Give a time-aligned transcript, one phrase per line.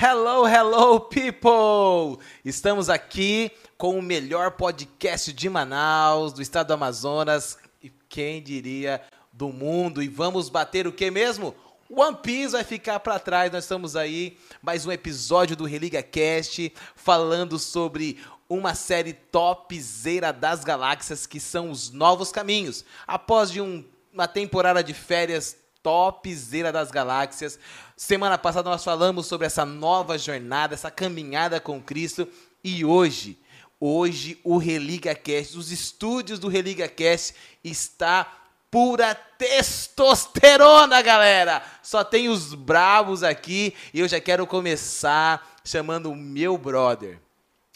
[0.00, 2.24] Hello, hello, people!
[2.44, 9.02] Estamos aqui com o melhor podcast de Manaus, do estado do Amazonas e quem diria
[9.32, 10.00] do mundo.
[10.00, 11.52] E vamos bater o que mesmo?
[11.90, 13.50] One Piece vai ficar para trás.
[13.50, 20.62] Nós estamos aí, mais um episódio do Religa Cast, falando sobre uma série topzera das
[20.62, 22.84] galáxias que são os novos caminhos.
[23.04, 23.84] Após de um,
[24.14, 27.58] uma temporada de férias topzera das galáxias,
[27.96, 32.28] semana passada nós falamos sobre essa nova jornada, essa caminhada com Cristo
[32.62, 33.38] e hoje,
[33.80, 38.26] hoje o Religa Cast, os estúdios do Religa Cast está
[38.70, 41.62] pura testosterona, galera.
[41.82, 47.20] Só tem os bravos aqui e eu já quero começar chamando o meu brother.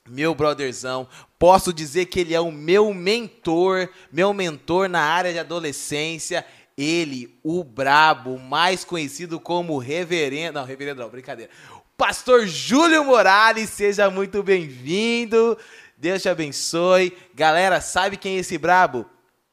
[0.09, 1.07] Meu brotherzão,
[1.39, 6.45] posso dizer que ele é o meu mentor, meu mentor na área de adolescência.
[6.77, 11.51] Ele, o brabo, mais conhecido como reverendo, não, reverendo não, brincadeira.
[11.97, 15.57] Pastor Júlio Morales, seja muito bem-vindo.
[15.97, 17.17] Deus te abençoe.
[17.35, 19.07] Galera, sabe quem é esse brabo?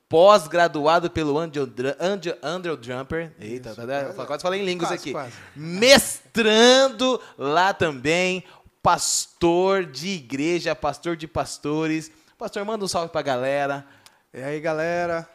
[0.09, 3.31] pós-graduado pelo Andrew, Andrew, Andrew Jumper.
[3.39, 5.11] Eita, tá, tá, quase falei em línguas quase, aqui.
[5.11, 5.33] Quase.
[5.55, 8.43] Mestrando lá também,
[8.81, 12.11] pastor de igreja, pastor de pastores.
[12.39, 13.86] Pastor, manda um salve pra galera.
[14.33, 15.30] E aí, galera?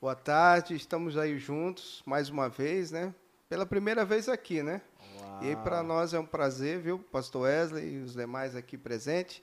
[0.00, 3.12] Boa tarde, estamos aí juntos mais uma vez, né?
[3.48, 4.80] Pela primeira vez aqui, né?
[5.20, 5.42] Uau.
[5.42, 9.42] E para nós é um prazer, viu, Pastor Wesley e os demais aqui presentes.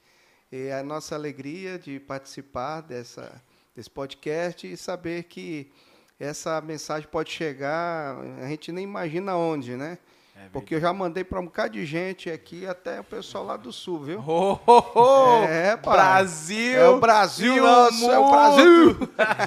[0.50, 3.44] E a nossa alegria de participar dessa
[3.75, 5.70] desse podcast e saber que
[6.17, 9.97] essa mensagem pode chegar, a gente nem imagina onde, né?
[10.38, 13.55] É Porque eu já mandei para um bocado de gente aqui, até o pessoal lá
[13.55, 14.22] do sul, viu?
[14.28, 15.44] Oh, oh, oh.
[15.45, 15.95] É, pai.
[15.95, 16.78] Brasil!
[16.78, 18.97] É o Brasil, nosso, é o Brasil!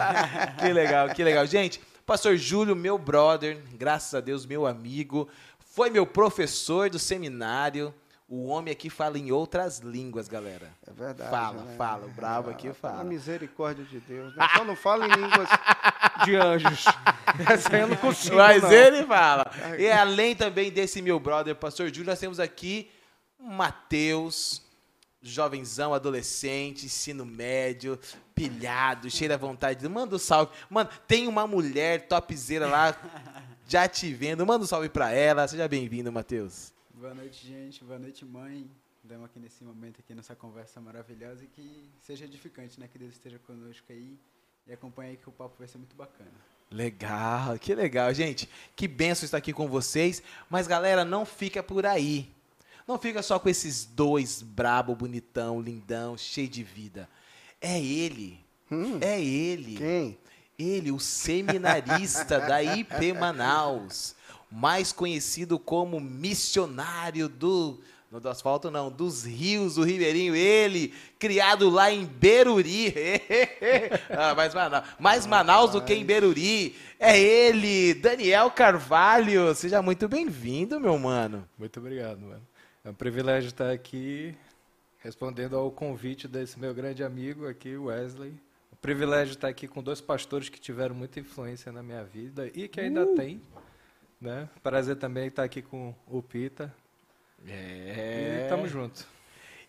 [0.58, 1.46] que legal, que legal.
[1.46, 5.28] Gente, pastor Júlio, meu brother, graças a Deus, meu amigo,
[5.58, 7.92] foi meu professor do seminário,
[8.30, 10.70] o homem aqui fala em outras línguas, galera.
[10.86, 11.30] É verdade.
[11.30, 11.76] Fala, né?
[11.78, 12.06] fala.
[12.06, 13.00] O brabo aqui fala.
[13.00, 14.36] A misericórdia de Deus.
[14.36, 14.46] Né?
[14.54, 15.48] Só não fala em línguas
[16.26, 16.84] de anjos.
[17.48, 18.36] Essa eu não consigo.
[18.36, 18.70] Mas não.
[18.70, 19.50] ele fala.
[19.78, 22.90] E além também desse meu brother, pastor Júlio, nós temos aqui
[23.40, 24.60] Mateus,
[25.22, 27.98] jovenzão, adolescente, ensino médio,
[28.34, 29.88] pilhado, cheio da vontade.
[29.88, 30.52] Manda um salve.
[30.68, 32.94] Mano, tem uma mulher topzera lá
[33.66, 34.44] já te vendo.
[34.44, 35.48] Manda um salve pra ela.
[35.48, 36.76] Seja bem-vindo, Mateus.
[37.00, 37.84] Boa noite, gente.
[37.84, 38.68] Boa noite, mãe.
[39.04, 42.88] Damos aqui nesse momento, aqui nessa conversa maravilhosa e que seja edificante, né?
[42.88, 44.18] Que Deus esteja conosco aí
[44.66, 46.32] e acompanhe aí que o papo vai ser muito bacana.
[46.68, 48.48] Legal, que legal, gente.
[48.74, 50.20] Que benção estar aqui com vocês.
[50.50, 52.28] Mas, galera, não fica por aí.
[52.84, 57.08] Não fica só com esses dois brabo, bonitão, lindão, cheio de vida.
[57.60, 58.44] É ele.
[58.72, 59.76] Hum, é ele.
[59.76, 60.18] Quem?
[60.58, 64.17] Ele, o seminarista da IP Manaus
[64.50, 71.68] mais conhecido como missionário do no do asfalto não, dos rios do Ribeirinho, ele, criado
[71.68, 72.94] lá em Beruri.
[74.08, 76.74] ah, mais Manaus, mais Manaus do que em Beruri.
[76.98, 79.54] É ele, Daniel Carvalho.
[79.54, 81.46] Seja muito bem-vindo, meu mano.
[81.58, 82.42] Muito obrigado, mano.
[82.82, 84.34] É um privilégio estar aqui
[84.98, 88.30] respondendo ao convite desse meu grande amigo aqui, Wesley.
[88.72, 92.68] Um privilégio estar aqui com dois pastores que tiveram muita influência na minha vida e
[92.68, 93.14] que ainda uh.
[93.14, 93.42] tem.
[94.20, 94.48] Né?
[94.62, 96.74] Prazer também estar aqui com o Pita.
[97.46, 98.44] É.
[98.44, 99.06] E tamo junto.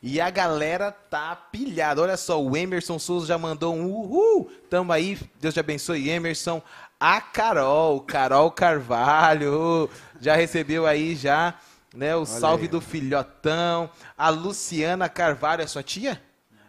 [0.01, 2.01] E a galera tá pilhada.
[2.01, 4.49] Olha só, o Emerson Souza já mandou um uhul.
[4.69, 5.19] Tamo aí.
[5.39, 6.61] Deus te abençoe, Emerson.
[6.99, 9.89] A Carol, Carol Carvalho,
[10.19, 11.57] já recebeu aí já,
[11.95, 12.67] né, o Olha salve aí.
[12.69, 13.89] do filhotão.
[14.17, 16.21] A Luciana Carvalho, é sua tia?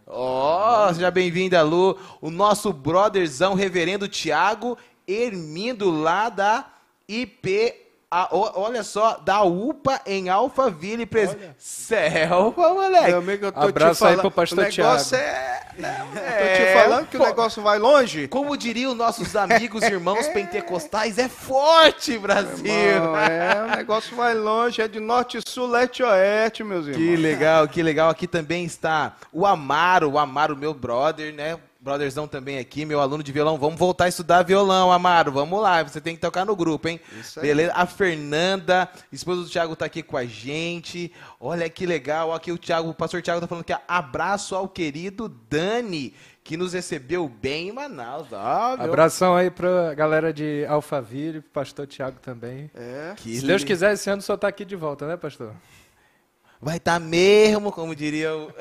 [0.07, 1.99] Ó, oh, seja bem-vinda, Lu.
[2.21, 4.77] O nosso brotherzão, reverendo Tiago
[5.07, 6.67] Hermindo, lá da
[7.10, 11.31] IP a, olha só, da UPA em Alphaville, pres...
[11.56, 13.06] Selva, moleque.
[13.06, 15.32] Meu amigo, eu tô Abraço te falando, aí pro pastor o negócio Thiago.
[15.32, 15.60] é...
[15.78, 16.56] Né, é...
[16.56, 18.26] Tô te falando que Pô, o negócio vai longe.
[18.26, 22.66] Como diriam nossos amigos irmãos pentecostais, é forte, Brasil.
[22.66, 26.99] Irmão, é, o negócio vai longe, é de norte, sul, leste oeste, meus irmãos.
[26.99, 28.11] Que legal, que legal.
[28.11, 31.56] Aqui também está o Amaro, o Amaro, meu brother, né?
[31.81, 33.56] Brotherzão também aqui, meu aluno de violão.
[33.56, 35.32] Vamos voltar a estudar violão, Amaro.
[35.32, 37.00] Vamos lá, você tem que tocar no grupo, hein?
[37.19, 37.47] Isso aí.
[37.47, 37.73] Beleza?
[37.75, 41.12] A Fernanda, esposa do Thiago, tá aqui com a gente.
[41.41, 42.35] Olha que legal.
[42.35, 46.73] Aqui o Thiago, o pastor Thiago tá falando que abraço ao querido Dani, que nos
[46.73, 48.29] recebeu bem em Manaus.
[48.33, 48.87] Ah, meu...
[48.87, 52.71] Abração aí pra galera de Alphaville, pastor Thiago também.
[52.75, 53.15] É.
[53.17, 55.55] Que Se Deus quiser, esse ano só tá aqui de volta, né, pastor?
[56.62, 58.53] Vai estar tá mesmo, como diria o.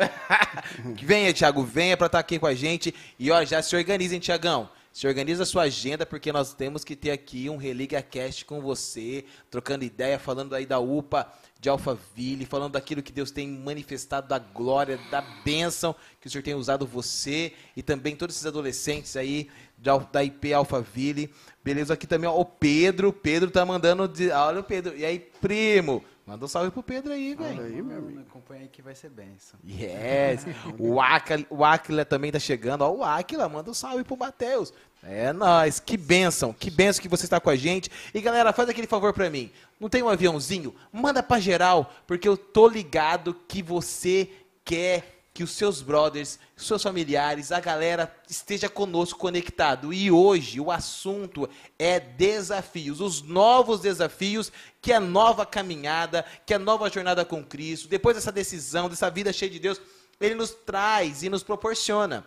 [1.04, 2.96] venha, Thiago, venha para estar tá aqui com a gente.
[3.18, 4.70] E ó, já se organizem, Tiagão.
[4.92, 8.60] Se organiza a sua agenda, porque nós temos que ter aqui um Religa Cast com
[8.60, 14.28] você, trocando ideia, falando aí da UPA de Alphaville, falando daquilo que Deus tem manifestado,
[14.28, 19.16] da glória, da bênção que o Senhor tem usado você e também todos esses adolescentes
[19.16, 21.34] aí da IP Alphaville.
[21.64, 21.94] Beleza?
[21.94, 23.14] Aqui também, ó, o Pedro.
[23.14, 24.10] Pedro tá mandando.
[24.34, 24.98] Olha o Pedro.
[24.98, 26.04] E aí, primo?
[26.30, 27.64] Manda um salve pro Pedro aí, velho.
[27.64, 28.20] aí, meu amigo.
[28.20, 29.60] Acompanha aí que vai ser benção.
[29.68, 30.46] Yes.
[30.78, 32.84] o, Aquila, o Aquila também tá chegando.
[32.84, 34.72] Ó, o Aquila, manda um salve pro Matheus.
[35.02, 37.90] É nóis, que benção, que benção que você está com a gente.
[38.14, 39.52] E galera, faz aquele favor para mim.
[39.80, 40.76] Não tem um aviãozinho?
[40.94, 44.30] Manda para geral, porque eu tô ligado que você
[44.64, 49.94] quer que os seus brothers, seus familiares, a galera esteja conosco conectado.
[49.94, 56.60] E hoje o assunto é desafios, os novos desafios que a nova caminhada, que a
[56.60, 59.80] nova jornada com Cristo, depois dessa decisão, dessa vida cheia de Deus,
[60.20, 62.26] ele nos traz e nos proporciona.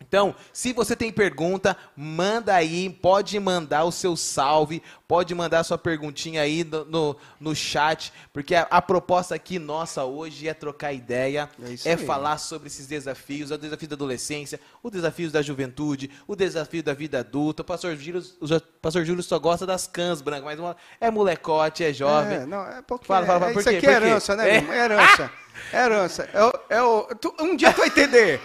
[0.00, 5.64] Então, se você tem pergunta, manda aí, pode mandar o seu salve, pode mandar a
[5.64, 10.54] sua perguntinha aí no, no, no chat, porque a, a, proposta aqui nossa hoje é
[10.54, 11.48] trocar ideia,
[11.84, 16.36] é, é falar sobre esses desafios, o desafio da adolescência, o desafio da juventude, o
[16.36, 17.62] desafio da vida adulta.
[17.62, 21.92] O pastor Júlio, o pastor Júlio só gosta das cãs brancas, mas é molecote, é
[21.92, 22.38] jovem.
[22.38, 23.76] É, não, é porque fala, fala, é, por isso quê?
[23.76, 24.48] aqui é herança, né?
[24.48, 25.24] É herança.
[25.40, 26.28] É herança.
[26.32, 28.40] É, é o, tu, um dia tu vai entender.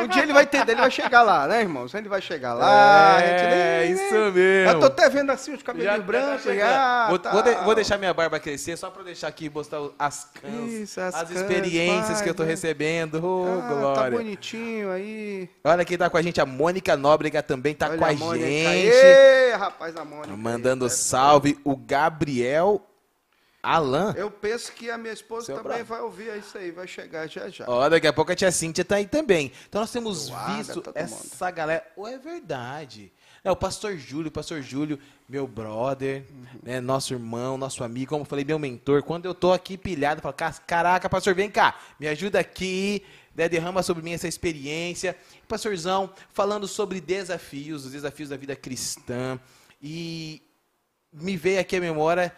[0.00, 1.94] Um dia ele vai entender, ele vai chegar lá, né, irmãos?
[1.94, 3.20] Ele vai chegar lá.
[3.22, 4.70] É, gente, isso mesmo.
[4.72, 6.44] Eu tô até vendo assim os cabelos brancos.
[6.44, 7.30] Já, vou, tá.
[7.30, 11.00] vou, de, vou, deixar minha barba crescer só pra deixar aqui mostrar as cãs, isso,
[11.00, 13.20] as, as cãs, experiências vai, que eu tô recebendo.
[13.22, 14.10] Oh, ah, tá glória.
[14.10, 15.48] Tá bonitinho aí.
[15.64, 18.36] Olha quem tá com a gente, a Mônica Nóbrega também tá Olha com a, a
[18.36, 18.44] gente.
[18.44, 20.36] Ei, rapaz, a Mônica.
[20.36, 21.58] Mandando aí, salve.
[21.64, 22.87] O Gabriel
[23.62, 24.14] Alan?
[24.16, 27.48] Eu penso que a minha esposa Seu também vai ouvir isso aí, vai chegar já
[27.48, 27.64] já.
[27.66, 29.52] Ó, daqui a pouco a tia Cíntia tá aí também.
[29.68, 31.54] Então nós temos visto essa mundo.
[31.54, 31.86] galera.
[31.96, 33.12] Oh, é verdade.
[33.42, 36.46] É, o pastor Júlio, pastor Júlio, meu brother, uhum.
[36.62, 39.02] né, nosso irmão, nosso amigo, como eu falei, meu mentor.
[39.02, 40.34] Quando eu tô aqui pilhado, eu falo,
[40.66, 43.02] caraca, pastor, vem cá, me ajuda aqui,
[43.34, 45.16] né, derrama sobre mim essa experiência.
[45.48, 49.38] Pastorzão, falando sobre desafios, os desafios da vida cristã.
[49.80, 50.42] E
[51.12, 52.32] me veio aqui a memória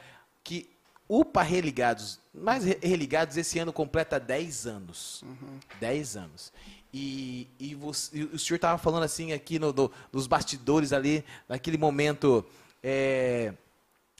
[0.45, 0.70] que
[1.11, 5.23] UPA Religados, mais Religados esse ano completa 10 anos.
[5.23, 5.59] Uhum.
[5.81, 6.53] 10 anos.
[6.95, 11.25] E, e, você, e, o senhor estava falando assim aqui no, no, nos bastidores ali,
[11.49, 12.45] naquele momento,
[12.81, 13.53] é,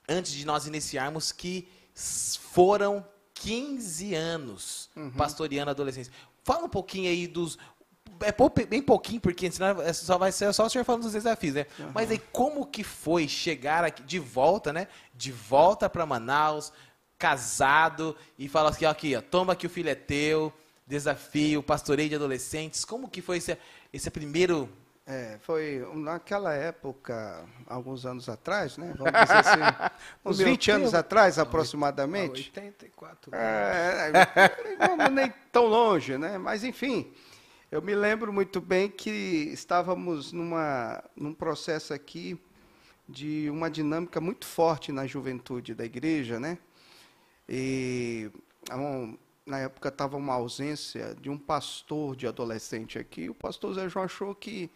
[0.09, 5.13] antes de nós iniciarmos, que foram 15 anos uhum.
[5.13, 6.13] pastoreando a adolescência.
[6.43, 7.57] Fala um pouquinho aí dos.
[8.21, 11.55] É bem pouquinho, porque senão é só vai ser só o senhor falando dos desafios,
[11.55, 11.67] né?
[11.79, 11.91] Uhum.
[11.95, 14.89] Mas aí como que foi chegar aqui de volta, né?
[15.15, 16.73] De volta para Manaus,
[17.19, 20.53] casado, e fala assim, aqui, ó, toma que o filho é teu,
[20.87, 22.85] desafio, pastoreio de adolescentes.
[22.85, 23.57] Como que foi esse,
[23.93, 24.69] esse primeiro
[25.07, 28.95] é, foi naquela época, alguns anos atrás, né?
[28.97, 29.91] Vamos dizer assim,
[30.25, 32.53] uns 20 tempo, anos atrás, aproximadamente.
[32.55, 33.35] 84.
[33.35, 34.13] É,
[34.97, 36.39] não nem tão longe, né?
[36.39, 37.13] Mas, enfim,
[37.71, 39.11] eu me lembro muito bem que
[39.53, 42.37] estávamos numa, num processo aqui
[43.09, 46.59] de uma dinâmica muito forte na juventude da igreja, né?
[47.49, 48.29] E
[49.47, 53.31] na época estava uma ausência de um pastor de adolescente aqui.
[53.31, 54.69] O pastor Zé João achou que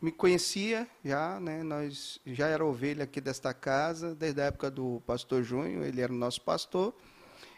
[0.00, 1.62] me conhecia já, né?
[1.62, 6.12] Nós já era ovelha aqui desta casa desde a época do pastor Junho, ele era
[6.12, 6.94] o nosso pastor.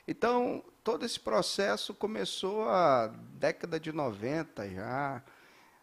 [0.09, 5.21] Então, todo esse processo começou a década de 90 já,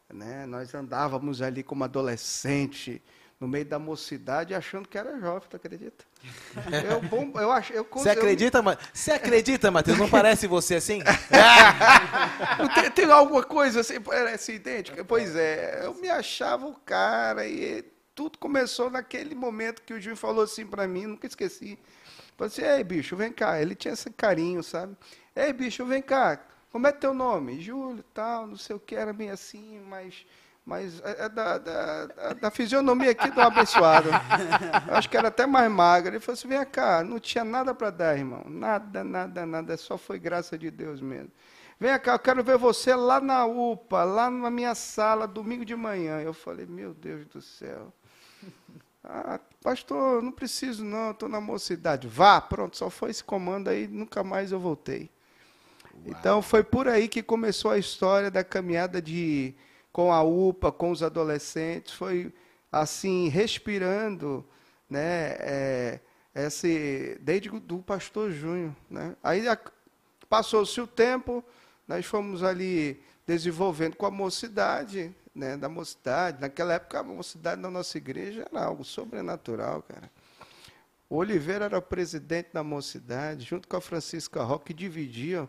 [0.08, 0.46] né?
[0.46, 3.04] Nós andávamos ali como adolescente,
[3.38, 6.06] no meio da mocidade, achando que era jovem, tu acredita?
[6.90, 8.78] Eu, bom, eu acho, eu, você acredita, eu...
[8.94, 9.98] Você acredita, Matheus?
[9.98, 11.02] Não parece você assim?
[12.74, 15.04] tem, tem, alguma coisa assim, parece idêntica?
[15.04, 17.84] Pois é, eu me achava o cara e
[18.16, 21.78] tudo começou naquele momento que o Gil falou assim para mim, nunca esqueci.
[22.50, 23.62] Falei assim, ei, bicho, vem cá.
[23.62, 24.96] Ele tinha esse carinho, sabe?
[25.36, 26.40] Ei, bicho, vem cá.
[26.72, 27.62] Como é teu nome?
[27.62, 30.26] Júlio, tal, não sei o que, era bem assim, mas
[30.66, 32.06] mas é, é da, da,
[32.40, 34.08] da, fisionomia aqui do abençoado.
[34.88, 36.16] Eu acho que era até mais magra.
[36.16, 38.46] Ele falou assim: vem cá, não tinha nada para dar, irmão.
[38.48, 39.76] Nada, nada, nada.
[39.76, 41.32] Só foi graça de Deus mesmo.
[41.78, 45.76] Vem cá, eu quero ver você lá na UPA, lá na minha sala, domingo de
[45.76, 46.22] manhã.
[46.22, 47.94] Eu falei: meu Deus do céu.
[49.04, 52.08] Ah, pastor, não preciso não, estou na mocidade.
[52.08, 55.10] Vá, pronto, só foi esse comando aí, nunca mais eu voltei.
[55.94, 56.04] Uau.
[56.06, 59.56] Então foi por aí que começou a história da caminhada de
[59.92, 62.34] com a UPA, com os adolescentes, foi
[62.72, 64.44] assim, respirando,
[64.90, 66.00] né, é,
[66.34, 68.76] esse, desde do pastor Júnior.
[68.90, 69.16] Né?
[69.24, 69.44] Aí
[70.28, 71.44] passou-se o tempo,
[71.88, 76.42] nós fomos ali desenvolvendo com a mocidade, né, da mocidade.
[76.42, 80.12] Naquela época, a mocidade da nossa igreja era algo sobrenatural, cara.
[81.10, 85.48] O Oliveira era o presidente da mocidade, junto com a Francisca Roque, que dividiam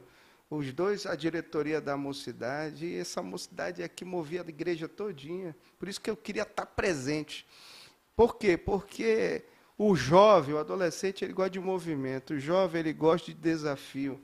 [0.51, 5.57] os dois a diretoria da mocidade, e essa mocidade aqui movia a igreja todinha.
[5.79, 7.47] Por isso que eu queria estar presente.
[8.15, 8.57] Por quê?
[8.57, 9.45] Porque
[9.77, 12.35] o jovem, o adolescente, ele gosta de movimento.
[12.35, 14.21] O jovem, ele gosta de desafio.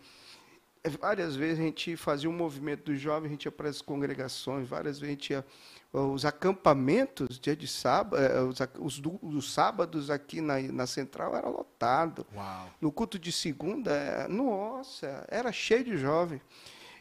[0.98, 4.66] Várias vezes a gente fazia um movimento do jovem, a gente ia para as congregações,
[4.66, 5.44] várias vezes a gente ia
[5.92, 11.48] os acampamentos dia de sábado, eh, os, os, os sábados aqui na, na central era
[11.48, 12.24] lotado.
[12.34, 12.70] Uau.
[12.80, 16.40] No culto de segunda, eh, nossa, era cheio de jovem.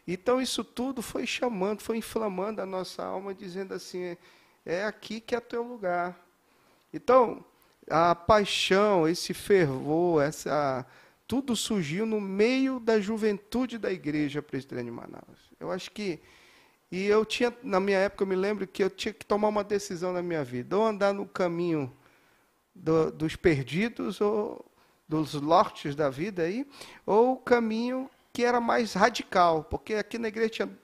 [0.08, 4.18] Então isso tudo foi chamando, foi inflamando a nossa alma, dizendo assim:
[4.66, 6.20] é aqui que é teu lugar.
[6.92, 7.46] Então,
[7.88, 10.86] a paixão, esse fervor, essa
[11.30, 15.40] tudo surgiu no meio da juventude da igreja presbiteriana de Manaus.
[15.60, 16.20] Eu acho que
[16.92, 19.64] e eu tinha na minha época eu me lembro que eu tinha que tomar uma
[19.64, 21.96] decisão na minha vida, ou andar no caminho
[22.74, 24.66] do, dos perdidos ou
[25.08, 26.66] dos lortes da vida aí,
[27.06, 30.80] ou o caminho que era mais radical, porque aqui na igreja tinha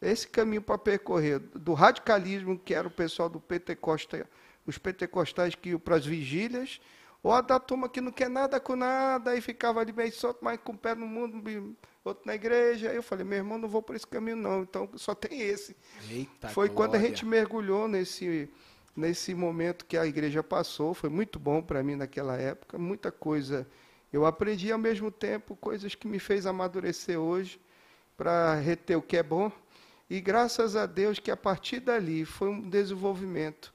[0.00, 4.24] esse caminho para percorrer do radicalismo que era o pessoal do Pentecoste
[4.64, 6.78] os pentecostais que iam para as vigílias,
[7.28, 10.38] ou a da turma que não quer nada com nada e ficava ali meio solto,
[10.40, 12.88] mas com o pé no mundo, outro na igreja.
[12.88, 15.76] Aí eu falei, meu irmão, não vou por esse caminho não, então só tem esse.
[16.10, 16.74] Eita foi glória.
[16.74, 18.48] quando a gente mergulhou nesse,
[18.96, 23.68] nesse momento que a igreja passou, foi muito bom para mim naquela época, muita coisa.
[24.10, 27.60] Eu aprendi ao mesmo tempo coisas que me fez amadurecer hoje
[28.16, 29.52] para reter o que é bom.
[30.08, 33.70] E graças a Deus que a partir dali foi um desenvolvimento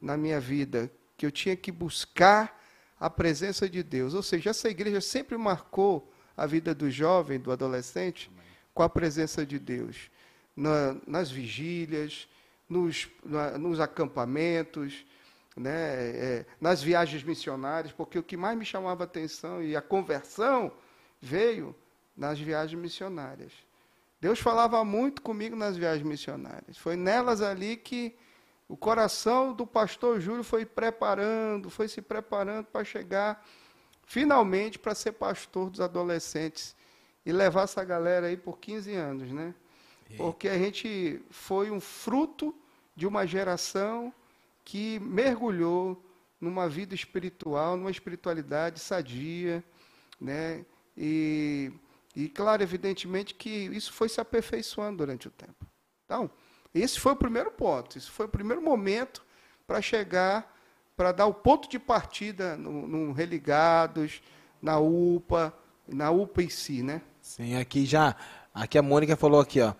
[0.00, 2.61] na minha vida, que eu tinha que buscar
[3.02, 4.14] a presença de Deus.
[4.14, 8.30] Ou seja, essa igreja sempre marcou a vida do jovem, do adolescente,
[8.72, 10.08] com a presença de Deus.
[10.54, 12.28] Na, nas vigílias,
[12.68, 15.04] nos, na, nos acampamentos,
[15.56, 19.82] né, é, nas viagens missionárias, porque o que mais me chamava a atenção e a
[19.82, 20.70] conversão
[21.20, 21.74] veio
[22.16, 23.52] nas viagens missionárias.
[24.20, 26.78] Deus falava muito comigo nas viagens missionárias.
[26.78, 28.14] Foi nelas ali que
[28.72, 33.46] o coração do pastor Júlio foi preparando, foi se preparando para chegar
[34.06, 36.74] finalmente para ser pastor dos adolescentes
[37.26, 39.54] e levar essa galera aí por 15 anos, né?
[40.16, 42.54] Porque a gente foi um fruto
[42.96, 44.10] de uma geração
[44.64, 46.02] que mergulhou
[46.40, 49.62] numa vida espiritual, numa espiritualidade sadia,
[50.18, 50.64] né?
[50.96, 51.70] E,
[52.16, 55.66] e claro, evidentemente que isso foi se aperfeiçoando durante o tempo.
[56.06, 56.30] Então,
[56.74, 59.22] esse foi o primeiro ponto, esse foi o primeiro momento
[59.66, 60.54] para chegar,
[60.96, 64.22] para dar o ponto de partida no, no Religados,
[64.60, 65.52] na UPA,
[65.86, 67.02] na UPA em si, né?
[67.20, 68.16] Sim, aqui já,
[68.54, 69.74] aqui a Mônica falou aqui, ó,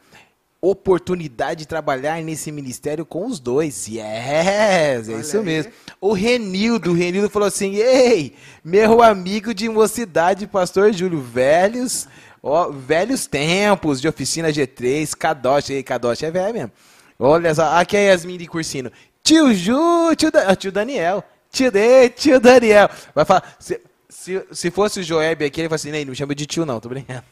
[0.60, 3.88] oportunidade de trabalhar nesse ministério com os dois.
[3.88, 5.44] Yes, é isso aí.
[5.44, 5.72] mesmo.
[6.00, 12.06] O Renildo, o Renildo falou assim: "Ei, meu amigo de mocidade, pastor Júlio, velhos
[12.42, 16.72] Ó, velhos tempos de oficina G3, Kadosh, aí, Kadosh é velho mesmo.
[17.18, 18.90] Olha só, aqui é Yasmin de Cursino.
[19.22, 21.22] Tio Ju, tio, da, tio Daniel.
[21.52, 22.90] Tio D, tio Daniel.
[23.14, 26.34] Vai falar, se, se, se fosse o Joeb aqui, ele fala assim, não me chama
[26.34, 27.22] de tio não, tô brincando.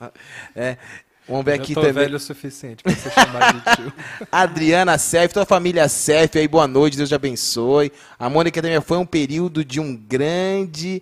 [0.54, 0.76] É,
[1.30, 1.92] Vamos ver aqui também.
[1.92, 3.92] velho o suficiente para você chamar de tio.
[4.32, 7.92] Adriana Sef, toda a família Sef aí, boa noite, Deus te abençoe.
[8.18, 11.00] A Mônica também foi um período de um grande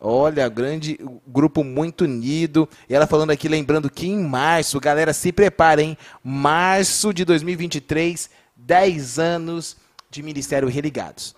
[0.00, 2.66] Olha, grande grupo muito unido.
[2.88, 5.96] E ela falando aqui, lembrando que em março, galera, se preparem.
[6.24, 9.76] Março de 2023, 10 anos
[10.10, 11.34] de Ministério Religados.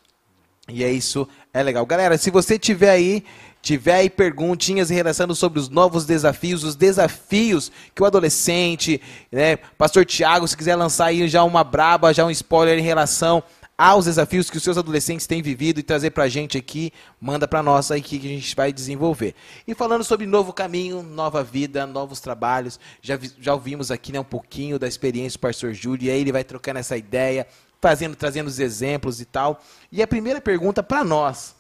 [0.68, 1.84] E é isso, é legal.
[1.84, 3.24] Galera, se você tiver aí,
[3.60, 10.06] tiver aí perguntinhas relação sobre os novos desafios, os desafios que o adolescente, né, Pastor
[10.06, 13.42] Tiago, se quiser lançar aí já uma braba, já um spoiler em relação
[13.76, 17.48] aos desafios que os seus adolescentes têm vivido e trazer para a gente aqui, manda
[17.48, 19.34] para nós aí que a gente vai desenvolver.
[19.66, 24.24] E falando sobre novo caminho, nova vida, novos trabalhos, já, já ouvimos aqui né, um
[24.24, 27.46] pouquinho da experiência do pastor Júlio, e aí ele vai trocando essa ideia,
[27.80, 29.60] fazendo, trazendo os exemplos e tal.
[29.90, 31.54] E a primeira pergunta para nós,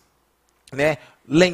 [0.72, 0.98] né,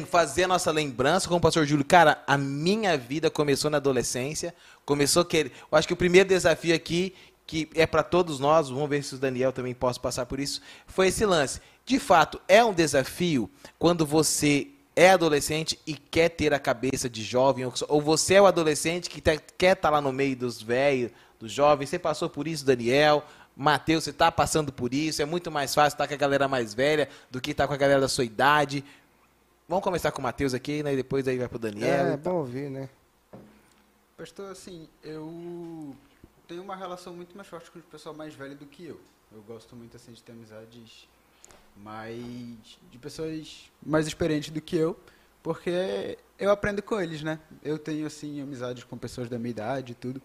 [0.07, 1.85] fazer a nossa lembrança com o pastor Júlio.
[1.85, 4.53] Cara, a minha vida começou na adolescência,
[4.85, 7.13] começou que eu acho que o primeiro desafio aqui
[7.49, 10.61] que é para todos nós, vamos ver se o Daniel também possa passar por isso,
[10.85, 11.59] foi esse lance.
[11.83, 17.23] De fato, é um desafio quando você é adolescente e quer ter a cabeça de
[17.23, 21.09] jovem, ou você é o adolescente que quer estar tá lá no meio dos velhos,
[21.39, 21.89] dos jovens.
[21.89, 23.25] Você passou por isso, Daniel.
[23.55, 25.19] Mateus, você está passando por isso.
[25.19, 27.77] É muito mais fácil estar com a galera mais velha do que estar com a
[27.77, 28.85] galera da sua idade.
[29.67, 30.93] Vamos começar com o Mateus aqui, né?
[30.93, 32.09] E depois aí vai para o Daniel.
[32.09, 32.87] É, é bom ouvir, né?
[34.15, 35.95] Pastor, assim, eu
[36.49, 38.99] tenho uma relação muito mais forte com o pessoal mais velho do que eu.
[39.31, 41.07] Eu gosto muito assim de ter amizades
[41.77, 44.99] mais de pessoas mais experientes do que eu,
[45.43, 47.39] porque eu aprendo com eles, né?
[47.63, 50.19] Eu tenho assim amizades com pessoas da minha idade e tudo,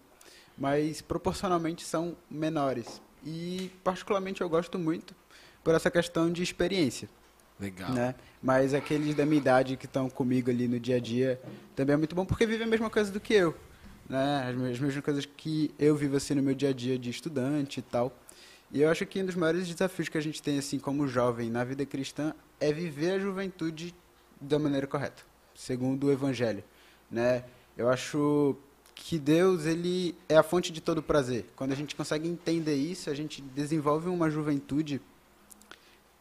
[0.57, 2.99] mas proporcionalmente são menores.
[3.23, 5.15] E particularmente eu gosto muito
[5.63, 7.07] por essa questão de experiência.
[7.59, 7.91] Legal.
[7.91, 8.15] Né?
[8.41, 11.39] Mas aqueles da minha idade que estão comigo ali no dia a dia
[11.75, 13.55] também é muito bom porque vivem a mesma coisa do que eu.
[14.07, 14.47] Né?
[14.49, 17.83] As mesmas coisas que eu vivo assim no meu dia a dia de estudante e
[17.83, 18.15] tal.
[18.71, 21.49] E eu acho que um dos maiores desafios que a gente tem assim como jovem
[21.49, 23.95] na vida cristã é viver a juventude
[24.39, 25.23] da maneira correta,
[25.55, 26.63] segundo o evangelho,
[27.09, 27.45] né?
[27.77, 28.55] Eu acho
[28.93, 31.45] que Deus ele é a fonte de todo prazer.
[31.55, 35.01] Quando a gente consegue entender isso, a gente desenvolve uma juventude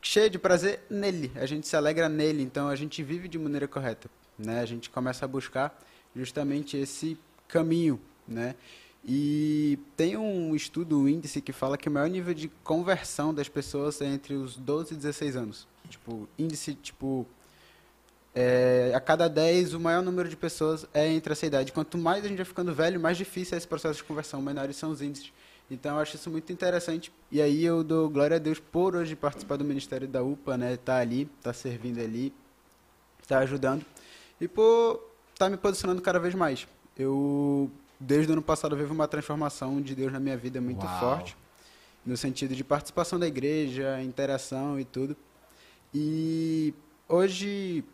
[0.02, 1.32] cheia de prazer nele.
[1.36, 4.60] A gente se alegra nele, então a gente vive de maneira correta, né?
[4.60, 5.76] A gente começa a buscar
[6.14, 7.18] justamente esse
[7.54, 8.56] caminho, né?
[9.04, 13.48] E tem um estudo, um índice que fala que o maior nível de conversão das
[13.48, 15.68] pessoas é entre os 12 e 16 anos.
[15.88, 17.24] Tipo, índice, tipo,
[18.34, 21.70] é, a cada 10, o maior número de pessoas é entre essa idade.
[21.70, 24.76] Quanto mais a gente vai ficando velho, mais difícil é esse processo de conversão, menores
[24.76, 25.32] são os índices.
[25.70, 27.12] Então, eu acho isso muito interessante.
[27.30, 30.76] E aí eu dou glória a Deus por hoje participar do Ministério da UPA, né?
[30.76, 32.32] Tá ali, tá servindo ali,
[33.28, 33.84] tá ajudando.
[34.40, 36.66] E por estar tá me posicionando cada vez mais.
[36.98, 41.00] Eu desde o ano passado vivo uma transformação de Deus na minha vida muito Uau.
[41.00, 41.36] forte,
[42.04, 45.16] no sentido de participação da igreja, interação e tudo.
[45.94, 46.74] E
[47.08, 47.84] hoje,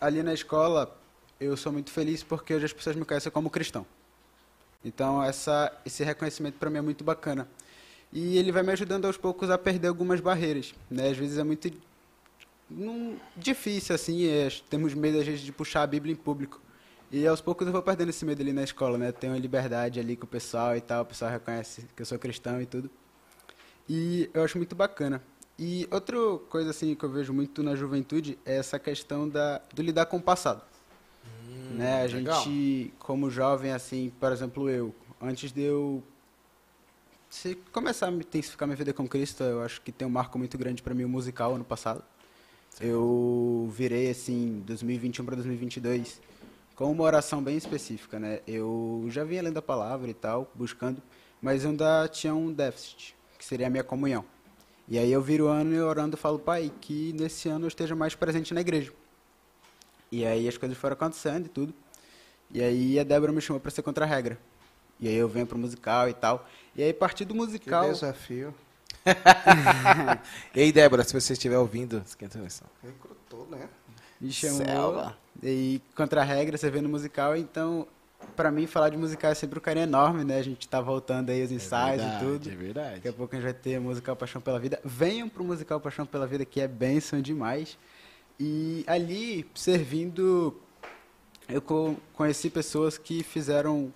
[0.00, 0.96] ali na escola,
[1.40, 3.86] eu sou muito feliz porque hoje as pessoas me conhecem como cristão.
[4.84, 7.48] Então, essa, esse reconhecimento para mim é muito bacana.
[8.12, 10.74] E ele vai me ajudando aos poucos a perder algumas barreiras.
[10.90, 11.08] Né?
[11.10, 11.70] Às vezes é muito
[12.68, 16.60] não, difícil, assim, é, temos medo, às vezes, de puxar a Bíblia em público.
[17.10, 19.12] E aos poucos eu vou perdendo esse medo ali na escola, né?
[19.12, 22.18] Tenho uma liberdade ali com o pessoal e tal, o pessoal reconhece que eu sou
[22.18, 22.90] cristão e tudo.
[23.88, 25.22] E eu acho muito bacana.
[25.58, 26.16] E outra
[26.50, 30.16] coisa assim que eu vejo muito na juventude é essa questão da, do lidar com
[30.16, 30.62] o passado.
[31.48, 32.02] Hum, né?
[32.02, 32.42] A legal.
[32.42, 36.02] gente, como jovem, assim, por exemplo, eu, antes de eu
[37.30, 40.58] se começar a intensificar minha vida com Cristo, eu acho que tem um marco muito
[40.58, 42.02] grande para mim o musical ano passado.
[42.70, 42.86] Sim.
[42.86, 46.20] Eu virei assim 2021 para 2022
[46.76, 48.40] com uma oração bem específica, né?
[48.46, 51.02] Eu já vinha lendo a palavra e tal, buscando,
[51.40, 54.24] mas eu ainda tinha um déficit, que seria a minha comunhão.
[54.86, 57.96] E aí eu viro o ano e orando falo, pai, que nesse ano eu esteja
[57.96, 58.92] mais presente na igreja.
[60.12, 61.74] E aí as coisas foram acontecendo e tudo.
[62.50, 64.38] E aí a Débora me chamou para ser contra a regra.
[65.00, 66.46] E aí eu venho pro musical e tal.
[66.76, 67.86] E aí a partir do musical...
[67.86, 68.54] Que desafio.
[70.54, 73.68] e aí, Débora, se você estiver ouvindo, esquenta a Recrutou, né?
[74.20, 74.64] Me chamou.
[74.64, 75.25] Selva.
[75.42, 77.86] E contra a regra, você vê no musical, então,
[78.34, 80.38] para mim, falar de musical é sempre um carinho enorme, né?
[80.38, 82.50] A gente tá voltando aí os é ensaios é verdade, e tudo.
[82.50, 82.94] É verdade.
[82.96, 84.80] Daqui a pouco a gente vai ter musical Paixão pela Vida.
[84.84, 87.78] Venham pro musical Paixão pela Vida, que é bênção demais.
[88.38, 90.54] E ali, servindo,
[91.48, 91.62] eu
[92.12, 93.92] conheci pessoas que fizeram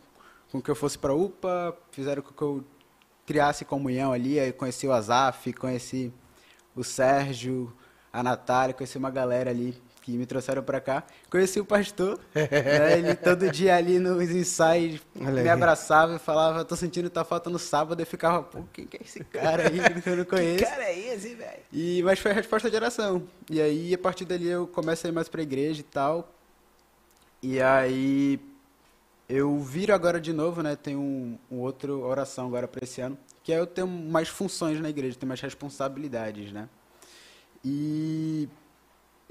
[0.51, 2.65] com que eu fosse para UPA, fizeram com que eu
[3.27, 4.39] criasse comunhão ali.
[4.39, 6.13] Aí conheci o Azaf, conheci
[6.75, 7.73] o Sérgio,
[8.13, 9.75] a Natália, conheci uma galera ali
[10.11, 11.05] que me trouxeram para cá.
[11.31, 16.77] Conheci o pastor, né, ele todo dia ali nos ensaios me abraçava e falava, tô
[16.77, 20.09] sentindo tá falta no sábado, e ficava, pô, quem que é esse cara aí que
[20.09, 20.65] eu não conheço?
[20.65, 22.05] que cara é esse, velho?
[22.05, 23.23] Mas foi a resposta de oração.
[23.49, 26.33] E aí, a partir dali, eu começo a ir mais pra igreja e tal.
[27.43, 28.39] E aí,
[29.29, 33.17] eu viro agora de novo, né, tem um, um outro oração agora para esse ano,
[33.43, 36.69] que é eu tenho mais funções na igreja, tenho mais responsabilidades, né?
[37.65, 38.49] E,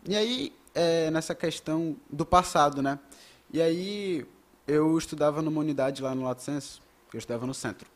[0.07, 2.99] e aí, é, nessa questão do passado, né?
[3.51, 4.25] E aí
[4.67, 6.81] eu estudava numa unidade lá no Lato Senso,
[7.13, 7.89] eu estudava no centro.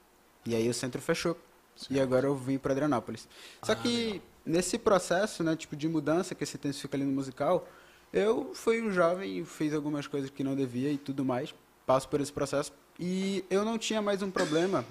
[0.46, 1.38] E aí o centro fechou.
[1.76, 1.94] Certo.
[1.94, 3.28] E agora eu vim para Adrianópolis.
[3.62, 4.22] Só ah, que legal.
[4.46, 7.68] nesse processo, né, tipo de mudança que esse fica ali no musical,
[8.12, 11.54] eu fui um jovem fiz algumas coisas que não devia e tudo mais.
[11.86, 14.86] Passo por esse processo e eu não tinha mais um problema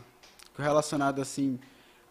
[0.58, 1.58] relacionado assim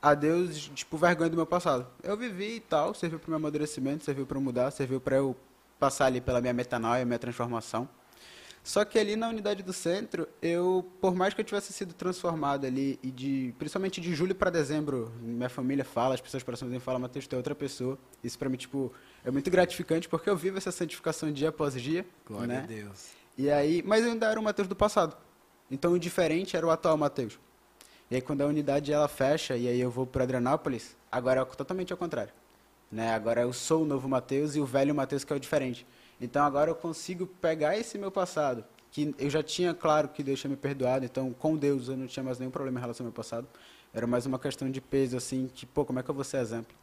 [0.01, 1.85] a Deus, tipo, vergonha do meu passado.
[2.01, 5.35] Eu vivi e tal, serviu para meu amadurecimento, serviu para mudar, serviu para eu
[5.81, 7.89] passar ali pela minha metanoia, minha transformação.
[8.63, 12.67] Só que ali na unidade do centro, eu, por mais que eu tivesse sido transformado
[12.67, 16.79] ali, e de, principalmente de julho para dezembro, minha família fala, as pessoas próximas me
[16.79, 17.97] falam, Matheus, tu é outra pessoa.
[18.23, 18.93] Isso para mim, tipo,
[19.25, 22.05] é muito gratificante, porque eu vivo essa santificação dia após dia.
[22.27, 22.59] Glória né?
[22.59, 23.09] a Deus.
[23.35, 25.17] E aí, mas eu ainda era o Matheus do passado.
[25.71, 27.39] Então o diferente era o atual Matheus.
[28.11, 31.45] E aí quando a unidade ela fecha, e aí eu vou para Adrianópolis, agora é
[31.45, 32.33] totalmente ao contrário.
[32.91, 33.13] Né?
[33.13, 35.87] Agora eu sou o novo Mateus e o velho Mateus que é o diferente.
[36.19, 40.39] Então agora eu consigo pegar esse meu passado que eu já tinha claro que Deus
[40.39, 43.07] tinha me perdoado, então com Deus eu não tinha mais nenhum problema em relação ao
[43.07, 43.47] meu passado.
[43.93, 46.37] Era mais uma questão de peso, assim, tipo, pô, como é que eu vou ser
[46.37, 46.75] exemplo?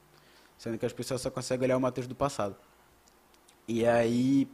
[0.57, 2.57] Sendo que as pessoas só conseguem olhar o Mateus do passado.
[3.67, 4.49] E aí,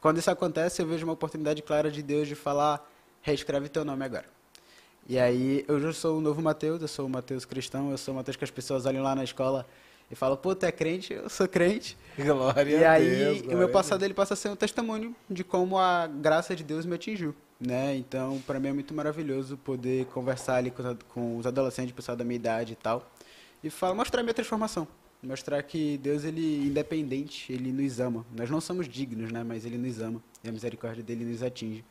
[0.00, 2.88] quando isso acontece, eu vejo uma oportunidade clara de Deus de falar,
[3.20, 4.26] reescreve teu nome agora.
[5.08, 8.14] E aí, eu já sou o novo Mateus, eu sou o Mateus cristão, eu sou
[8.14, 9.66] o Mateus que as pessoas olham lá na escola
[10.10, 11.12] e falam, pô, tu é crente?
[11.12, 11.96] Eu sou crente.
[12.18, 13.54] Glória e aí, Deus.
[13.54, 16.86] o meu passado ele passa a ser um testemunho de como a graça de Deus
[16.86, 17.96] me atingiu, né?
[17.96, 22.24] Então, para mim é muito maravilhoso poder conversar ali com com os adolescentes, pessoal da
[22.24, 23.10] minha idade e tal,
[23.62, 24.86] e falar, mostrar a minha transformação,
[25.22, 28.24] mostrar que Deus ele independente, ele nos ama.
[28.36, 29.42] Nós não somos dignos, né?
[29.42, 31.84] Mas ele nos ama e a misericórdia dele nos atinge.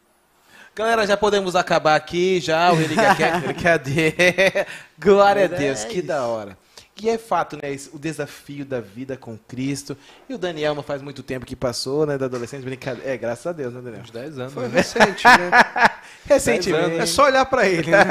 [0.76, 2.71] Galera, já podemos acabar aqui, já.
[2.71, 4.67] O Relíquia quer.
[4.97, 6.58] Glória a Mas é Deus, que da hora.
[6.95, 7.75] Que é fato, né?
[7.91, 9.97] O desafio da vida com Cristo.
[10.29, 12.19] E o Daniel não faz muito tempo que passou, né?
[12.19, 12.63] Da adolescente.
[12.63, 13.10] Brincadeira.
[13.10, 14.03] É, graças a Deus, né, Daniel?
[14.03, 14.53] Uns 10 anos.
[14.53, 14.77] Foi né?
[14.77, 15.49] recente, né?
[16.25, 16.99] Recentemente.
[16.99, 18.03] É só olhar pra ele, né?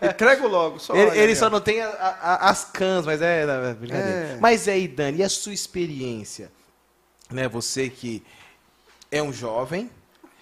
[0.02, 3.42] Entrego logo, só Ele, olha ele só não tem a- a- as cãs, mas é,
[3.44, 4.10] é brincadeira.
[4.10, 4.38] É.
[4.40, 6.50] Mas aí, Dani, e a sua experiência?
[7.30, 8.22] Né, você que
[9.10, 9.90] é um jovem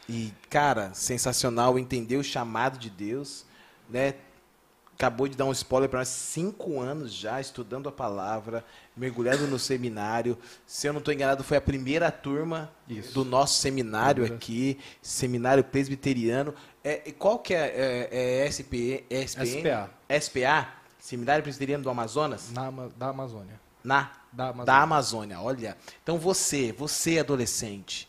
[0.09, 3.45] e, cara, sensacional, entendeu o chamado de Deus,
[3.89, 4.15] né?
[4.97, 8.65] Acabou de dar um spoiler para nós, cinco anos já estudando a palavra,
[8.97, 10.39] mergulhando no seminário.
[10.67, 13.13] Se eu não estou enganado, foi a primeira turma Isso.
[13.13, 14.37] do nosso seminário Primeira.
[14.37, 16.55] aqui, seminário presbiteriano.
[16.83, 19.61] É, qual que é, é, é SP, SPN?
[19.61, 19.91] SPA.
[20.21, 22.51] SPA, Seminário Presbiteriano do Amazonas?
[22.53, 23.61] Na, da Amazônia.
[23.85, 24.65] Na Da Amazônia.
[24.65, 25.41] da Amazônia.
[25.41, 28.09] Olha, então você, você adolescente,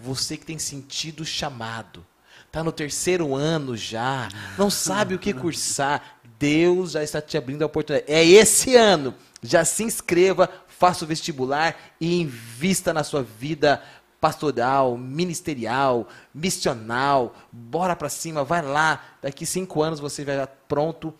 [0.00, 2.04] você que tem sentido chamado,
[2.52, 6.13] tá no terceiro ano já, não sabe o que cursar,
[6.44, 8.12] Deus já está te abrindo a oportunidade.
[8.12, 9.14] É esse ano.
[9.42, 13.82] Já se inscreva, faça o vestibular e invista na sua vida
[14.20, 17.34] pastoral, ministerial, missional.
[17.50, 19.02] Bora pra cima, vai lá.
[19.22, 21.14] Daqui cinco anos você vai estar pronto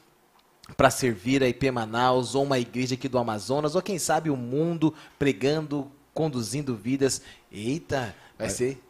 [0.77, 4.37] para servir a IP Manaus ou uma igreja aqui do Amazonas ou quem sabe o
[4.37, 7.23] mundo pregando, conduzindo vidas.
[7.51, 8.84] Eita, vai ser.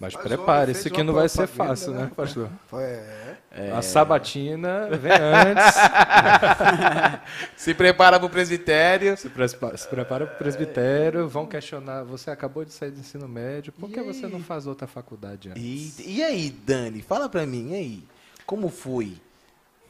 [0.00, 2.48] Mas Mas prepare-se que não vai ser fácil, né, né, pastor?
[2.68, 3.36] Foi, é.
[3.76, 5.74] A sabatina vem antes.
[7.56, 9.16] Se prepara para o presbitério.
[9.16, 12.02] se, prepara para o presbitério, vão questionar.
[12.04, 14.32] Você acabou de sair do ensino médio, por E que você aí?
[14.32, 15.98] não faz outra faculdade antes?
[15.98, 18.04] E, e aí, Dani, fala para mim, e aí,
[18.46, 19.18] como foi?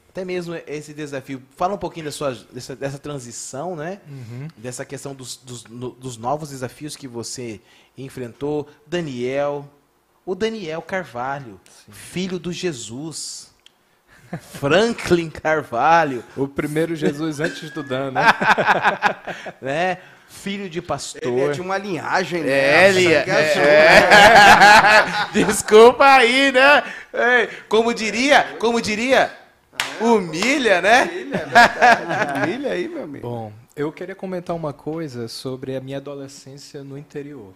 [0.08, 1.40] Até mesmo esse desafio.
[1.56, 4.00] Fala um pouquinho da sua, dessa, dessa transição, né?
[4.08, 4.48] Uhum.
[4.56, 7.60] Dessa questão dos, dos, no- dos novos desafios que você
[7.96, 8.66] enfrentou.
[8.84, 9.68] Daniel,
[10.30, 13.50] o Daniel Carvalho, filho do Jesus.
[14.60, 18.22] Franklin Carvalho, O primeiro Jesus antes do Dan, né?
[19.60, 19.98] né?
[20.28, 21.52] Filho de Ele é pastor.
[21.52, 22.52] de uma linhagem, né?
[22.52, 23.22] É, ele é.
[23.22, 25.28] Azul, é.
[25.44, 26.84] Desculpa aí, né?
[27.68, 29.32] Como diria, como diria,
[30.00, 31.06] humilha, né?
[31.06, 32.50] Milha, é verdade.
[32.50, 33.28] Milha aí, meu amigo.
[33.28, 37.52] Bom, eu queria comentar uma coisa sobre a minha adolescência no interior.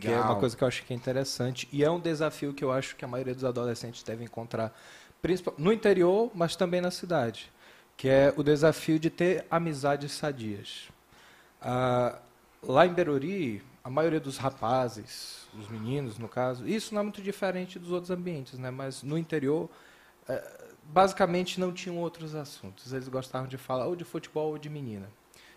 [0.00, 2.64] Que é uma coisa que eu acho que é interessante e é um desafio que
[2.64, 4.76] eu acho que a maioria dos adolescentes deve encontrar,
[5.22, 7.50] principal- no interior, mas também na cidade,
[7.96, 10.88] que é o desafio de ter amizades sadias.
[11.60, 12.18] Ah,
[12.62, 17.22] lá em Beruri, a maioria dos rapazes, os meninos no caso, isso não é muito
[17.22, 18.70] diferente dos outros ambientes, né?
[18.70, 19.68] Mas no interior,
[20.28, 22.92] eh, basicamente não tinham outros assuntos.
[22.92, 25.08] Eles gostavam de falar ou de futebol ou de menina.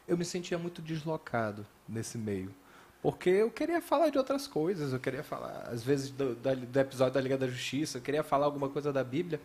[0.08, 2.54] Eu me sentia muito deslocado nesse meio.
[3.02, 7.14] Porque eu queria falar de outras coisas, eu queria falar, às vezes, do, do episódio
[7.16, 9.40] da Liga da Justiça, eu queria falar alguma coisa da Bíblia.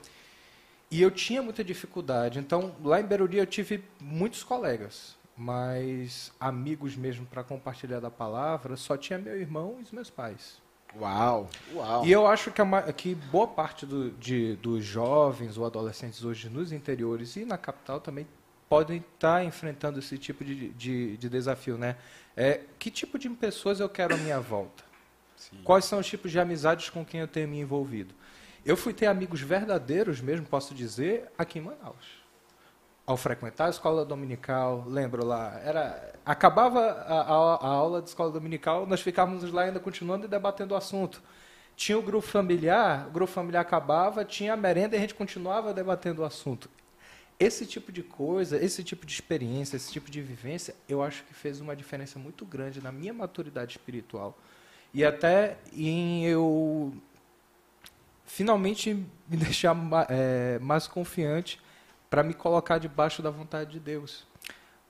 [0.91, 2.39] E eu tinha muita dificuldade.
[2.39, 8.77] Então, lá em Beruri eu tive muitos colegas, mas amigos mesmo para compartilhar da palavra,
[8.77, 10.61] só tinha meu irmão e os meus pais.
[10.99, 12.07] Uau, uau.
[12.07, 16.49] E eu acho que, a que boa parte do- de- dos jovens ou adolescentes hoje
[16.49, 18.27] nos interiores e na capital também
[18.69, 21.97] podem estar enfrentando esse tipo de, de, de desafio, né?
[22.37, 24.85] É, que tipo de pessoas eu quero à minha volta?
[25.65, 28.15] Quais são os tipos de amizades com quem eu tenho me envolvido?
[28.65, 32.25] Eu fui ter amigos verdadeiros mesmo, posso dizer, aqui em Manaus.
[33.07, 38.33] Ao frequentar a escola dominical, lembro lá, era acabava a, a- a aula de escola
[38.33, 41.23] dominical, nós ficávamos lá ainda continuando e debatendo o assunto.
[41.77, 45.73] Tinha o grupo familiar, o grupo familiar acabava, tinha a merenda e a gente continuava
[45.73, 46.69] debatendo o assunto.
[47.39, 51.35] Esse tipo de coisa, esse tipo de experiência, esse tipo de vivência, eu acho que
[51.35, 54.39] fez uma diferença muito grande na minha maturidade espiritual.
[54.95, 56.95] E até em eu
[58.25, 58.95] finalmente
[59.29, 59.77] me deixar
[60.09, 61.61] eh, mais confiante
[62.09, 64.27] para me colocar debaixo da vontade de Deus.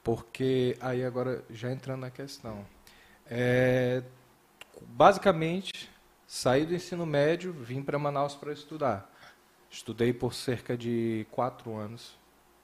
[0.04, 2.64] Porque, aí agora, já entrando na questão,
[3.28, 4.04] é,
[4.82, 5.90] basicamente,
[6.26, 9.08] Saí do ensino médio, vim para Manaus para estudar.
[9.70, 12.18] Estudei por cerca de quatro anos,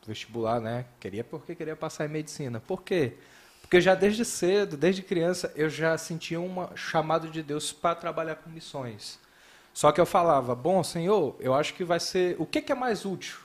[0.06, 0.86] vestibular, né?
[1.00, 2.60] Queria porque queria passar em medicina.
[2.60, 3.14] Por quê?
[3.60, 8.36] Porque já desde cedo, desde criança, eu já sentia um chamado de Deus para trabalhar
[8.36, 9.18] com missões.
[9.72, 12.36] Só que eu falava, bom, Senhor, eu acho que vai ser.
[12.38, 13.38] O que, que é mais útil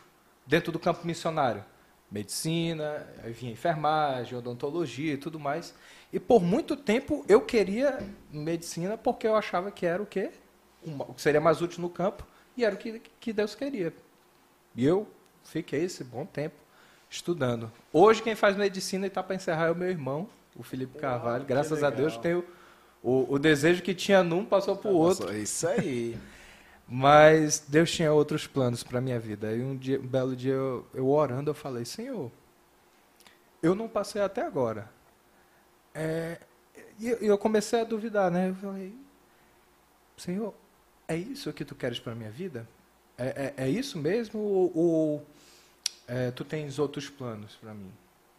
[0.45, 1.63] dentro do campo missionário?
[2.11, 5.73] Medicina, aí vinha enfermagem, odontologia e tudo mais.
[6.11, 7.99] E por muito tempo eu queria
[8.31, 10.31] medicina porque eu achava que era o quê?
[10.85, 13.93] O que seria mais útil no campo e era o que, que Deus queria.
[14.75, 15.07] E eu
[15.47, 16.55] fiquei esse bom tempo
[17.09, 17.71] estudando.
[17.91, 21.45] Hoje quem faz medicina e está para encerrar é o meu irmão, o Felipe Carvalho.
[21.45, 22.43] Graças a Deus tenho
[23.01, 25.35] o, o desejo que tinha num passou para o outro.
[25.35, 26.17] Isso aí.
[26.87, 29.51] Mas Deus tinha outros planos para minha vida.
[29.53, 32.31] E um, dia, um belo dia eu, eu orando, eu falei, Senhor,
[33.61, 34.89] eu não passei até agora.
[35.93, 36.39] É,
[36.97, 38.49] e eu comecei a duvidar, né?
[38.49, 38.95] Eu falei,
[40.15, 40.53] Senhor,
[41.07, 42.67] é isso que tu queres para minha vida?
[43.17, 45.27] É, é, é, isso mesmo ou, ou
[46.07, 47.91] é, tu tens outros planos para mim?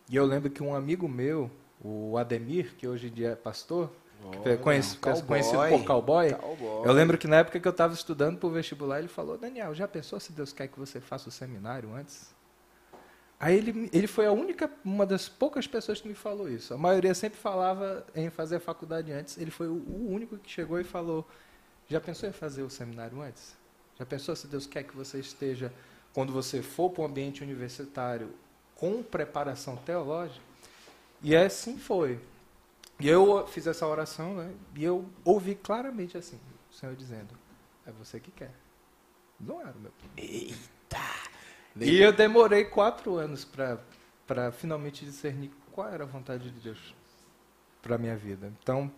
[0.08, 1.50] E eu lembro que um amigo meu,
[1.82, 3.90] o Ademir, que hoje em dia é pastor,
[4.24, 7.94] Olha, conhecido, cowboy, conhecido por cowboy, cowboy, eu lembro que na época que eu estava
[7.94, 11.28] estudando para o vestibular, ele falou, Daniel, já pensou se Deus quer que você faça
[11.28, 12.34] o seminário antes?
[13.40, 16.74] Aí ele, ele foi a única, uma das poucas pessoas que me falou isso.
[16.74, 19.38] A maioria sempre falava em fazer a faculdade antes.
[19.38, 21.24] Ele foi o, o único que chegou e falou:
[21.86, 23.56] Já pensou em fazer o seminário antes?
[23.96, 25.72] Já pensou se Deus quer que você esteja,
[26.12, 28.34] quando você for para o ambiente universitário,
[28.74, 30.44] com preparação teológica?
[31.22, 32.20] E assim foi.
[33.00, 34.52] E eu fiz essa oração, né?
[34.74, 36.38] E eu ouvi claramente assim,
[36.70, 37.34] o Senhor dizendo:
[37.86, 38.52] É você que quer.
[39.38, 39.92] Não era o meu.
[40.16, 40.98] Eita!
[41.80, 46.94] E eu demorei quatro anos para finalmente discernir qual era a vontade de Deus
[47.80, 48.52] para a minha vida.
[48.60, 48.90] Então,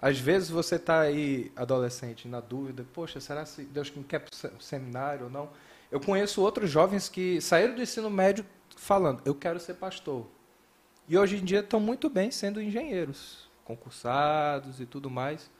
[0.00, 4.62] às vezes você está aí, adolescente, na dúvida, poxa, será que Deus quer para o
[4.62, 5.50] seminário ou não?
[5.90, 8.44] Eu conheço outros jovens que saíram do ensino médio
[8.76, 10.26] falando, eu quero ser pastor.
[11.08, 15.50] E hoje em dia estão muito bem sendo engenheiros, concursados e tudo mais,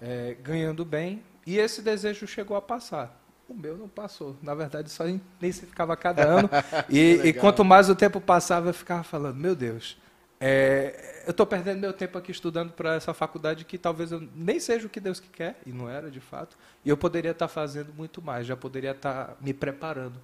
[0.00, 1.22] é, ganhando bem.
[1.46, 3.18] E esse desejo chegou a passar.
[3.48, 4.36] O meu não passou.
[4.42, 6.50] Na verdade, só intensificava cada ano.
[6.88, 9.96] e, e, quanto mais o tempo passava, eu ficava falando, meu Deus,
[10.40, 14.58] é, eu estou perdendo meu tempo aqui estudando para essa faculdade que talvez eu nem
[14.58, 17.52] seja o que Deus quer, e não era de fato, e eu poderia estar tá
[17.52, 20.18] fazendo muito mais, já poderia estar tá me preparando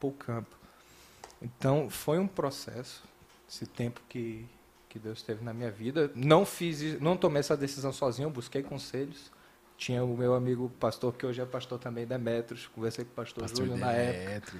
[0.00, 0.56] para o campo.
[1.40, 3.02] Então, foi um processo,
[3.48, 4.44] esse tempo que,
[4.88, 6.10] que Deus teve na minha vida.
[6.14, 9.30] Não fiz, não tomei essa decisão sozinho, busquei conselhos.
[9.76, 12.68] Tinha o meu amigo pastor, que hoje é pastor também, Demetros.
[12.68, 14.58] Conversei com o pastor, pastor Júlio na época.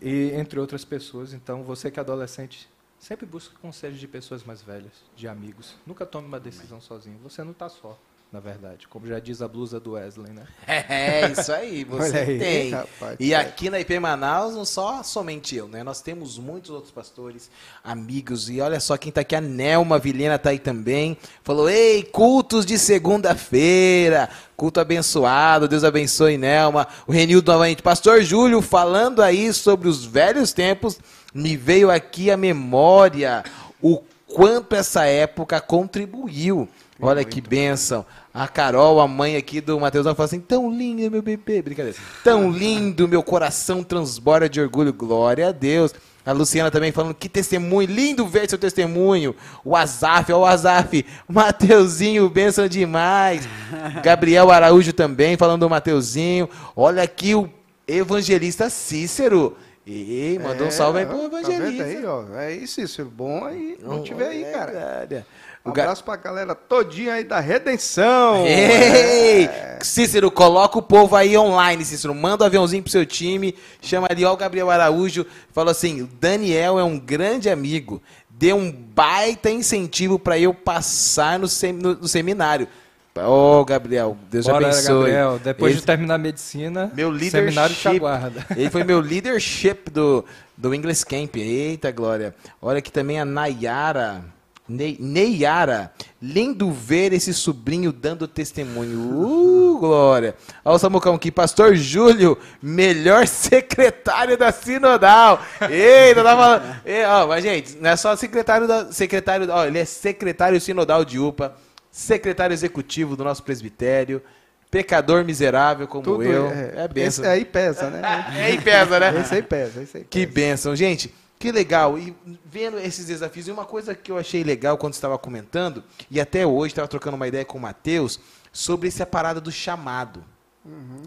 [0.00, 1.32] E entre outras pessoas.
[1.32, 2.68] Então, você que é adolescente,
[3.02, 5.74] sempre busque conselhos de pessoas mais velhas, de amigos.
[5.84, 7.18] Nunca tome uma decisão sozinho.
[7.18, 7.98] Você não está só
[8.32, 8.88] na verdade.
[8.88, 10.44] Como já diz a blusa do Wesley, né?
[10.88, 12.70] É, isso aí, você aí, tem.
[12.70, 15.82] Rapaz, e aqui na IP Manaus, não só somente eu, né?
[15.84, 17.50] Nós temos muitos outros pastores,
[17.84, 21.16] amigos, e olha só quem está aqui, a Nelma Vilhena está aí também.
[21.44, 26.88] Falou, ei, cultos de segunda-feira, culto abençoado, Deus abençoe Nelma.
[27.06, 30.98] O Renildo novamente, Pastor Júlio, falando aí sobre os velhos tempos,
[31.34, 33.44] me veio aqui a memória,
[33.80, 36.68] o quanto essa época contribuiu.
[37.04, 38.06] Olha que bênção.
[38.34, 41.60] A Carol, a mãe aqui do Mateusão, fala assim: tão lindo, meu bebê.
[41.60, 41.98] Brincadeira.
[42.24, 44.92] Tão lindo, meu coração transborda de orgulho.
[44.92, 45.94] Glória a Deus.
[46.24, 49.34] A Luciana também falando que testemunho, lindo ver seu testemunho.
[49.64, 51.04] O Azaf, ó, o Azaf.
[51.28, 53.46] Mateuzinho, bênção demais.
[54.02, 56.48] Gabriel Araújo também falando do Mateuzinho.
[56.76, 57.50] Olha aqui o
[57.86, 59.56] evangelista Cícero.
[59.84, 61.82] E mandou é, um salve aí pro tá evangelista.
[61.82, 62.38] Tá aí, ó.
[62.38, 63.10] É isso, Cícero.
[63.10, 65.26] Bom aí, não tiver aí, é cara.
[65.64, 68.44] Um abraço pra galera todinha aí da Redenção.
[68.46, 69.44] Ei!
[69.44, 69.78] É.
[69.80, 72.14] Cícero, coloca o povo aí online, Cícero.
[72.14, 73.54] Manda um aviãozinho pro seu time.
[73.80, 75.24] Chama ali, ó, o Gabriel Araújo.
[75.52, 78.02] Falou assim: o Daniel é um grande amigo.
[78.28, 82.66] Deu um baita incentivo para eu passar no, sem, no, no seminário.
[83.14, 84.94] Ô, oh, Gabriel, Deus Bora, abençoe.
[84.94, 88.46] Gabriel, depois de terminar a medicina, meu leadership, seminário te aguarda.
[88.56, 90.24] Ele foi meu leadership do,
[90.56, 91.36] do English Camp.
[91.36, 92.34] Eita, glória.
[92.60, 94.24] Olha aqui também a Nayara.
[94.68, 98.98] Neyara, lindo ver esse sobrinho dando testemunho.
[98.98, 100.36] Uh, glória.
[100.64, 105.42] Olha o Samucão aqui, Pastor Júlio, melhor secretário da Sinodal.
[105.68, 106.76] Eita, tá falando.
[106.86, 108.92] E, ó, mas, gente, não é só secretário da.
[108.92, 111.56] Secretário, ó, ele é secretário sinodal de UPA,
[111.90, 114.22] secretário executivo do nosso presbitério.
[114.70, 116.46] Pecador miserável como Tudo eu.
[116.46, 117.24] É, é benção.
[117.24, 118.00] Esse aí pesa, né?
[118.38, 119.20] é aí pesa, né?
[119.20, 120.06] Esse aí pesa, esse aí pesa.
[120.08, 121.12] Que benção, gente.
[121.42, 121.98] Que legal.
[121.98, 126.20] E vendo esses desafios, e uma coisa que eu achei legal quando estava comentando, e
[126.20, 128.20] até hoje estava trocando uma ideia com o Matheus,
[128.52, 130.24] sobre essa parada do chamado.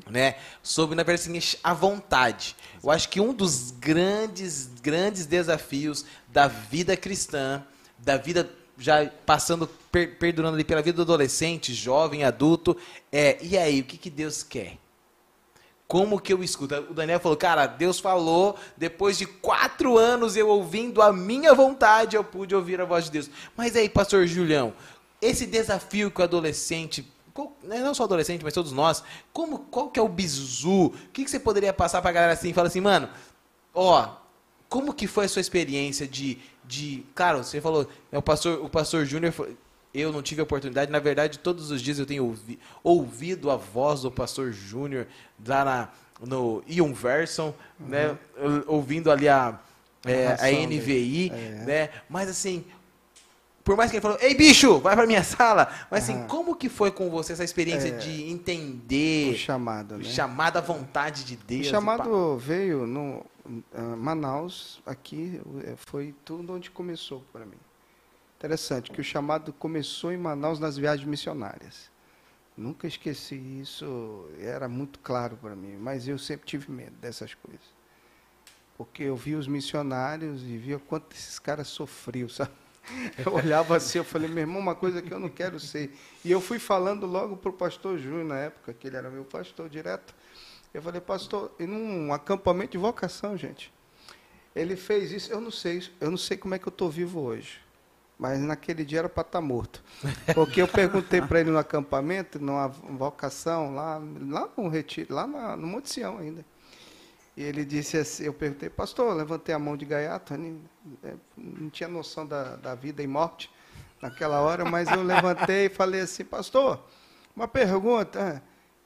[0.10, 0.36] Né?
[0.62, 2.54] Sobre, na verdade, assim, a vontade.
[2.84, 7.64] Eu acho que um dos grandes, grandes desafios da vida cristã,
[7.98, 12.76] da vida já passando, per, perdurando ali pela vida do adolescente, jovem, adulto,
[13.10, 14.80] é, e aí, o que, que Deus quer?
[15.88, 16.76] Como que eu escuto?
[16.90, 22.16] O Daniel falou, cara, Deus falou, depois de quatro anos eu ouvindo a minha vontade,
[22.16, 23.30] eu pude ouvir a voz de Deus.
[23.56, 24.74] Mas aí, pastor Julião,
[25.22, 27.08] esse desafio que o adolescente,
[27.64, 30.88] né, não só adolescente, mas todos nós, como, qual que é o bizu?
[30.88, 32.52] O que, que você poderia passar pra galera assim?
[32.52, 33.08] Fala assim, mano,
[33.74, 34.10] ó,
[34.68, 38.70] como que foi a sua experiência de, de claro, você falou, é o pastor, o
[38.70, 39.34] pastor Júnior,
[39.96, 43.56] eu não tive a oportunidade, na verdade, todos os dias eu tenho ouvi, ouvido a
[43.56, 45.08] voz do pastor Júnior
[45.48, 47.88] lá na, no Ion Verson, uhum.
[47.88, 48.18] né,
[48.68, 49.58] ouvindo ali a,
[50.06, 51.66] é, a NVI, é.
[51.66, 52.66] né, mas assim,
[53.64, 56.28] por mais que ele falou, ei bicho, vai pra minha sala, mas assim, uhum.
[56.28, 60.04] como que foi com você essa experiência é, de entender o chamado, né?
[60.04, 61.68] chamado à vontade de Deus?
[61.68, 67.58] O chamado veio no uh, Manaus, aqui é, foi tudo onde começou para mim.
[68.38, 71.90] Interessante que o chamado começou em Manaus nas viagens missionárias.
[72.58, 77.66] Nunca esqueci isso, era muito claro para mim, mas eu sempre tive medo dessas coisas.
[78.78, 82.52] Porque eu via os missionários e via quanto esses caras sofriam, sabe?
[83.18, 85.92] Eu olhava assim, eu falei, meu irmão, uma coisa que eu não quero ser.
[86.24, 89.26] E eu fui falando logo para o pastor Júnior, na época, que ele era meu
[89.26, 90.14] pastor direto.
[90.72, 93.74] Eu falei, pastor, em um acampamento de vocação, gente.
[94.56, 97.22] Ele fez isso, eu não sei, eu não sei como é que eu estou vivo
[97.22, 97.65] hoje.
[98.18, 99.84] Mas naquele dia era para estar tá morto.
[100.34, 105.58] Porque eu perguntei para ele no acampamento, numa vocação, lá, lá no retiro, lá na,
[105.58, 106.46] no Monte Sião ainda.
[107.36, 110.58] E ele disse assim, eu perguntei, pastor, levantei a mão de gaiato, não,
[111.04, 113.52] é, não tinha noção da, da vida e morte
[114.02, 116.80] naquela hora, mas eu levantei e falei assim, pastor,
[117.36, 118.42] uma pergunta,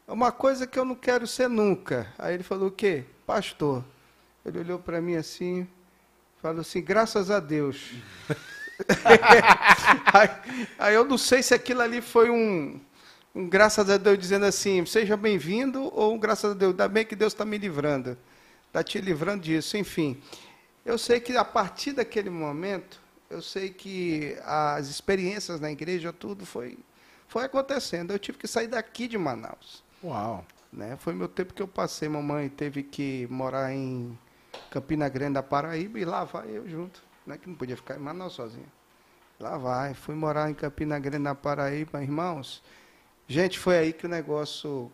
[0.08, 2.12] é, uma coisa que eu não quero ser nunca.
[2.18, 3.06] Aí ele falou, o quê?
[3.28, 3.84] Pastor.
[4.44, 5.68] Ele olhou para mim assim,
[6.42, 7.94] falou assim, graças a Deus.
[10.14, 12.80] aí, aí, eu não sei se aquilo ali foi um,
[13.36, 17.06] um graças a Deus dizendo assim, seja bem-vindo, ou um graças a Deus, ainda bem
[17.06, 18.18] que Deus está me livrando,
[18.68, 20.22] está te livrando disso, enfim.
[20.86, 26.46] Eu sei que a partir daquele momento, eu sei que as experiências na igreja, tudo
[26.46, 26.78] foi,
[27.28, 28.12] foi acontecendo.
[28.12, 29.84] Eu tive que sair daqui de Manaus.
[30.04, 30.46] Uau!
[30.72, 30.98] Né?
[31.00, 34.18] Foi meu tempo que eu passei, mamãe teve que morar em
[34.70, 38.00] Campina Grande da Paraíba e lá vai eu junto né, que não podia ficar em
[38.00, 38.70] Manaus sozinho.
[39.40, 42.62] Lá vai, fui morar em Campina Grande, na Paraíba, irmãos.
[43.28, 44.92] Gente, foi aí que o negócio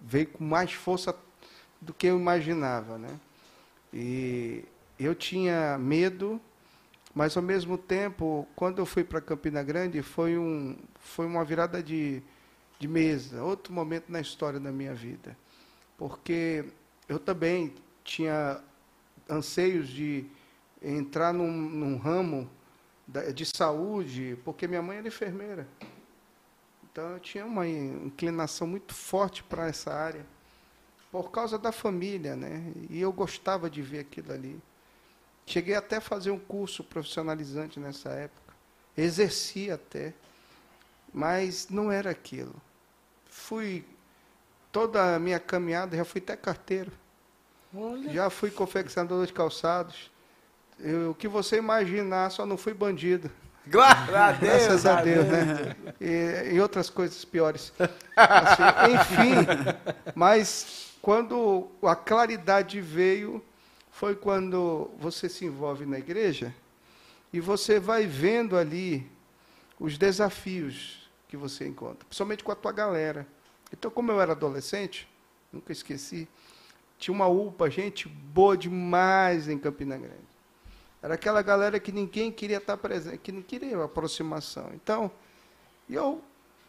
[0.00, 1.16] veio com mais força
[1.80, 3.18] do que eu imaginava, né?
[3.92, 4.64] E
[4.98, 6.40] eu tinha medo,
[7.14, 11.82] mas ao mesmo tempo, quando eu fui para Campina Grande, foi, um, foi uma virada
[11.82, 12.22] de,
[12.78, 15.36] de mesa, outro momento na história da minha vida.
[15.96, 16.66] Porque
[17.08, 18.60] eu também tinha
[19.28, 20.26] anseios de
[20.82, 22.50] entrar num, num ramo
[23.34, 25.66] de saúde, porque minha mãe era enfermeira.
[26.84, 30.24] Então eu tinha uma inclinação muito forte para essa área,
[31.10, 32.72] por causa da família, né?
[32.88, 34.60] E eu gostava de ver aquilo ali.
[35.46, 38.54] Cheguei até a fazer um curso profissionalizante nessa época,
[38.96, 40.14] exerci até,
[41.12, 42.54] mas não era aquilo.
[43.26, 43.84] Fui
[44.70, 46.92] toda a minha caminhada, já fui até carteiro.
[47.74, 48.12] Olha.
[48.12, 50.10] Já fui confeccionador de calçados.
[50.82, 53.30] Eu, o que você imaginar, só não fui bandido.
[53.66, 55.76] Glória Deus, Graças a Deus, né?
[56.00, 57.72] E, e outras coisas piores.
[58.16, 58.62] Assim,
[58.94, 59.34] enfim,
[60.14, 63.42] mas quando a claridade veio,
[63.90, 66.54] foi quando você se envolve na igreja
[67.32, 69.10] e você vai vendo ali
[69.78, 73.26] os desafios que você encontra, principalmente com a tua galera.
[73.72, 75.08] Então, como eu era adolescente,
[75.52, 76.28] nunca esqueci,
[76.98, 80.29] tinha uma UPA, gente boa demais em Campina Grande.
[81.02, 84.70] Era aquela galera que ninguém queria estar presente, que não queria aproximação.
[84.74, 85.10] Então,
[85.88, 86.22] eu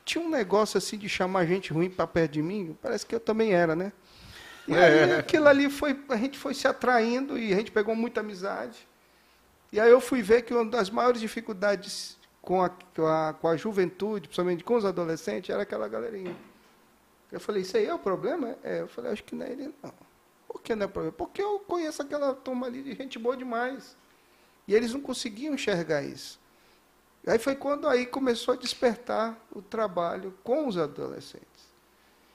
[0.05, 3.19] tinha um negócio assim de chamar gente ruim para perto de mim, parece que eu
[3.19, 3.91] também era, né?
[4.67, 5.19] E aí é.
[5.19, 8.87] aquilo ali foi, a gente foi se atraindo e a gente pegou muita amizade.
[9.71, 13.47] E aí eu fui ver que uma das maiores dificuldades com a, com a, com
[13.47, 16.35] a juventude, principalmente com os adolescentes, era aquela galerinha.
[17.31, 18.57] Eu falei, isso aí é o problema?
[18.63, 19.93] É, eu falei, acho que não é ele, não.
[20.47, 21.13] Por que não é problema?
[21.13, 23.95] Porque eu conheço aquela turma ali de gente boa demais.
[24.67, 26.39] E eles não conseguiam enxergar isso.
[27.25, 31.47] Aí foi quando aí começou a despertar o trabalho com os adolescentes.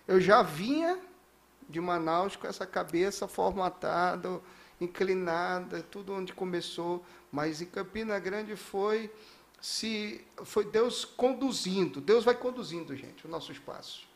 [0.07, 0.99] Eu já vinha
[1.69, 4.41] de Manaus com essa cabeça formatada,
[4.81, 9.11] inclinada, tudo onde começou, mas em Campina Grande foi
[9.61, 12.01] se foi Deus conduzindo.
[12.01, 14.07] Deus vai conduzindo, gente, o nosso espaço.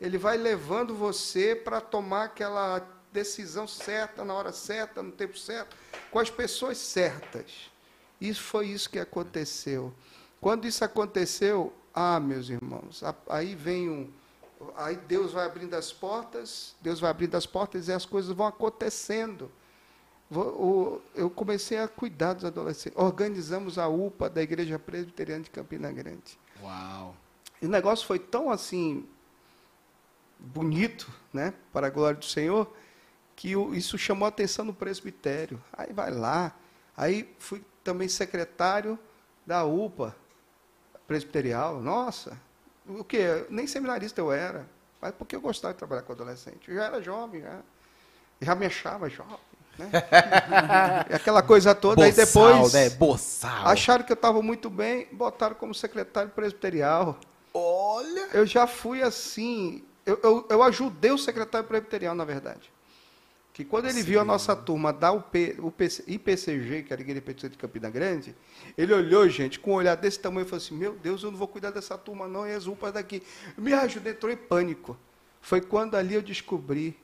[0.00, 2.80] Ele vai levando você para tomar aquela
[3.16, 5.74] decisão certa, na hora certa, no tempo certo,
[6.10, 7.70] com as pessoas certas.
[8.20, 9.92] Isso foi isso que aconteceu.
[10.40, 14.10] Quando isso aconteceu, ah, meus irmãos, aí vem um.
[14.76, 18.46] Aí Deus vai abrindo as portas, Deus vai abrindo as portas e as coisas vão
[18.46, 19.50] acontecendo.
[21.14, 22.98] Eu comecei a cuidar dos adolescentes.
[22.98, 26.38] Organizamos a UPA da Igreja Presbiteriana de Campina Grande.
[26.62, 27.14] Uau!
[27.60, 29.06] E o negócio foi tão assim
[30.38, 32.70] bonito, né, para a glória do Senhor,
[33.36, 35.62] que isso chamou a atenção no presbitério.
[35.70, 36.52] Aí vai lá.
[36.96, 38.98] Aí fui também secretário
[39.46, 40.16] da UPA
[41.06, 41.80] presbiterial.
[41.80, 42.36] Nossa,
[42.88, 43.46] o que?
[43.50, 44.66] Nem seminarista eu era.
[45.00, 46.68] Mas porque eu gostava de trabalhar com adolescente.
[46.68, 47.60] Eu já era jovem, já,
[48.40, 49.36] já me achava jovem.
[49.78, 49.90] Né?
[51.12, 51.96] Aquela coisa toda.
[51.96, 52.72] Boçal, aí depois.
[52.72, 52.90] Né?
[52.90, 53.66] Boçal.
[53.66, 57.18] Acharam que eu estava muito bem, botaram como secretário presbiterial.
[57.52, 58.28] Olha!
[58.32, 59.84] Eu já fui assim.
[60.06, 62.72] Eu, eu, eu ajudei o secretário presbiterial, na verdade.
[63.56, 64.02] Que quando ele Sim.
[64.02, 67.48] viu a nossa turma dar o, P, o PC, IPCG, que era a Igreja Petista
[67.48, 68.36] de Campina Grande,
[68.76, 71.38] ele olhou, gente, com um olhar desse tamanho e falou assim: Meu Deus, eu não
[71.38, 73.22] vou cuidar dessa turma, não, e as UPAs daqui.
[73.56, 74.94] Me ajudou, entrou em pânico.
[75.40, 76.98] Foi quando ali eu descobri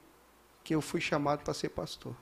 [0.62, 2.14] que eu fui chamado para ser pastor.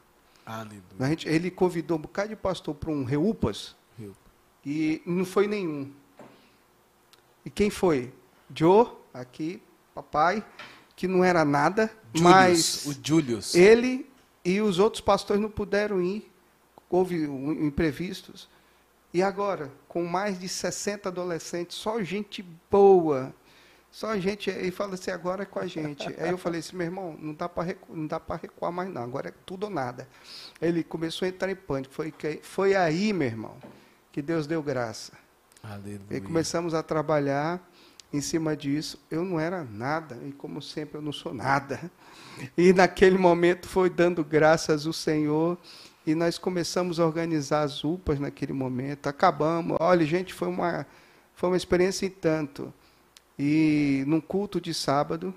[0.46, 0.80] Aleluia.
[1.00, 3.74] Gente, ele convidou um bocado de pastor para um Reupas
[4.64, 5.90] e não foi nenhum.
[7.44, 8.12] E quem foi?
[8.54, 9.60] Joe, aqui,
[9.92, 10.44] papai,
[10.94, 13.54] que não era nada, Julius, mas o Julius.
[13.56, 14.09] ele
[14.44, 16.30] e os outros pastores não puderam ir,
[16.88, 18.48] houve imprevistos.
[19.12, 23.34] E agora, com mais de 60 adolescentes, só gente boa,
[23.90, 26.06] só gente, e fala assim, agora é com a gente.
[26.20, 29.28] Aí eu falei assim, meu irmão, não dá para não dá recuar mais não, agora
[29.28, 30.08] é tudo ou nada.
[30.62, 31.92] Ele começou a entrar em pânico.
[31.92, 33.56] Foi, foi aí, meu irmão,
[34.12, 35.12] que Deus deu graça.
[35.62, 36.04] Aleluia.
[36.10, 37.60] E começamos a trabalhar
[38.12, 38.98] em cima disso.
[39.10, 41.90] Eu não era nada, e como sempre eu não sou nada.
[42.56, 45.58] E naquele momento foi dando graças ao Senhor.
[46.06, 49.06] E nós começamos a organizar as UPAs naquele momento.
[49.06, 49.76] Acabamos.
[49.80, 50.86] Olha, gente, foi uma,
[51.34, 52.72] foi uma experiência em tanto.
[53.38, 55.34] E num culto de sábado,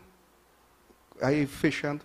[1.21, 2.03] aí fechando,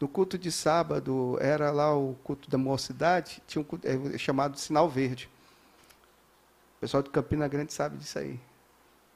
[0.00, 4.58] no culto de sábado, era lá o culto da mocidade, tinha um culto, é, chamado
[4.58, 5.30] Sinal Verde.
[6.76, 8.40] O pessoal de Campina Grande sabe disso aí.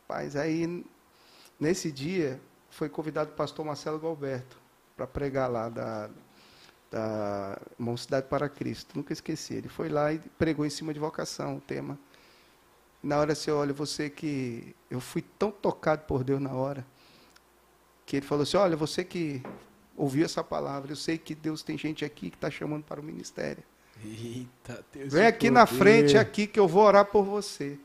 [0.09, 0.85] Mas aí,
[1.59, 2.41] nesse dia,
[2.71, 4.66] foi convidado o pastor Marcelo Galberto
[4.97, 6.09] para pregar lá da,
[6.91, 8.97] da Mocidade para Cristo.
[8.97, 9.55] Nunca esqueci.
[9.55, 11.99] Ele foi lá e pregou em cima de vocação, o tema.
[13.03, 14.75] Na hora você olha, você que.
[14.91, 16.85] Eu fui tão tocado por Deus na hora,
[18.07, 19.43] que ele falou assim: olha, você que
[19.97, 23.05] ouviu essa palavra, eu sei que Deus tem gente aqui que está chamando para o
[23.05, 23.63] ministério.
[24.05, 27.79] Eita, Deus Vem aqui na frente, aqui, que eu vou orar por você.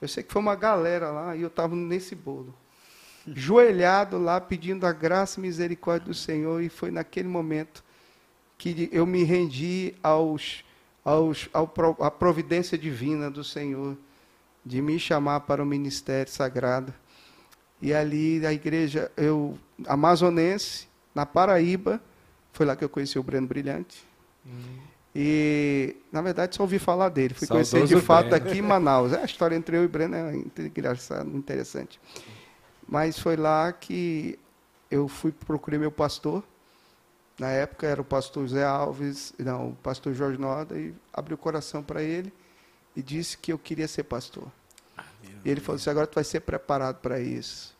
[0.00, 2.54] Eu sei que foi uma galera lá e eu estava nesse bolo.
[3.26, 7.84] Joelhado lá, pedindo a graça e misericórdia do Senhor, e foi naquele momento
[8.56, 10.64] que eu me rendi aos,
[11.04, 13.96] aos, ao, à providência divina do Senhor
[14.64, 16.92] de me chamar para o ministério sagrado.
[17.80, 22.00] E ali a igreja, eu amazonense, na Paraíba,
[22.52, 24.04] foi lá que eu conheci o Breno Brilhante.
[24.46, 24.90] Hum.
[25.14, 27.34] E, na verdade, só ouvi falar dele.
[27.34, 29.12] Fui Saudoso conhecer de fato aqui em Manaus.
[29.12, 32.00] É, a história entre eu e o Breno é engraçada, interessante.
[32.90, 34.36] Mas foi lá que
[34.90, 36.42] eu fui procurei meu pastor.
[37.38, 41.38] Na época era o pastor Zé Alves, não, o pastor Jorge Noda, e abri o
[41.38, 42.32] coração para ele
[42.96, 44.48] e disse que eu queria ser pastor.
[44.98, 45.04] Ah,
[45.44, 47.78] e ele falou assim: agora tu vai ser preparado para isso.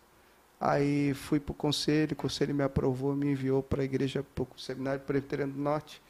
[0.60, 4.44] Aí fui para o conselho, o conselho me aprovou, me enviou para a igreja, para
[4.44, 6.00] o Seminário Presbiteriano do Norte,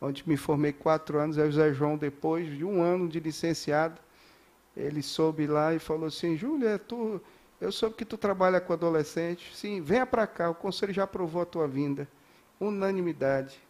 [0.00, 1.36] onde me formei quatro anos.
[1.36, 4.00] Aí o Zé João, depois de um ano de licenciado,
[4.76, 7.20] ele soube lá e falou assim: Júlia, tu,
[7.60, 9.54] eu soube que tu trabalha com adolescente.
[9.54, 12.08] Sim, venha para cá, o conselho já aprovou a tua vinda.
[12.60, 13.60] Unanimidade.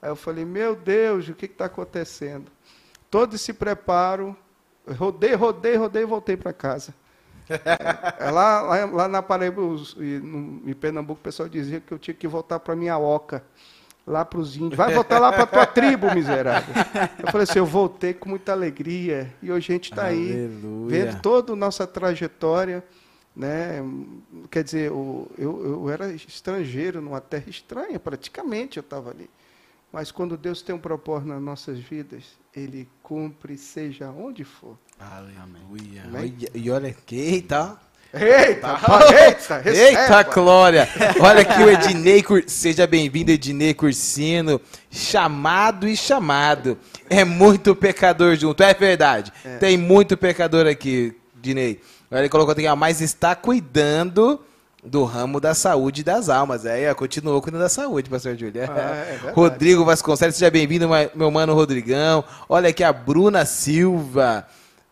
[0.00, 2.50] Aí eu falei: Meu Deus, o que está acontecendo?
[3.12, 4.34] todo esse preparo,
[4.96, 6.94] rodei, rodei, rodei e voltei para casa.
[8.18, 12.14] É, lá, lá, lá, na Paraíba, no, em Pernambuco, o pessoal dizia que eu tinha
[12.14, 13.44] que voltar para minha oca,
[14.06, 14.76] lá para os índios.
[14.76, 16.74] Vai voltar lá para a tua tribo, miserável.
[17.18, 19.30] Eu falei assim, eu voltei com muita alegria.
[19.42, 20.48] E hoje a gente está aí,
[20.88, 22.82] vendo toda a nossa trajetória.
[23.34, 23.82] Né?
[24.50, 29.28] Quer dizer, eu, eu, eu era estrangeiro numa terra estranha, praticamente eu estava ali.
[29.90, 32.24] Mas quando Deus tem um propósito nas nossas vidas,
[32.54, 34.78] Ele cumpre, seja onde for.
[34.98, 36.04] Aleluia.
[36.54, 37.78] E olha que, tá?
[38.14, 38.78] Eita,
[39.24, 40.86] eita, eita, Glória!
[41.18, 42.44] Olha aqui o Ednei, Cur...
[42.46, 44.60] seja bem-vindo, Ednei Cursino,
[44.90, 46.78] chamado e chamado.
[47.08, 49.32] É muito pecador junto, é verdade.
[49.42, 49.56] É.
[49.56, 51.80] Tem muito pecador aqui, Ednei.
[52.18, 54.40] Ele colocou aqui, ó, mas está cuidando
[54.84, 56.66] do ramo da saúde e das almas.
[56.66, 58.62] É, continuou cuidando da saúde, pastor Júlio.
[58.68, 62.24] Ah, é Rodrigo Vasconcelos, seja bem-vindo, meu mano Rodrigão.
[62.48, 64.46] Olha aqui a Bruna Silva.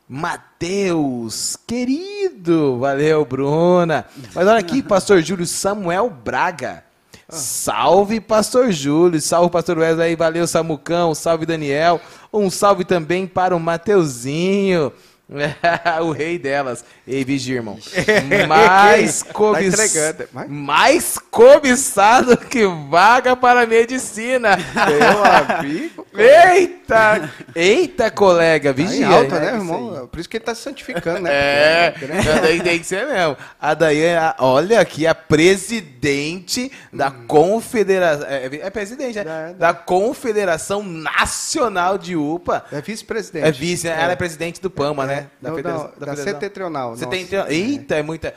[0.09, 4.07] Mateus, querido, valeu, Bruna.
[4.35, 6.85] Mas olha aqui, pastor Júlio Samuel Braga.
[7.29, 12.01] Salve, pastor Júlio, salve, pastor Wesley, valeu, Samucão, salve, Daniel.
[12.33, 14.93] Um salve também para o Mateuzinho.
[16.03, 16.85] o rei delas.
[17.11, 17.77] Ei, vigia, irmão.
[18.47, 19.75] Mais, cobiç...
[19.75, 24.57] tá mais cobiçado que vaga para a medicina.
[24.57, 25.25] Meu
[25.59, 26.07] amigo.
[26.17, 27.31] Eita!
[27.55, 29.09] Eita, colega, tá vigia.
[29.09, 30.09] Tá alta, né, irmão?
[30.11, 31.31] Por isso que ele tá se santificando, né?
[31.33, 31.95] É,
[32.43, 33.37] tem, tem que ser mesmo.
[33.61, 37.27] A Daiane, olha aqui, a presidente da hum.
[37.27, 38.27] Confederação.
[38.29, 39.25] É, é, presidente, né?
[39.25, 42.65] Da, da Confederação Nacional de UPA.
[42.71, 43.47] É vice-presidente.
[43.47, 44.01] É vice, né?
[44.01, 45.27] Ela é presidente do PAMA, né?
[45.41, 46.97] Da, Federação, da, da setentrional.
[47.01, 47.51] Setentrional.
[47.51, 48.35] Eita, é muita.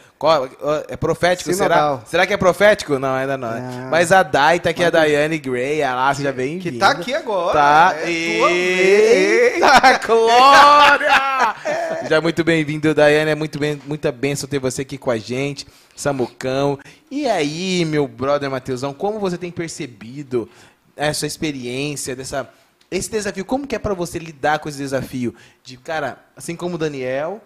[0.88, 2.02] É profético, será?
[2.06, 2.98] Será que é profético?
[2.98, 3.50] Não, ainda não.
[3.50, 3.88] Ah.
[3.92, 6.72] Mas a Dai tá aqui, a Daiane Gray, a lá, seja bem-vinda.
[6.72, 7.54] Que tá aqui agora.
[7.54, 7.96] Tá.
[8.00, 11.56] É Eita, glória!
[12.04, 13.32] Seja muito bem-vindo, Daiane.
[13.32, 15.66] É muito bem, muita bênção ter você aqui com a gente.
[15.96, 16.78] Samucão.
[17.10, 20.50] E aí, meu brother Mateusão, como você tem percebido
[20.96, 22.50] essa experiência dessa
[22.94, 25.34] esse desafio, como que é para você lidar com esse desafio?
[25.64, 27.42] De, cara, assim como o Daniel,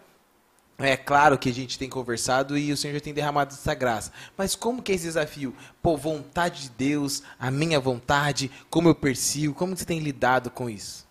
[0.79, 4.11] é claro que a gente tem conversado e o Senhor já tem derramado essa graça.
[4.37, 5.55] Mas como que é esse desafio?
[5.81, 10.69] Pô, vontade de Deus, a minha vontade, como eu persigo, como você tem lidado com
[10.69, 11.07] isso?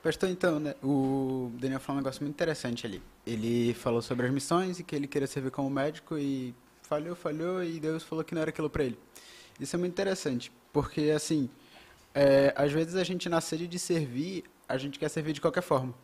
[0.00, 3.02] Pastor, então, né, o Daniel falou um negócio muito interessante ali.
[3.26, 7.64] Ele falou sobre as missões e que ele queria servir como médico e falhou, falhou
[7.64, 8.98] e Deus falou que não era aquilo para ele.
[9.58, 11.48] Isso é muito interessante, porque assim,
[12.14, 15.62] é, às vezes a gente na sede de servir, a gente quer servir de qualquer
[15.62, 15.94] forma.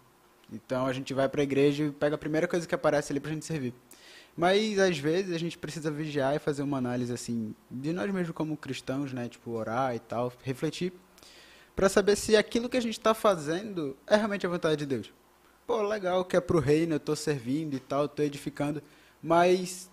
[0.52, 3.20] Então a gente vai para a igreja e pega a primeira coisa que aparece ali
[3.20, 3.74] para a gente servir.
[4.36, 8.34] Mas às vezes a gente precisa vigiar e fazer uma análise assim de nós mesmos
[8.34, 9.28] como cristãos, né?
[9.28, 10.92] Tipo orar e tal, refletir
[11.80, 15.10] para saber se aquilo que a gente está fazendo é realmente a vontade de Deus.
[15.66, 18.82] Pô, legal que é pro reino, eu estou servindo e tal, estou edificando,
[19.22, 19.90] mas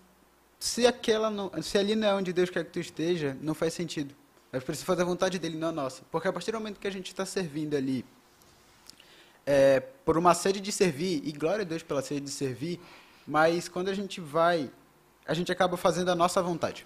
[0.58, 3.72] se aquela não, se ali não é onde Deus quer que tu esteja, não faz
[3.72, 4.14] sentido.
[4.52, 6.02] A gente precisa fazer a vontade dele, não a nossa.
[6.10, 8.04] Porque a partir do momento que a gente está servindo ali
[9.50, 12.78] é, por uma sede de servir, e glória a Deus pela sede de servir,
[13.26, 14.70] mas quando a gente vai,
[15.26, 16.84] a gente acaba fazendo a nossa vontade.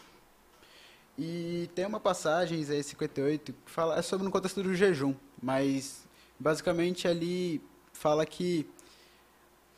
[1.19, 6.07] E tem uma passagem, Isaías 58, que fala, é sobre no contexto do jejum, mas
[6.39, 7.61] basicamente ali
[7.93, 8.65] fala que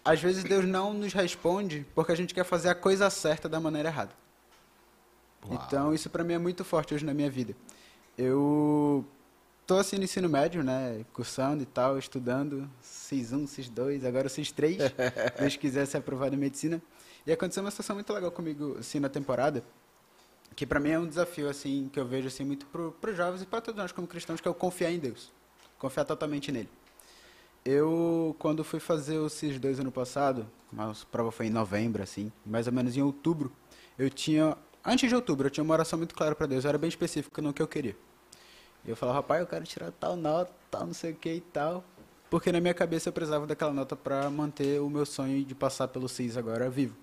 [0.05, 3.59] às vezes Deus não nos responde porque a gente quer fazer a coisa certa da
[3.59, 4.13] maneira errada.
[5.47, 5.65] Uau.
[5.67, 7.57] Então isso para mim é muito forte hoje na minha vida.
[8.17, 9.07] Eu
[9.67, 14.29] tô assim no ensino médio, né, cursando e tal, estudando CIS 1, CIS 2, agora
[14.29, 14.79] CIS 3,
[15.41, 16.83] Deus quiser ser aprovado em medicina.
[17.27, 19.65] E aconteceu uma situação muito legal comigo assim na temporada,
[20.55, 23.43] que para mim é um desafio assim que eu vejo assim muito para os jovens
[23.43, 25.33] e para todos nós como cristãos, que é o confiar em Deus,
[25.79, 26.69] confiar totalmente nele.
[27.65, 30.47] Eu quando fui fazer o CIS 2 ano passado,
[30.77, 33.51] a prova foi em novembro assim, mais ou menos em outubro,
[33.99, 34.57] eu tinha
[34.87, 37.41] Antes de outubro, eu tinha uma oração muito clara para Deus, eu era bem específico
[37.41, 37.97] no que eu queria.
[38.87, 41.83] Eu falava, rapaz, eu quero tirar tal nota, tal não sei o que e tal.
[42.29, 45.89] Porque na minha cabeça eu precisava daquela nota para manter o meu sonho de passar
[45.89, 46.97] pelo CIS agora vivo.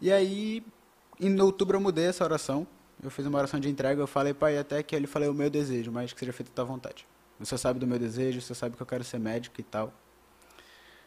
[0.00, 0.62] E aí,
[1.20, 2.66] em outubro eu mudei essa oração.
[3.02, 5.50] Eu fiz uma oração de entrega, eu falei, pai, até que ele falei o meu
[5.50, 7.06] desejo, mas que seja feito a tua vontade.
[7.38, 9.92] Você sabe do meu desejo, você sabe que eu quero ser médico e tal.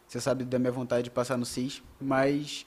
[0.07, 2.65] Você sabe da minha vontade de passar no CIS, mas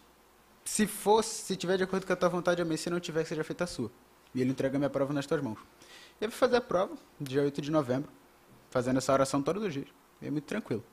[0.64, 2.76] se fosse, se tiver de acordo com a tua vontade, amém.
[2.76, 3.90] Se não tiver, que seja feita a sua.
[4.34, 5.58] E ele entrega minha prova nas tuas mãos.
[6.22, 8.08] Eu fui fazer a prova, dia 8 de novembro,
[8.70, 9.88] fazendo essa oração todos os dias.
[10.22, 10.84] É muito tranquilo.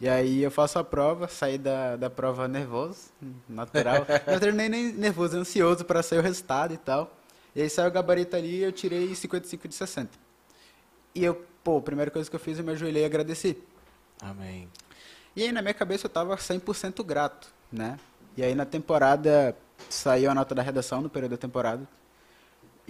[0.00, 3.10] E aí eu faço a prova, saí da, da prova nervoso,
[3.48, 4.04] natural.
[4.26, 7.16] não entrei nem, nervoso, ansioso para sair o resultado e tal.
[7.54, 10.10] E aí saiu o gabarito ali e eu tirei 55 de 60.
[11.14, 13.56] E eu, pô, a primeira coisa que eu fiz, eu me ajoelhei e agradeci.
[14.20, 14.68] Amém.
[15.36, 18.00] E aí na minha cabeça eu estava 100% grato, né?
[18.36, 19.56] E aí na temporada
[19.88, 21.86] saiu a nota da redação no período da temporada.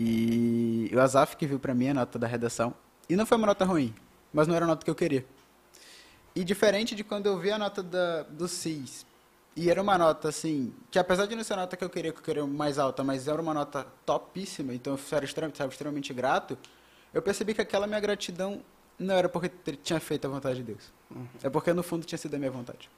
[0.05, 2.75] E o Azaf que viu para mim a nota da redação.
[3.09, 3.95] E não foi uma nota ruim,
[4.33, 5.25] mas não era a nota que eu queria.
[6.35, 9.07] E diferente de quando eu vi a nota da, do CIS,
[9.55, 12.11] e era uma nota assim, que apesar de não ser a nota que eu queria,
[12.13, 15.71] que eu queria mais alta, mas era uma nota topíssima, então eu era extremamente, estava
[15.71, 16.57] extremamente grato,
[17.13, 18.63] eu percebi que aquela minha gratidão
[18.99, 19.51] não era porque
[19.83, 20.93] tinha feito a vontade de Deus.
[21.11, 21.27] Uhum.
[21.43, 22.91] É porque no fundo tinha sido a minha vontade.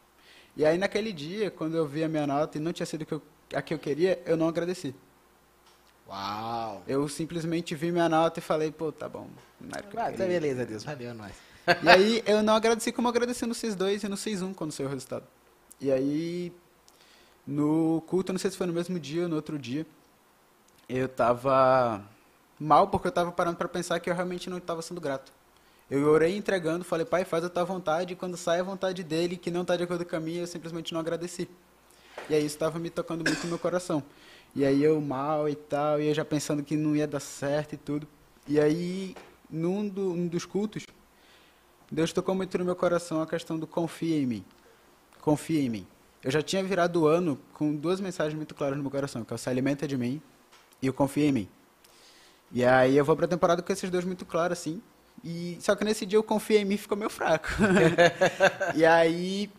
[0.57, 3.20] E aí naquele dia, quando eu vi a minha nota e não tinha sido
[3.52, 4.94] a que eu queria, eu não agradeci.
[6.09, 6.82] Uau!
[6.86, 9.28] Eu simplesmente vi minha nota e falei, pô, tá bom.
[9.59, 10.84] Que eu Ah, tá beleza, Deus.
[10.84, 11.34] Valeu, é nóis.
[11.82, 14.86] E aí eu não agradeci como eu agradeci no 6-2 e no 6-1 quando saiu
[14.86, 15.24] o resultado.
[15.80, 16.52] E aí,
[17.46, 19.86] no culto, não sei se foi no mesmo dia ou no outro dia,
[20.88, 22.02] eu tava
[22.61, 25.32] mal porque eu tava parando para pensar que eu realmente não estava sendo grato.
[25.90, 29.36] Eu orei entregando, falei, pai, faz a tua vontade, e quando sai a vontade dele,
[29.36, 31.48] que não está de acordo com a minha, eu simplesmente não agradeci.
[32.28, 34.02] E aí isso estava me tocando muito no meu coração.
[34.55, 37.72] E aí eu mal e tal, e eu já pensando que não ia dar certo
[37.72, 38.07] e tudo.
[38.46, 39.16] E aí,
[39.50, 40.86] num do, um dos cultos,
[41.90, 44.44] Deus tocou muito no meu coração a questão do confia em mim.
[45.20, 45.86] Confia em mim.
[46.22, 49.32] Eu já tinha virado o ano com duas mensagens muito claras no meu coração, que
[49.32, 50.22] é o se alimenta de mim
[50.80, 51.48] e o confia em mim.
[52.52, 54.80] E aí eu vou pra temporada com esses dois muito claros, assim.
[55.22, 57.48] E, só que nesse dia o confia em mim ficou meio fraco.
[58.74, 59.50] e aí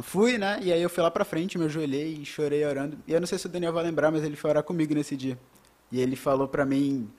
[0.00, 0.58] fui, né?
[0.62, 2.98] E aí eu fui lá pra frente, me ajoelhei e chorei orando.
[3.06, 5.16] E eu não sei se o Daniel vai lembrar, mas ele foi orar comigo nesse
[5.16, 5.38] dia.
[5.90, 7.10] E ele falou pra mim,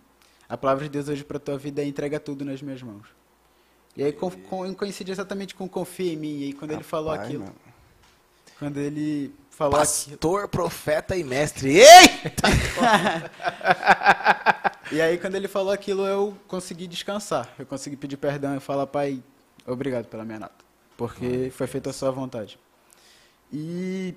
[0.47, 3.07] a palavra de Deus hoje pra tua vida é entrega tudo nas minhas mãos.
[3.95, 6.39] E aí com, com, coincide exatamente com confia em mim.
[6.39, 7.55] E aí quando ele falou Rapaz, aquilo, mano.
[8.59, 11.79] quando ele falou aquilo, Pastor, profeta e mestre.
[11.79, 12.47] Eita!
[14.91, 17.49] E aí, quando ele falou aquilo, eu consegui descansar.
[17.57, 19.21] Eu consegui pedir perdão e falar, pai,
[19.65, 20.63] obrigado pela minha nota.
[20.95, 22.59] Porque foi feita a sua vontade.
[23.51, 24.13] E,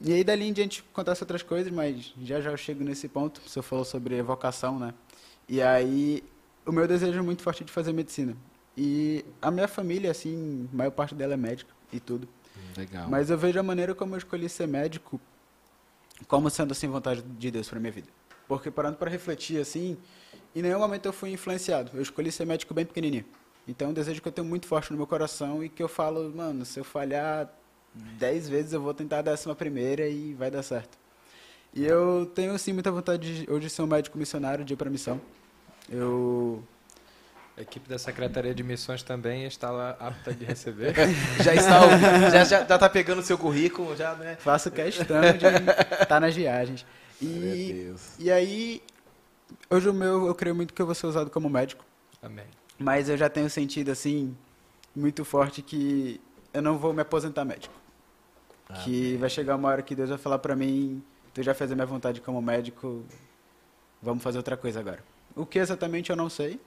[0.00, 3.40] e aí, dali em diante, acontecem outras coisas, mas já já eu chego nesse ponto.
[3.48, 4.94] Senhor falou sobre vocação, né?
[5.48, 6.22] E aí,
[6.64, 8.36] o meu desejo é muito forte de fazer medicina.
[8.76, 12.28] E a minha família, assim, a maior parte dela é médica e tudo.
[12.76, 13.08] Legal.
[13.08, 15.20] Mas eu vejo a maneira como eu escolhi ser médico
[16.26, 18.08] como sendo assim vontade de Deus para minha vida.
[18.46, 19.96] Porque parando para refletir assim,
[20.54, 21.90] em nenhum momento eu fui influenciado.
[21.94, 23.24] Eu escolhi ser médico bem pequenininho.
[23.66, 25.88] Então é um desejo que eu tenho muito forte no meu coração e que eu
[25.88, 27.48] falo, mano, se eu falhar
[27.94, 30.98] dez vezes eu vou tentar a décima primeira e vai dar certo.
[31.74, 34.90] E eu tenho sim muita vontade de hoje ser um médico missionário de ir para
[34.90, 35.20] missão.
[35.88, 36.62] Eu
[37.56, 40.94] A equipe da Secretaria de Missões também está lá apta de receber.
[41.42, 41.80] já está,
[42.30, 44.36] já, já, já tá pegando o seu currículo, já, né?
[44.38, 45.46] faço questão de
[46.02, 46.84] estar nas viagens.
[47.20, 48.14] E Deus.
[48.18, 48.82] E aí,
[49.70, 51.84] hoje o meu, eu creio muito que eu vou ser usado como médico,
[52.20, 52.46] Amém.
[52.78, 54.36] mas eu já tenho sentido, assim,
[54.94, 56.20] muito forte que
[56.52, 57.81] eu não vou me aposentar médico.
[58.84, 61.02] Que vai chegar uma hora que Deus vai falar pra mim,
[61.34, 63.04] tu já fez a minha vontade como médico,
[64.00, 65.04] vamos fazer outra coisa agora.
[65.36, 66.60] O que exatamente eu não sei,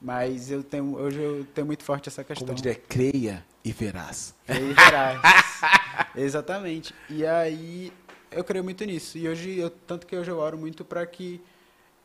[0.00, 2.46] mas eu tenho, hoje eu tenho muito forte essa questão.
[2.46, 4.34] Como diria, creia e verás.
[4.48, 5.20] E aí, verás.
[6.14, 6.94] Exatamente.
[7.08, 7.92] E aí
[8.30, 9.18] eu creio muito nisso.
[9.18, 11.40] E hoje, eu, tanto que hoje eu oro muito para que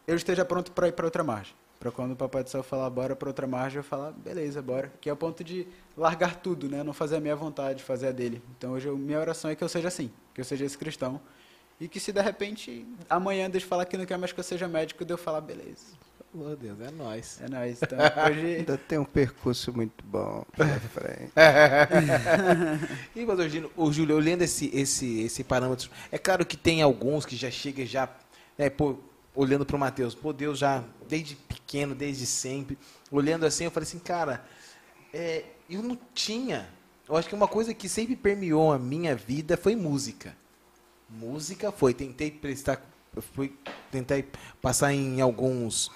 [0.08, 1.54] eu esteja pronto para ir para outra margem.
[1.82, 4.94] Para quando o Papai do Céu falar bora para outra margem, eu falar, beleza, bora.
[5.02, 5.68] Que é o ponto de
[5.98, 6.84] largar tudo, né?
[6.84, 8.40] Não fazer a minha vontade, fazer a dele.
[8.56, 11.20] Então hoje eu, minha oração é que eu seja assim, que eu seja esse cristão.
[11.80, 14.68] E que se de repente amanhã Deus falar que não quer mais que eu seja
[14.68, 15.88] médico, eu falar, beleza.
[16.32, 17.42] Meu Deus, é nóis.
[17.42, 17.80] É nóis.
[17.82, 17.98] Então
[18.30, 18.56] hoje.
[18.58, 21.32] Ainda tem um percurso muito bom pela frente.
[23.16, 27.26] E, pastor Gino, o Júlio, olhando esse, esse, esse parâmetro, é claro que tem alguns
[27.26, 28.08] que já chegam já,
[28.56, 28.98] é, pô,
[29.36, 32.78] olhando para o Mateus, pô, Deus já, desde pequeno, desde sempre,
[33.10, 34.44] olhando assim, eu falei assim, cara,
[35.14, 36.70] é, eu não tinha,
[37.08, 40.36] eu acho que uma coisa que sempre permeou a minha vida foi música.
[41.10, 42.82] Música foi, tentei prestar,
[43.34, 43.54] fui,
[43.90, 44.26] tentei
[44.62, 45.92] passar em alguns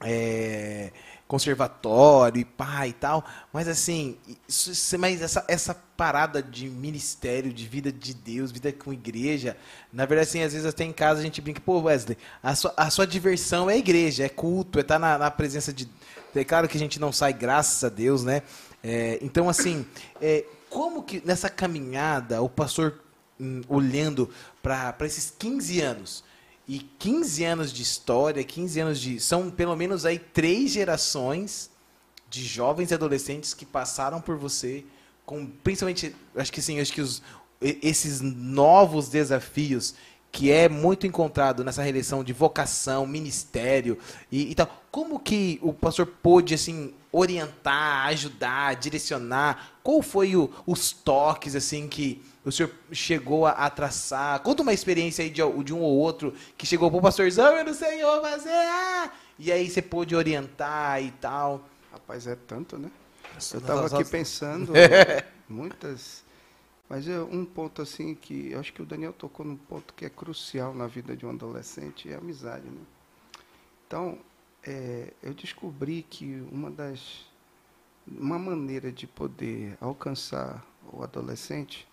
[0.00, 0.92] é,
[1.26, 4.16] conservatório e pá e tal, mas assim,
[4.48, 9.56] isso, mas essa, essa parada de ministério, de vida de Deus, vida com igreja,
[9.92, 12.74] na verdade, assim, às vezes até em casa a gente brinca, pô, Wesley, a sua,
[12.76, 15.88] a sua diversão é igreja, é culto, é estar na, na presença de.
[16.34, 18.42] É claro que a gente não sai, graças a Deus, né?
[18.84, 19.86] É, então, assim,
[20.20, 23.00] é, como que nessa caminhada o pastor
[23.40, 24.30] hum, olhando
[24.62, 26.24] para esses 15 anos,
[26.68, 29.20] e 15 anos de história, 15 anos de.
[29.20, 31.70] São pelo menos aí três gerações
[32.28, 34.84] de jovens e adolescentes que passaram por você,
[35.24, 37.22] com principalmente, acho que sim, acho que os,
[37.60, 39.94] esses novos desafios
[40.32, 43.96] que é muito encontrado nessa relação de vocação, ministério
[44.30, 44.68] e, e tal.
[44.90, 49.78] Como que o pastor pôde assim orientar, ajudar, direcionar?
[49.82, 54.40] Qual foi o- os toques assim que o senhor chegou a, a traçar?
[54.40, 57.74] Conta uma experiência aí de, de um ou outro que chegou pro pastorzão, eu não
[57.74, 59.12] sei o fazer, ah!
[59.38, 61.64] e aí você pôde orientar e tal.
[61.92, 62.90] Rapaz, é tanto, né?
[63.52, 64.72] Eu estava aqui pensando
[65.48, 66.24] muitas.
[66.88, 70.04] Mas é um ponto assim que eu acho que o Daniel tocou num ponto que
[70.04, 72.80] é crucial na vida de um adolescente é a amizade, né?
[73.86, 74.18] Então,
[74.64, 77.26] é, eu descobri que uma das
[78.06, 81.88] uma maneira de poder alcançar o adolescente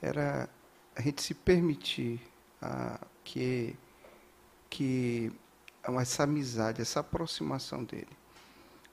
[0.00, 0.48] era
[0.94, 2.20] a gente se permitir
[2.60, 3.76] ah, que,
[4.70, 5.32] que
[6.00, 8.08] essa amizade, essa aproximação dele,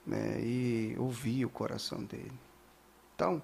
[0.06, 2.34] né, e ouvir o coração dele.
[3.16, 3.42] Então,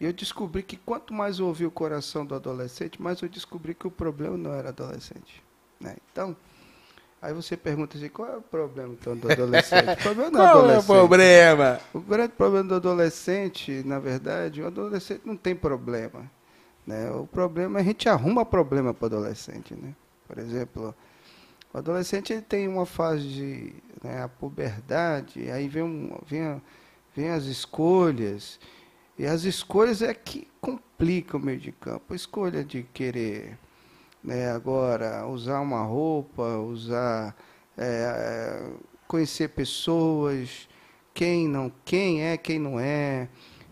[0.00, 3.86] eu descobri que quanto mais eu ouvi o coração do adolescente, mais eu descobri que
[3.86, 5.42] o problema não era adolescente.
[5.80, 5.96] Né?
[6.12, 6.36] Então,
[7.26, 9.90] aí você pergunta assim, qual é o problema então, do adolescente?
[9.90, 10.86] O problema é Qual é o adolescente.
[10.86, 11.80] problema?
[11.92, 16.30] O grande problema do adolescente, na verdade, o adolescente não tem problema.
[16.86, 17.10] Né?
[17.10, 19.74] O problema, a gente arruma problema para o adolescente.
[19.74, 19.92] Né?
[20.28, 20.94] Por exemplo,
[21.74, 23.72] o adolescente ele tem uma fase de
[24.04, 26.62] né, a puberdade, aí vem, um, vem,
[27.14, 28.60] vem as escolhas,
[29.18, 32.12] e as escolhas é que complicam o meio de campo.
[32.12, 33.58] A escolha de querer
[34.26, 37.34] né, agora usar uma roupa, usar
[37.78, 38.60] é,
[39.06, 40.68] conhecer pessoas,
[41.14, 43.28] quem não, quem é, quem não é,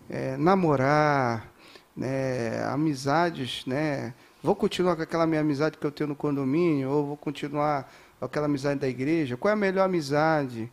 [0.09, 1.51] é, namorar,
[1.95, 4.13] né, amizades, né?
[4.41, 8.25] Vou continuar com aquela minha amizade que eu tenho no condomínio, ou vou continuar com
[8.25, 9.35] aquela amizade da igreja?
[9.35, 10.71] Qual é a melhor amizade?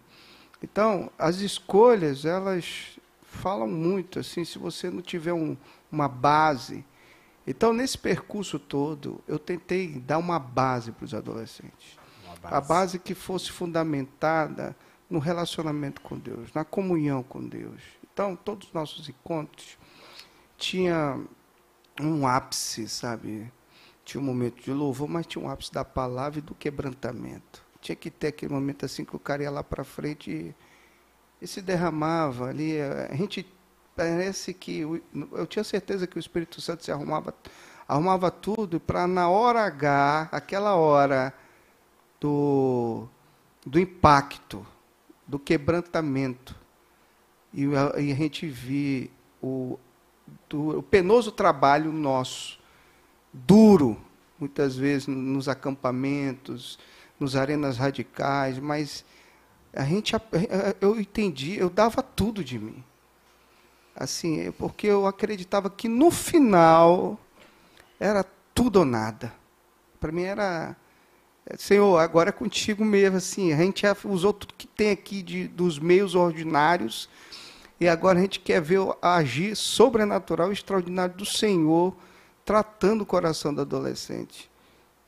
[0.63, 5.57] Então, as escolhas, elas falam muito, assim, se você não tiver um,
[5.91, 6.85] uma base.
[7.47, 11.99] Então, nesse percurso todo, eu tentei dar uma base para os adolescentes.
[12.45, 14.77] A base que fosse fundamentada
[15.09, 17.83] no relacionamento com Deus, na comunhão com Deus.
[18.13, 19.77] Então, todos os nossos encontros
[20.57, 21.21] tinha
[22.01, 23.53] um ápice, sabe?
[24.05, 27.63] Tinha um momento de louvor, mas tinha um ápice da palavra e do quebrantamento.
[27.81, 30.55] Tinha que ter aquele momento assim que o cara ia lá para frente e,
[31.41, 32.81] e se derramava ali.
[32.81, 33.47] A gente
[33.97, 34.81] parece que
[35.33, 37.35] eu tinha certeza que o Espírito Santo se arrumava,
[37.87, 41.33] arrumava tudo para na hora H, aquela hora
[42.21, 43.07] do,
[43.67, 44.67] do impacto,
[45.27, 46.55] do quebrantamento,
[47.53, 49.11] e a, e a gente vê
[49.43, 49.79] o,
[50.49, 52.59] do- o penoso trabalho nosso,
[53.33, 54.01] duro,
[54.39, 56.79] muitas vezes nos acampamentos,
[57.21, 59.05] nos arenas radicais, mas
[59.73, 60.15] a gente,
[60.81, 62.83] eu entendi, eu dava tudo de mim.
[63.95, 67.19] Assim, é porque eu acreditava que no final
[68.01, 68.25] era
[68.55, 69.33] tudo ou nada.
[70.01, 70.77] Para mim era,
[71.47, 75.47] é, Senhor, agora é contigo mesmo, assim, a gente usou tudo que tem aqui de,
[75.47, 77.09] dos meios ordinários,
[77.79, 81.95] e agora a gente quer ver o agir sobrenatural extraordinário do Senhor
[82.45, 84.51] tratando o coração do adolescente.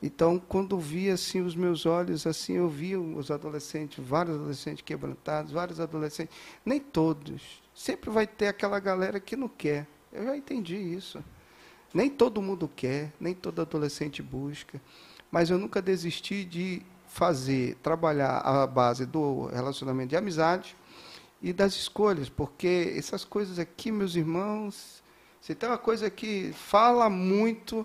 [0.03, 5.51] Então, quando via assim os meus olhos, assim eu via os adolescentes, vários adolescentes quebrantados,
[5.51, 7.64] vários adolescentes, nem todos.
[7.75, 9.87] Sempre vai ter aquela galera que não quer.
[10.13, 11.23] Eu já entendi isso.
[11.93, 14.81] Nem todo mundo quer, nem todo adolescente busca.
[15.31, 20.77] Mas eu nunca desisti de fazer, trabalhar a base do relacionamento de amizade
[21.43, 25.03] e das escolhas, porque essas coisas aqui, meus irmãos,
[25.41, 27.85] se tem uma coisa que fala muito,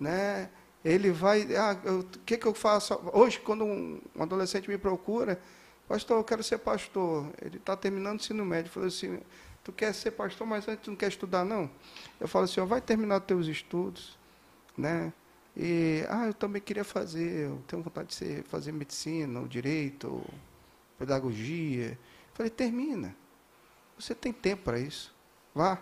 [0.00, 0.48] né?
[0.84, 5.40] Ele vai, ah, o que que eu faço hoje quando um adolescente me procura,
[5.94, 7.32] pastor, eu quero ser pastor.
[7.40, 9.20] Ele está terminando o ensino médio, falou assim,
[9.62, 11.70] tu quer ser pastor, mas antes tu não quer estudar não?
[12.18, 14.18] Eu falo assim, ó, vai terminar teus estudos,
[14.76, 15.12] né?
[15.56, 20.08] E ah, eu também queria fazer, eu tenho vontade de ser, fazer medicina, ou direito,
[20.08, 20.26] ou
[20.98, 21.96] pedagogia.
[22.32, 23.14] Falei, termina.
[23.96, 25.14] Você tem tempo para isso.
[25.54, 25.80] Vá.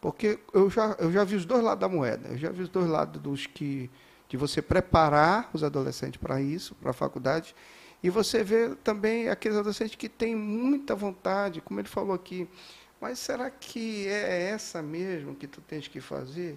[0.00, 2.28] Porque eu já, eu já vi os dois lados da moeda.
[2.28, 3.90] Eu já vi os dois lados dos que
[4.30, 7.54] de você preparar os adolescentes para isso, para a faculdade,
[8.06, 12.48] e você vê também aqueles adolescentes que têm muita vontade, como ele falou aqui.
[13.00, 16.56] Mas será que é essa mesmo que tu tens que fazer?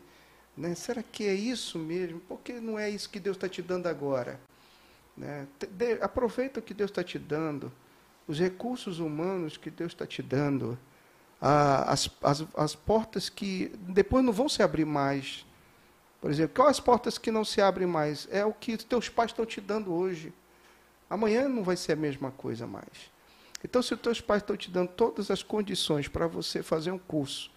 [0.55, 0.75] Né?
[0.75, 2.19] Será que é isso mesmo?
[2.27, 4.39] Porque não é isso que Deus está te dando agora.
[5.17, 5.47] Né?
[5.71, 7.71] De- aproveita o que Deus está te dando,
[8.27, 10.77] os recursos humanos que Deus está te dando,
[11.41, 15.47] a- as, as, as portas que depois não vão se abrir mais.
[16.21, 18.27] Por exemplo, quais as portas que não se abrem mais?
[18.29, 20.31] É o que teus pais estão te dando hoje.
[21.09, 23.11] Amanhã não vai ser a mesma coisa mais.
[23.63, 26.99] Então, se os teus pais estão te dando todas as condições para você fazer um
[26.99, 27.51] curso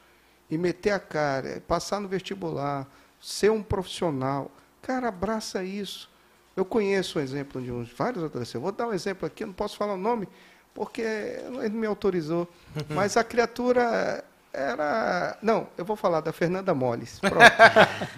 [0.51, 2.89] e meter a cara, passar no vestibular,
[3.21, 4.51] ser um profissional,
[4.81, 6.11] cara, abraça isso.
[6.57, 8.55] Eu conheço um exemplo de uns vários adolescentes.
[8.55, 10.29] Eu vou dar um exemplo aqui, não posso falar o nome,
[10.75, 12.49] porque ele não me autorizou.
[12.91, 15.39] Mas a criatura era.
[15.41, 17.19] Não, eu vou falar da Fernanda Molles.
[17.21, 17.41] Pronto.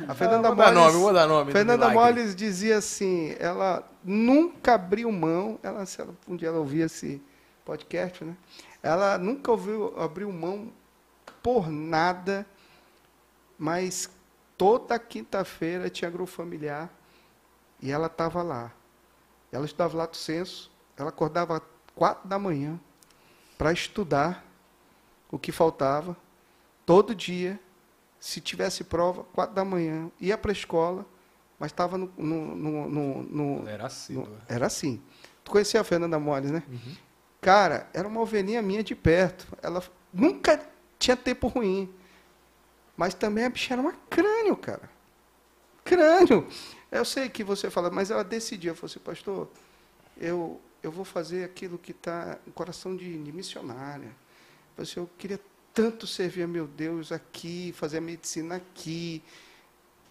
[0.09, 0.93] A Fernanda vou dar Molles.
[0.93, 1.53] nome, vou dar nome.
[1.53, 1.91] Fernanda.
[1.91, 7.23] Molles dizia assim, ela nunca abriu mão, ela, se ela, um dia ela ouvia esse
[7.65, 8.37] podcast, né?
[8.83, 10.73] Ela nunca ouviu, abriu mão
[11.43, 12.47] por nada,
[13.59, 14.11] mas
[14.59, 16.91] toda quinta-feira tinha grupo familiar
[17.81, 18.73] e ela estava lá.
[19.53, 21.63] Ela estudava lá do censo, ela acordava
[21.95, 22.79] quatro da manhã
[23.57, 24.45] para estudar
[25.31, 26.17] o que faltava,
[26.87, 27.59] todo dia,
[28.19, 31.07] se tivesse prova, quatro da manhã, ia para a escola,
[31.59, 34.15] mas estava no, no, no, no, Era assim.
[34.15, 35.03] no- Era assim.
[35.45, 36.63] Tu conhecia a Fernanda Mores, né?
[36.69, 36.97] Uhum.
[37.41, 39.47] Cara, era uma ovelhinha minha de perto.
[39.63, 39.83] Ela
[40.13, 40.61] nunca
[40.99, 41.93] tinha tempo ruim.
[42.97, 44.89] Mas também a bicha era uma crânio, cara.
[45.85, 46.47] Crânio.
[46.91, 48.73] Eu sei que você fala, mas ela decidiu.
[48.73, 49.49] Eu falei assim, pastor,
[50.17, 54.07] eu, eu vou fazer aquilo que está no coração de, de missionária.
[54.07, 55.41] Eu, falei assim, eu queria
[55.75, 59.23] tanto servir a meu Deus aqui, fazer a medicina aqui.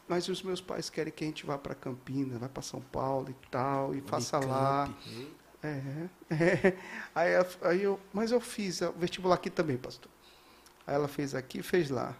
[0.07, 3.29] Mas os meus pais querem que a gente vá para Campinas, vá para São Paulo
[3.29, 4.93] e tal, e faça lá.
[5.63, 5.81] É,
[6.29, 6.77] é.
[7.15, 10.11] Aí, aí eu, mas eu fiz o vestibular aqui também, pastor.
[10.85, 12.13] Aí ela fez aqui e fez lá.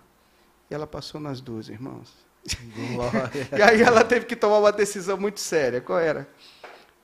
[0.71, 2.11] E ela passou nas duas, irmãos.
[3.57, 5.81] E aí ela teve que tomar uma decisão muito séria.
[5.81, 6.27] Qual era?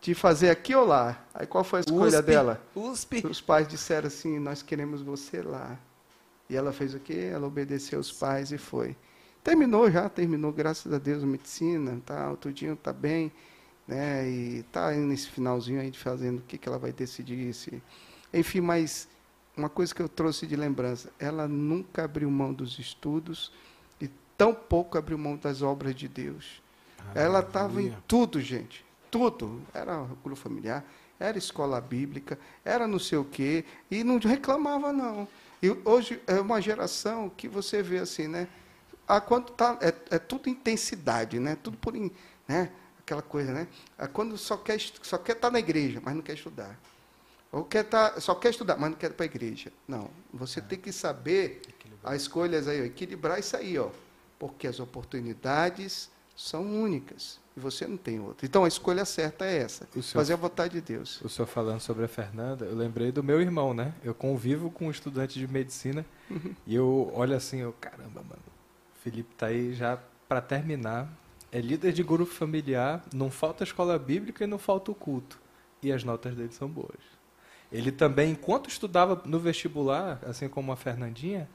[0.01, 1.25] De fazer aqui ou lá?
[1.33, 2.61] Aí qual foi a escolha USP, dela?
[2.75, 3.27] USP.
[3.27, 5.77] Os pais disseram assim, nós queremos você lá.
[6.49, 7.29] E ela fez o quê?
[7.31, 8.95] Ela obedeceu os pais e foi.
[9.43, 13.31] Terminou já, terminou, graças a Deus, a medicina, tá, tudinho tá bem,
[13.87, 14.27] né?
[14.27, 17.53] E tá nesse finalzinho aí de fazendo o que, que ela vai decidir.
[17.53, 17.81] Se...
[18.33, 19.07] Enfim, mas
[19.55, 23.51] uma coisa que eu trouxe de lembrança, ela nunca abriu mão dos estudos
[24.01, 26.61] e tão pouco abriu mão das obras de Deus.
[27.15, 28.85] Ela estava em tudo, gente.
[29.09, 29.61] Tudo.
[29.73, 30.85] Era grupo familiar,
[31.19, 35.27] era escola bíblica, era não sei o quê, e não reclamava, não.
[35.61, 38.47] E hoje é uma geração que você vê assim, né?
[39.07, 41.57] Ah, quando tá, é, é tudo intensidade, né?
[41.61, 41.93] Tudo por,
[42.47, 42.71] né?
[42.99, 43.67] Aquela coisa, né?
[43.97, 46.79] Ah, Quando só quer só quer estar na igreja, mas não quer estudar.
[47.51, 49.73] Ou quer tá, só quer estudar, mas não quer ir para a igreja.
[49.87, 50.09] Não.
[50.33, 51.61] Você tem que saber
[52.03, 53.89] as escolhas aí, ó, equilibrar isso aí, ó.
[54.37, 57.39] Porque as oportunidades são únicas.
[57.59, 58.45] E você não tem outra.
[58.45, 59.83] Então a escolha certa é essa.
[59.95, 61.19] O senhor- Fazer a vontade de Deus.
[61.21, 63.93] O senhor falando sobre a Fernanda, eu lembrei do meu irmão, né?
[64.03, 66.05] Eu convivo com um estudante de medicina
[66.65, 68.41] e eu olho assim, eu, caramba, mano,
[68.95, 71.11] o Felipe tá aí já para terminar.
[71.51, 75.39] É líder de grupo familiar, não falta escola bíblica e não falta o culto.
[75.81, 76.99] E as notas dele são boas.
[77.71, 81.49] Ele também, enquanto estudava no vestibular, assim como a Fernandinha,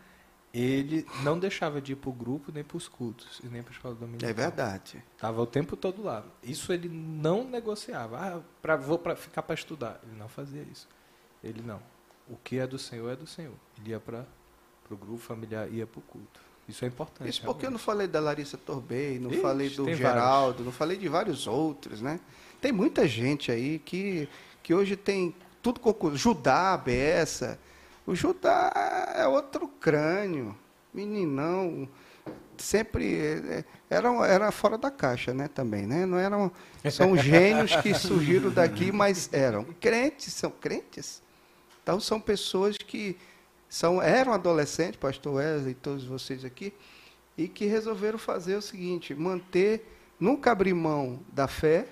[0.54, 3.72] ele não deixava de ir para o grupo, nem para os cultos, e nem para
[3.72, 4.30] a escola dominical.
[4.30, 5.02] É verdade.
[5.18, 6.24] Tava o tempo todo lá.
[6.44, 8.18] Isso ele não negociava.
[8.18, 10.00] Ah, pra, vou pra, ficar para estudar.
[10.04, 10.88] Ele não fazia isso.
[11.42, 11.82] Ele não.
[12.28, 13.54] O que é do Senhor é do Senhor.
[13.78, 14.24] Ele ia para
[14.88, 16.40] o grupo familiar, ia para o culto.
[16.68, 17.28] Isso é importante.
[17.28, 17.84] Isso porque eu não realmente.
[17.84, 22.20] falei da Larissa Torbey, não Ixi, falei do Geraldo, não falei de vários outros, né?
[22.60, 24.28] Tem muita gente aí que,
[24.62, 26.16] que hoje tem tudo concurso.
[26.16, 27.58] Judá, beça.
[28.06, 28.72] O Judá
[29.16, 30.56] é outro crânio.
[30.92, 31.88] Meninão.
[32.56, 35.48] Sempre é, era, era fora da caixa, né?
[35.48, 36.06] Também, né?
[36.06, 36.52] Não eram,
[36.90, 41.20] são gênios que surgiram daqui, mas eram crentes, são crentes.
[41.82, 43.16] Então são pessoas que
[43.68, 46.72] são, eram adolescentes, pastor Wesley e todos vocês aqui,
[47.36, 49.84] e que resolveram fazer o seguinte, manter,
[50.18, 51.88] nunca abrir mão da fé,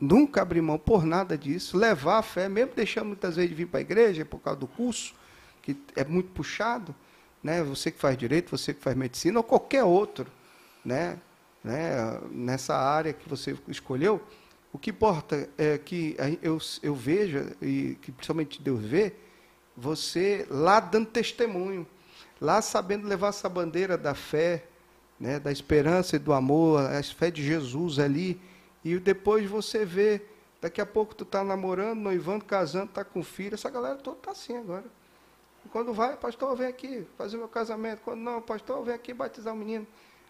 [0.00, 3.66] nunca abrir mão por nada disso, levar a fé, mesmo deixando muitas vezes de vir
[3.66, 5.14] para a igreja por causa do curso,
[5.74, 6.94] que é muito puxado,
[7.42, 7.62] né?
[7.62, 10.26] você que faz direito, você que faz medicina, ou qualquer outro,
[10.84, 11.18] né?
[11.62, 12.20] Né?
[12.30, 14.22] nessa área que você escolheu,
[14.72, 19.12] o que importa é que eu, eu veja, e que principalmente Deus vê,
[19.76, 21.86] você lá dando testemunho,
[22.40, 24.64] lá sabendo levar essa bandeira da fé,
[25.18, 28.40] né, da esperança e do amor, a fé de Jesus ali,
[28.84, 30.22] e depois você vê,
[30.60, 34.30] daqui a pouco tu está namorando, noivando, casando, está com filho, essa galera toda está
[34.30, 34.84] assim agora.
[35.70, 38.00] Quando vai, pastor, vem aqui fazer meu casamento.
[38.02, 39.86] Quando não, pastor, vem aqui batizar o menino.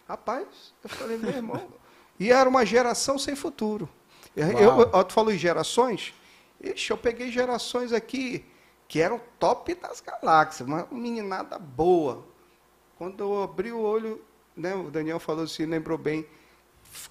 [0.07, 1.71] Rapaz, eu falei, meu irmão.
[2.19, 3.87] E era uma geração sem futuro.
[4.35, 6.13] Eu, eu, tu falou em gerações?
[6.61, 8.45] Ixi, eu peguei gerações aqui
[8.87, 12.25] que eram top das galáxias, uma meninada boa.
[12.97, 14.21] Quando eu abri o olho,
[14.57, 16.25] né, o Daniel falou assim, lembrou bem,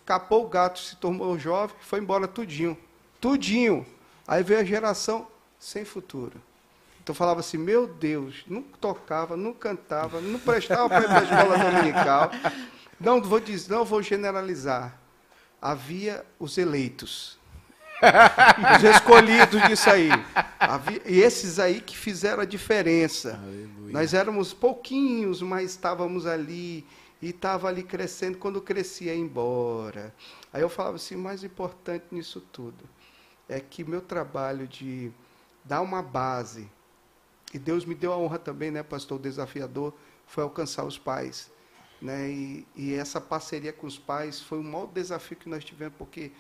[0.04, 2.76] capou o gato, se tornou jovem, foi embora tudinho.
[3.20, 3.86] Tudinho.
[4.26, 5.26] Aí veio a geração
[5.58, 6.42] sem futuro.
[7.08, 11.20] Então eu falava assim, meu Deus, não tocava, não cantava, não prestava para ir para
[11.20, 12.30] a escola dominical.
[13.00, 15.00] Não vou dizer, não vou generalizar.
[15.62, 17.38] Havia os eleitos.
[18.76, 20.10] Os escolhidos disso aí.
[20.60, 23.40] Havia- e esses aí que fizeram a diferença.
[23.90, 26.86] Nós éramos pouquinhos, mas estávamos ali.
[27.22, 28.36] E estava ali crescendo.
[28.36, 30.14] Quando crescia, ia embora.
[30.52, 32.84] Aí eu falava assim, o mais importante nisso tudo
[33.48, 35.10] é que meu trabalho de
[35.64, 36.68] dar uma base,
[37.52, 39.94] e Deus me deu a honra também, né, pastor, o desafiador,
[40.26, 41.50] foi alcançar os pais.
[42.00, 42.30] Né?
[42.30, 46.30] E, e essa parceria com os pais foi o maior desafio que nós tivemos, porque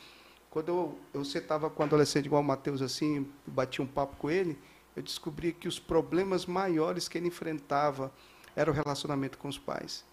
[0.50, 4.30] quando eu, eu sentava com um adolescente igual o Mateus assim, batia um papo com
[4.30, 4.58] ele,
[4.94, 8.12] eu descobri que os problemas maiores que ele enfrentava
[8.54, 10.04] era o relacionamento com os pais.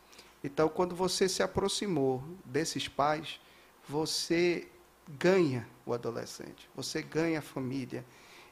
[0.44, 3.40] Então, quando você se aproximou desses pais,
[3.88, 4.68] você
[5.08, 8.06] ganha o adolescente, você ganha a família.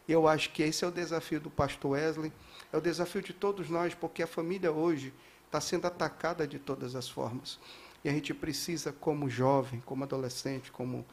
[0.07, 2.31] Eu acho que esse é o desafio do pastor Wesley,
[2.71, 5.13] é o desafio de todos nós, porque a família hoje
[5.45, 7.59] está sendo atacada de todas as formas.
[8.03, 11.05] E a gente precisa, como jovem, como adolescente, como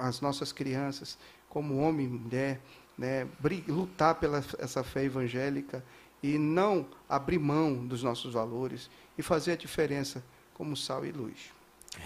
[0.00, 1.16] as nossas crianças,
[1.48, 2.60] como homem e mulher,
[2.98, 3.28] né,
[3.68, 5.84] lutar pela essa fé evangélica
[6.22, 10.24] e não abrir mão dos nossos valores e fazer a diferença
[10.54, 11.52] como sal e luz.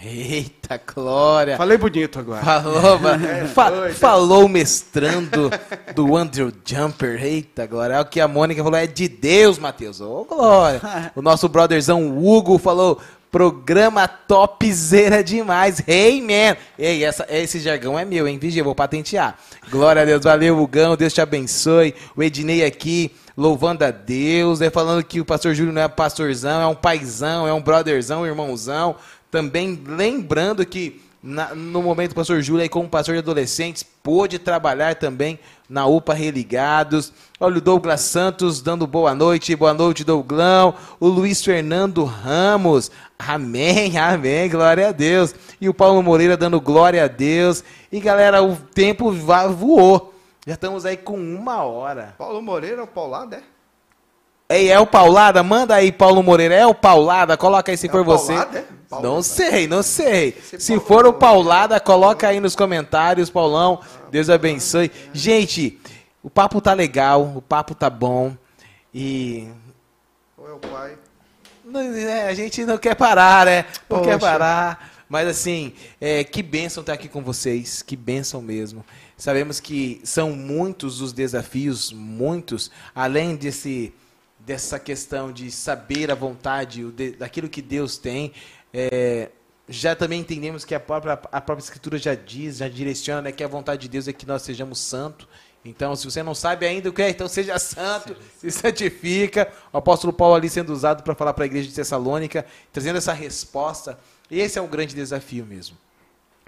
[0.01, 1.57] Eita, glória!
[1.57, 2.43] Falei bonito agora.
[2.45, 5.51] Falou, é, fa falou mestrando
[5.95, 7.21] do Andrew Jumper.
[7.23, 7.95] Eita, glória!
[7.95, 10.01] É o que a Mônica falou, é de Deus, Matheus.
[10.01, 10.81] Ô, oh, glória!
[11.17, 15.83] O nosso brotherzão Hugo falou, programa topzera demais.
[15.87, 16.57] Hey, man!
[16.79, 18.39] Ei, essa, esse jargão é meu, hein?
[18.39, 19.37] Vigia, vou patentear.
[19.71, 21.95] Glória a Deus, valeu, Hugão, Deus te abençoe.
[22.17, 24.71] O Ednei aqui, louvando a Deus, né?
[24.71, 28.97] falando que o pastor Júlio não é pastorzão, é um paizão, é um brotherzão, irmãozão.
[29.31, 34.39] Também lembrando que na, no momento o pastor Júlio, aí, como pastor de adolescentes, pôde
[34.39, 37.13] trabalhar também na UPA Religados.
[37.41, 40.75] Olha o Douglas Santos dando boa noite, boa noite, Douglão.
[41.01, 45.35] O Luiz Fernando Ramos, amém, amém, glória a Deus.
[45.61, 47.65] E o Paulo Moreira dando glória a Deus.
[47.91, 50.15] E galera, o tempo voou.
[50.47, 52.15] Já estamos aí com uma hora.
[52.17, 53.43] Paulo Moreira, o Paulado, é?
[54.51, 55.43] Ei, é o Paulada?
[55.43, 56.55] Manda aí, Paulo Moreira.
[56.55, 57.37] É o Paulada?
[57.37, 58.35] Coloca aí se é for você.
[58.89, 59.09] Paulada?
[59.09, 60.37] Não sei, não sei.
[60.59, 63.81] Se for o Paulada, coloca aí nos comentários, Paulão.
[64.11, 64.91] Deus abençoe.
[65.13, 65.79] Gente,
[66.23, 68.35] o papo tá legal, o papo tá bom.
[68.95, 69.49] E.
[70.37, 70.99] Ou é o pai?
[71.75, 73.67] É, a gente não quer parar, né?
[73.91, 74.11] Não Poxa.
[74.11, 74.91] quer parar.
[75.07, 77.83] Mas assim, é, que bênção estar aqui com vocês.
[77.83, 78.85] Que bênção mesmo.
[79.19, 83.93] Sabemos que são muitos os desafios, muitos, além desse
[84.49, 86.83] dessa questão de saber a vontade
[87.19, 88.33] daquilo que Deus tem.
[88.73, 89.31] É,
[89.69, 93.45] já também entendemos que a própria, a própria Escritura já diz, já direciona né, que
[93.45, 95.29] a vontade de Deus é que nós sejamos santos.
[95.65, 99.53] Então, se você não sabe ainda o que é, então seja santo, se santifica.
[99.73, 103.13] O apóstolo Paulo ali sendo usado para falar para a igreja de Tessalônica, trazendo essa
[103.13, 103.99] resposta.
[104.31, 105.77] Esse é um grande desafio mesmo,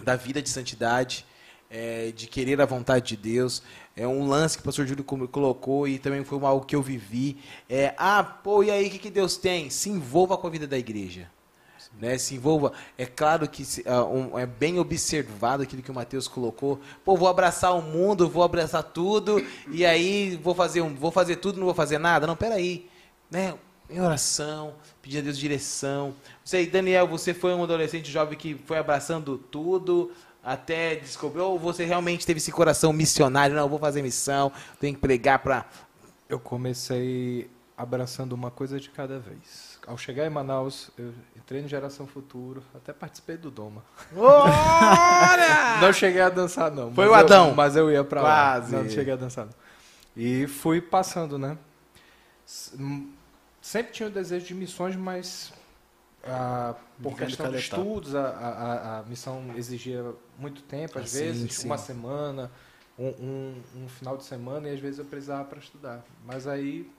[0.03, 1.27] da vida de santidade,
[1.71, 3.63] é, de querer a vontade de Deus.
[3.97, 7.37] É um lance que o pastor Júlio colocou e também foi algo que eu vivi.
[7.69, 9.69] É, ah, pô, e aí o que, que Deus tem?
[9.69, 11.29] Se envolva com a vida da igreja.
[11.99, 12.73] Né, se envolva.
[12.97, 16.81] É claro que uh, um, é bem observado aquilo que o Mateus colocou.
[17.05, 21.37] Pô, vou abraçar o mundo, vou abraçar tudo, e aí vou fazer, um, vou fazer
[21.37, 22.27] tudo, não vou fazer nada.
[22.27, 22.89] Não, peraí.
[23.31, 23.55] Né?
[23.91, 24.73] Em oração,
[25.03, 26.15] pedindo a Deus direção.
[26.43, 30.11] Você, Daniel, você foi um adolescente jovem que foi abraçando tudo,
[30.43, 35.01] até descobrir, ou você realmente teve esse coração missionário, não, vou fazer missão, tenho que
[35.01, 35.67] pregar para...
[36.29, 39.70] Eu comecei abraçando uma coisa de cada vez.
[39.87, 43.83] Ao chegar em Manaus, eu entrei no Geração Futuro, até participei do Doma.
[45.81, 46.93] não cheguei a dançar, não.
[46.93, 47.49] Foi o Adão.
[47.49, 48.61] Eu, mas eu ia para lá.
[48.69, 49.55] Não, não cheguei a dançar, não.
[50.17, 51.57] E fui passando, né?
[53.61, 55.53] Sempre tinha o desejo de missões, mas
[56.25, 60.05] ah, por questão de estudos, a, a, a, missão exigia
[60.39, 62.51] muito tempo, às ah, vezes, sim, uma semana,
[62.99, 66.05] um, um, um, final de semana, e às vezes eu precisava para estudar.
[66.27, 66.91] Mas aí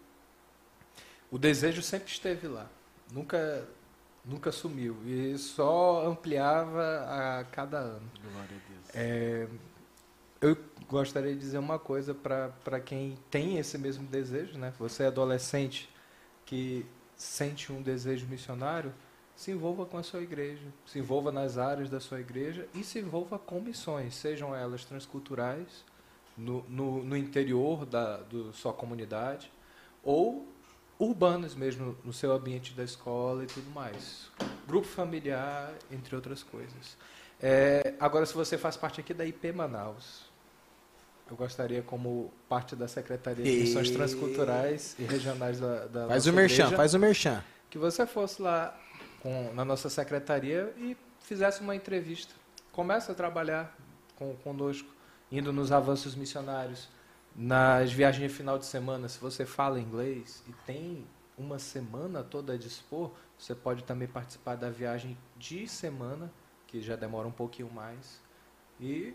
[1.32, 2.70] o desejo sempre esteve lá,
[3.12, 3.66] nunca,
[4.24, 8.12] nunca sumiu, e só ampliava a cada ano.
[8.22, 8.90] Glória a Deus.
[8.94, 9.48] É,
[10.42, 10.58] eu
[10.90, 14.74] gostaria de dizer uma coisa para quem tem esse mesmo desejo, né?
[14.78, 15.90] Você é adolescente
[16.46, 18.94] que sente um desejo missionário,
[19.36, 23.00] se envolva com a sua igreja, se envolva nas áreas da sua igreja e se
[23.00, 25.86] envolva com missões, sejam elas transculturais,
[26.38, 29.52] no, no, no interior da do sua comunidade,
[30.04, 30.48] ou
[31.02, 34.30] urbanas mesmo, no seu ambiente da escola e tudo mais.
[34.68, 36.96] Grupo familiar, entre outras coisas.
[37.42, 40.30] É, agora, se você faz parte aqui da IP Manaus,
[41.30, 46.34] eu gostaria, como parte da Secretaria de Missões Transculturais e Regionais da, da Faz o
[46.34, 47.44] merchan, igreja, faz o merchan.
[47.70, 48.78] Que você fosse lá
[49.22, 52.34] com, na nossa secretaria e fizesse uma entrevista.
[52.72, 53.76] Começa a trabalhar
[54.18, 54.88] com, conosco,
[55.32, 56.90] indo nos avanços missionários,
[57.36, 59.08] nas viagens de final de semana.
[59.08, 61.06] Se você fala inglês e tem
[61.38, 66.32] uma semana toda a dispor, você pode também participar da viagem de semana,
[66.68, 68.22] que já demora um pouquinho mais.
[68.80, 69.14] E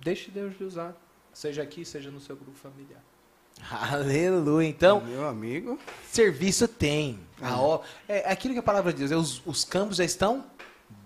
[0.00, 0.96] deixe Deus lhe usar,
[1.32, 3.02] seja aqui, seja no seu grupo familiar.
[3.70, 4.66] Aleluia.
[4.66, 5.78] Então, meu amigo,
[6.10, 7.20] serviço tem.
[7.40, 10.44] A ó, é aquilo que a palavra diz, é, os, os campos já estão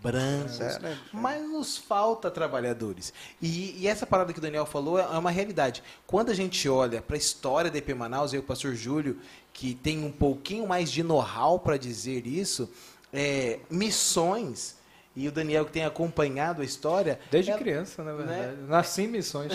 [0.03, 3.13] brancos, é, mas nos falta trabalhadores.
[3.41, 5.83] E, e, essa parada que o Daniel falou é, é uma realidade.
[6.07, 9.19] Quando a gente olha para a história da EP Manaus, eu e o pastor Júlio,
[9.53, 12.71] que tem um pouquinho mais de know-how para dizer isso,
[13.13, 14.77] é, missões,
[15.17, 17.19] e o Daniel que tem acompanhado a história.
[17.31, 18.57] Desde ela- criança, na verdade.
[18.57, 18.67] né?
[18.69, 19.51] Nasci em missões.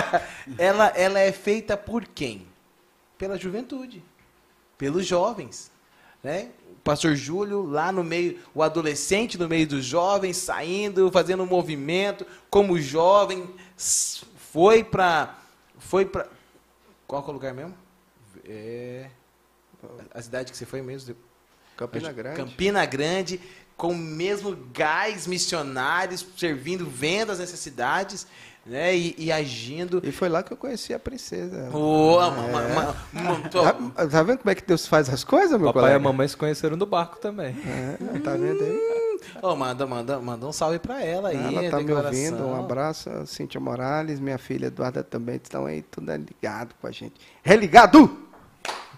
[0.56, 2.46] ela, ela é feita por quem?
[3.18, 4.02] Pela juventude,
[4.78, 5.70] pelos jovens,
[6.24, 6.50] né?
[6.72, 11.46] O pastor Júlio lá no meio, o adolescente no meio dos jovens, saindo, fazendo um
[11.46, 15.38] movimento, como jovem, foi para
[15.78, 16.26] foi para
[17.06, 17.74] qual é o lugar mesmo?
[18.46, 19.10] É
[20.12, 21.14] a cidade que você foi mesmo?
[21.76, 22.36] Campina Grande.
[22.36, 23.40] Campina Grande,
[23.76, 28.26] com o mesmo gás missionários, servindo, vendo as necessidades,
[28.64, 28.96] né?
[28.96, 30.00] E, e agindo.
[30.04, 31.68] E foi lá que eu conheci a princesa.
[32.30, 35.66] Ma- ma- ma- tô- Tá, tá vendo como é que Deus faz as coisas, meu
[35.68, 35.96] Papai e colega?
[35.96, 37.54] a mamãe se conheceram no barco também.
[37.66, 38.94] É, tá vendo aí?
[39.42, 41.36] Ô, manda, manda, manda um salve pra ela aí.
[41.36, 42.44] Ela tá me ouvindo.
[42.46, 47.14] Um abraço, Cíntia Morales, minha filha Eduarda também estão aí, tudo ligado com a gente.
[47.42, 48.18] Religado!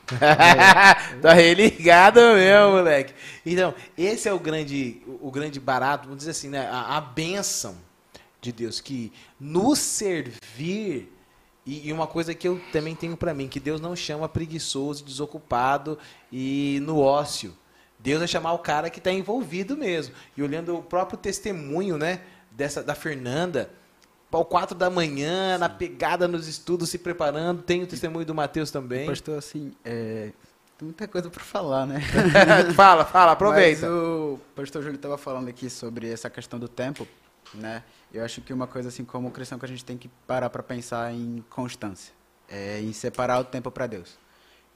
[1.21, 3.15] tá religado mesmo, moleque.
[3.45, 6.69] Então, esse é o grande, o grande barato, vamos dizer assim, né?
[6.71, 7.77] A, a bênção
[8.41, 11.13] de Deus, que nos servir.
[11.65, 15.05] E, e uma coisa que eu também tenho pra mim, que Deus não chama preguiçoso,
[15.05, 15.99] desocupado
[16.31, 17.57] e no ócio.
[17.99, 20.15] Deus vai chamar o cara que está envolvido mesmo.
[20.37, 22.21] E olhando o próprio testemunho, né,
[22.53, 23.69] dessa da Fernanda,
[24.37, 27.63] ao quatro da manhã, na pegada nos estudos, se preparando.
[27.63, 29.07] Tem o testemunho do Matheus também.
[29.07, 30.31] Pastor, assim, é,
[30.79, 32.01] tem muita coisa para falar, né?
[32.77, 33.89] fala, fala, aproveita.
[33.89, 37.09] Mas o pastor Júlio estava falando aqui sobre essa questão do tempo,
[37.55, 37.83] né?
[38.13, 40.63] Eu acho que uma coisa assim como cristão que a gente tem que parar para
[40.63, 42.13] pensar em constância,
[42.47, 44.19] é, em separar o tempo para Deus.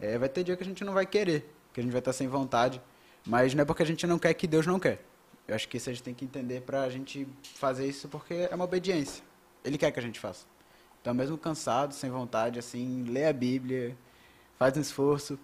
[0.00, 2.14] É, vai ter dia que a gente não vai querer, que a gente vai estar
[2.14, 2.80] sem vontade,
[3.26, 5.04] mas não é porque a gente não quer que Deus não quer.
[5.46, 8.48] Eu acho que isso a gente tem que entender para a gente fazer isso porque
[8.50, 9.22] é uma obediência.
[9.64, 10.46] Ele quer que a gente faça.
[11.00, 13.96] Então, mesmo cansado, sem vontade, assim, lê a Bíblia,
[14.58, 15.38] faz um esforço,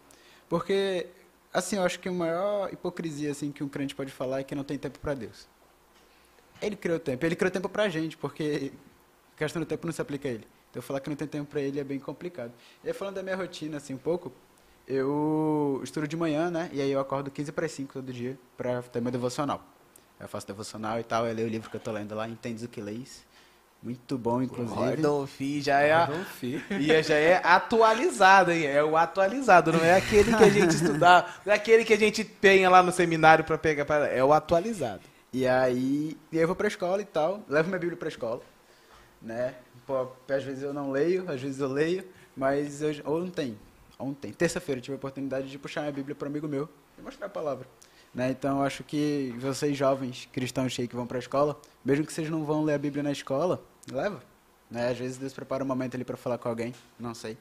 [0.48, 1.06] porque
[1.52, 4.54] assim, eu acho que a maior hipocrisia assim que um crente pode falar é que
[4.54, 5.48] não tem tempo para Deus.
[6.60, 8.72] Ele criou tempo, ele criou tempo pra gente, porque
[9.34, 10.46] a questão do tempo não se aplica a ele.
[10.70, 12.52] Então falar que não tem tempo para ele é bem complicado.
[12.84, 14.30] E aí, falando da minha rotina assim um pouco,
[14.86, 16.68] eu estudo de manhã, né?
[16.72, 19.64] E aí eu acordo 15 para 5 todo dia para ter meu devocional.
[20.20, 22.62] Eu faço devocional e tal, eu leio o livro que eu tô lendo lá, Entendes
[22.62, 23.24] o que leis.
[23.86, 24.74] Muito bom, inclusive.
[24.74, 26.08] Gordon Fee já é, a-
[26.80, 28.66] e já é atualizado, hein?
[28.66, 31.96] É o atualizado, não é aquele que a gente estudar, não é aquele que a
[31.96, 35.02] gente penha lá no seminário para pegar, pra, é o atualizado.
[35.32, 38.40] E aí, e aí eu vou pra escola e tal, levo minha Bíblia pra escola,
[39.22, 39.54] né?
[39.86, 42.04] Pô, às vezes eu não leio, às vezes eu leio,
[42.36, 43.56] mas eu, ontem,
[43.96, 46.68] ontem, terça-feira, tive a oportunidade de puxar minha Bíblia para um amigo meu
[46.98, 47.68] e mostrar a palavra.
[48.12, 48.30] Né?
[48.30, 52.28] Então, eu acho que vocês jovens cristãos aí que vão pra escola, mesmo que vocês
[52.28, 54.22] não vão ler a Bíblia na escola, leva.
[54.70, 54.88] Né?
[54.88, 57.36] Às vezes Deus prepara um momento ali para falar com alguém, não sei.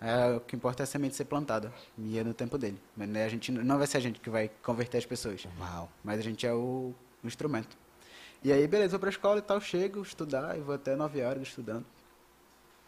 [0.00, 2.80] É, o que importa é a semente ser plantada, e é no tempo dele.
[2.96, 5.46] Mas, né, a gente, não vai ser a gente que vai converter as pessoas.
[5.58, 5.90] Uau.
[6.02, 7.76] Mas a gente é o, o instrumento.
[8.42, 11.42] E aí, beleza, vou pra escola e tal, chego, estudar, e vou até 9 horas
[11.42, 11.84] estudando.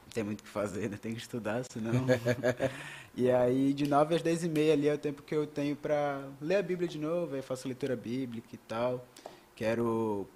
[0.07, 0.97] Não tem muito o que fazer, né?
[0.97, 1.93] Tem que estudar, senão...
[3.15, 5.77] e aí, de 9 às 10 e meia ali é o tempo que eu tenho
[5.77, 9.07] pra ler a Bíblia de novo, aí faço leitura bíblica e tal.
[9.55, 10.27] Quero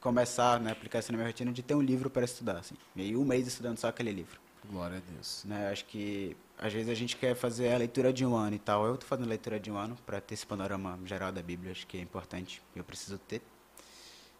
[0.00, 2.74] começar, né, aplicar isso na minha rotina de ter um livro para estudar, assim.
[2.96, 4.38] E aí, um mês estudando só aquele livro
[4.70, 5.44] Glória a Deus.
[5.46, 5.70] né?
[5.70, 8.84] Acho que às vezes a gente quer fazer a leitura de um ano e tal.
[8.84, 11.86] Eu estou fazendo leitura de um ano para ter esse panorama geral da Bíblia, acho
[11.86, 13.40] que é importante, eu preciso ter.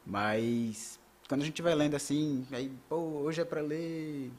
[0.04, 0.98] Mas
[1.28, 4.30] quando a gente vai lendo assim, aí, pô, hoje é para ler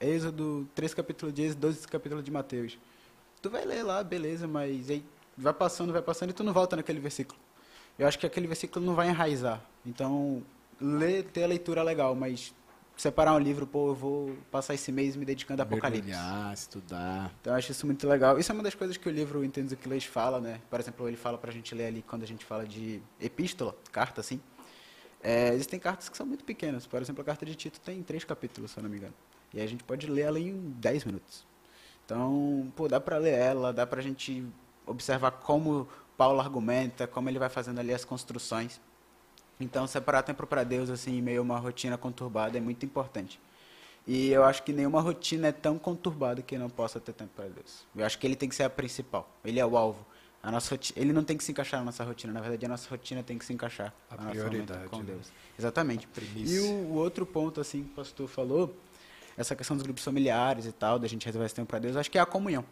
[0.00, 2.78] Êxodo, três capítulos de Êxodo, 12 capítulos de Mateus.
[3.42, 5.04] Tu vai ler lá, beleza, mas aí
[5.36, 7.38] vai passando, vai passando e tu não volta naquele versículo.
[7.98, 9.62] Eu acho que aquele versículo não vai enraizar.
[9.84, 10.42] Então,
[10.80, 12.54] ler, ter a leitura é legal, mas
[12.96, 16.10] separar um livro, pô, eu vou passar esse mês me dedicando a Apocalipse.
[16.10, 17.32] Mergulhar, estudar.
[17.40, 18.38] Então eu acho isso muito legal.
[18.38, 20.60] Isso é uma das coisas que o livro Entendes o que Leis fala, né?
[20.68, 24.20] Por exemplo, ele fala pra gente ler ali quando a gente fala de epístola, carta,
[24.20, 24.40] assim.
[25.22, 26.86] É, existem cartas que são muito pequenas.
[26.86, 29.14] Por exemplo, a carta de Tito tem três capítulos, se eu não me engano.
[29.52, 31.46] E a gente pode ler ela em 10 minutos.
[32.04, 34.44] Então, pô, dá pra ler ela, dá pra gente
[34.86, 38.80] observar como Paulo argumenta, como ele vai fazendo ali as construções.
[39.60, 43.38] Então, separar tempo para Deus, assim, em meio a uma rotina conturbada é muito importante.
[44.06, 47.44] E eu acho que nenhuma rotina é tão conturbada que não possa ter tempo para
[47.48, 47.84] Deus.
[47.94, 49.28] Eu acho que ele tem que ser a principal.
[49.44, 50.04] Ele é o alvo.
[50.42, 52.32] A nossa roti- ele não tem que se encaixar na nossa rotina.
[52.32, 55.04] Na verdade, a nossa rotina tem que se encaixar A momento prioridade, com né?
[55.04, 55.30] Deus.
[55.58, 56.06] Exatamente.
[56.08, 56.56] Primícia.
[56.56, 58.74] E o, o outro ponto, assim, que o pastor falou,
[59.36, 62.10] essa questão dos grupos familiares e tal, da gente reservar esse tempo para Deus, acho
[62.10, 62.64] que é a comunhão.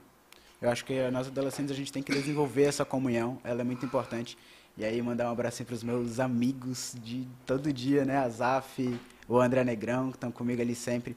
[0.63, 3.85] Eu acho que nós adolescentes a gente tem que desenvolver essa comunhão, ela é muito
[3.85, 4.37] importante.
[4.79, 8.17] E aí mandar um abraço para os meus amigos de todo dia, né?
[8.19, 8.97] A Zaf,
[9.27, 11.17] o André Negrão, que estão comigo ali sempre.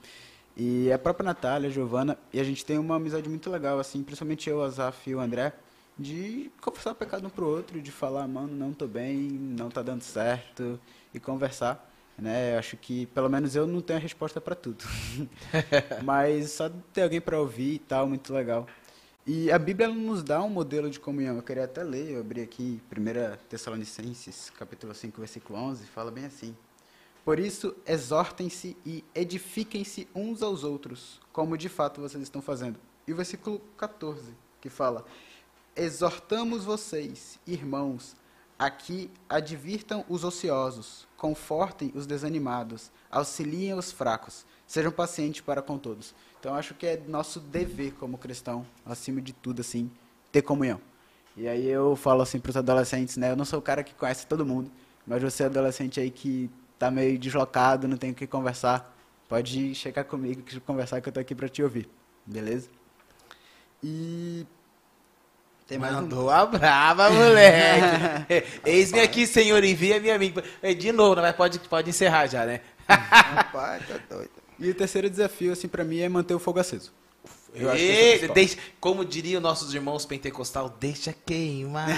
[0.58, 4.02] E a própria Natália, a Giovana, e a gente tem uma amizade muito legal, assim,
[4.02, 5.54] principalmente eu, a Zaf e o André,
[5.96, 10.02] de confessar pecado um pro outro, de falar, mano, não tô bem, não tá dando
[10.02, 10.80] certo,
[11.14, 11.88] e conversar.
[12.18, 12.56] Né?
[12.56, 14.84] Eu acho que, pelo menos eu não tenho a resposta para tudo.
[16.04, 18.66] Mas só ter alguém para ouvir e tal, muito legal.
[19.26, 21.36] E a Bíblia nos dá um modelo de comunhão.
[21.36, 26.26] Eu queria até ler, eu abri aqui 1 Tessalonicenses, capítulo 5, versículo 11, fala bem
[26.26, 26.58] assim.
[27.24, 32.80] Por isso, exortem-se e edifiquem-se uns aos outros, como de fato vocês estão fazendo.
[33.08, 35.06] E o versículo 14, que fala:
[35.76, 38.16] Exortamos vocês, irmãos,
[38.58, 46.16] aqui advirtam os ociosos, confortem os desanimados, auxiliem os fracos, sejam pacientes para com todos.
[46.42, 49.92] Então, acho que é nosso dever como cristão, acima de tudo, assim,
[50.32, 50.82] ter comunhão.
[51.38, 53.30] E aí eu falo assim para os adolescentes, né?
[53.30, 54.72] Eu não sou o cara que conhece todo mundo,
[55.06, 56.50] mas você é adolescente aí que
[56.80, 58.92] tá meio deslocado, não tem o que conversar,
[59.30, 61.88] pode chegar comigo que conversar que eu tô aqui para te ouvir,
[62.26, 62.72] beleza?
[63.84, 64.44] E
[65.68, 66.30] tem mais Mandou um...
[66.32, 68.48] a brava, moleque.
[68.66, 70.44] Eis-me aqui, Senhor, envia minha amiga.
[70.76, 72.62] De novo, mas pode, pode encerrar já, né?
[72.88, 74.41] Rapaz, tá doido.
[74.62, 76.94] E o terceiro desafio, assim, para mim, é manter o fogo aceso.
[77.54, 81.90] Ei, deixa, como diriam nossos irmãos pentecostal, deixa queimar.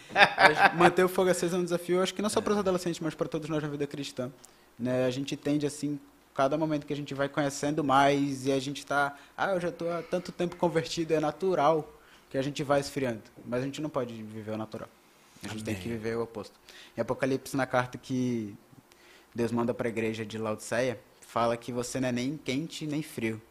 [0.74, 3.14] manter o fogo aceso é um desafio, acho que não só para os adolescentes, mas
[3.14, 4.32] para todos nós na vida cristã.
[4.78, 5.04] Né?
[5.04, 6.00] A gente tende, assim,
[6.34, 9.68] cada momento que a gente vai conhecendo mais e a gente está, ah, eu já
[9.68, 11.86] estou há tanto tempo convertido, é natural
[12.30, 13.22] que a gente vai esfriando.
[13.44, 14.88] Mas a gente não pode viver o natural.
[15.44, 15.74] A gente Amém.
[15.74, 16.58] tem que viver o oposto.
[16.96, 18.56] Em Apocalipse, na carta que
[19.34, 20.98] Deus manda para a igreja de Laodiceia,
[21.36, 23.42] fala que você não é nem quente nem frio.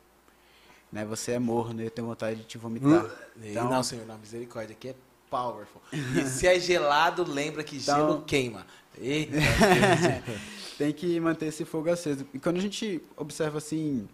[0.91, 1.05] Né?
[1.05, 3.05] Você é morno e eu tenho vontade de te vomitar.
[3.39, 4.95] Então, não, Senhor, na misericórdia, aqui é
[5.29, 5.79] powerful.
[5.93, 8.65] E se é gelado, lembra que então, gelo queima.
[8.97, 9.37] Eita,
[10.79, 12.25] tem que manter esse fogo aceso.
[12.33, 14.09] E quando a gente observa assim,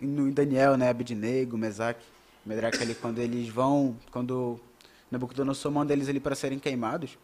[0.00, 2.04] no Daniel, né, Abednego, Mesaque,
[2.44, 4.58] Medraque ali, quando eles vão, quando
[5.12, 7.16] Nabucodonosor manda eles ali para serem queimados,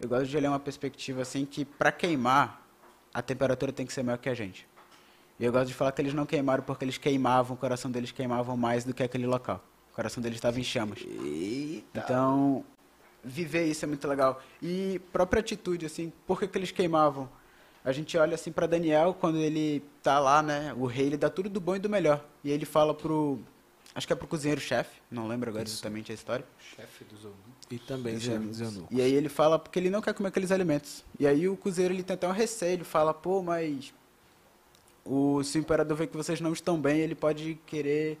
[0.00, 2.60] eu gosto de olhar uma perspectiva assim que para queimar,
[3.12, 4.66] a temperatura tem que ser maior que a gente.
[5.38, 8.12] E eu gosto de falar que eles não queimaram porque eles queimavam, o coração deles
[8.12, 9.64] queimavam mais do que aquele local.
[9.92, 11.00] O coração deles estava em chamas.
[11.00, 12.00] Eita.
[12.00, 12.64] Então,
[13.22, 14.40] viver isso é muito legal.
[14.62, 17.28] E própria atitude, assim, por que, que eles queimavam?
[17.84, 21.28] A gente olha assim para Daniel, quando ele tá lá, né, o rei, ele dá
[21.28, 22.24] tudo do bom e do melhor.
[22.42, 23.38] E ele fala pro,
[23.94, 25.74] acho que é pro cozinheiro-chefe, não lembro agora isso.
[25.74, 26.46] exatamente a história.
[26.58, 27.30] Chefe dos
[27.70, 28.26] E também dos
[28.60, 28.88] eunucos.
[28.90, 31.04] E aí ele fala porque ele não quer comer aqueles alimentos.
[31.20, 33.92] E aí o cozinheiro, ele tem até um receio, ele fala, pô, mas
[35.04, 38.18] o, se o imperador vê que vocês não estão bem, ele pode querer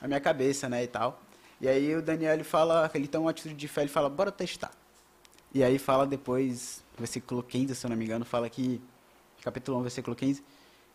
[0.00, 1.20] a minha cabeça, né, e tal.
[1.60, 4.72] E aí o Daniel fala, ele tem uma atitude de fé, ele fala, bora testar.
[5.54, 8.80] E aí fala depois, versículo 15, se eu não me engano, fala que,
[9.42, 10.42] capítulo 1, versículo 15,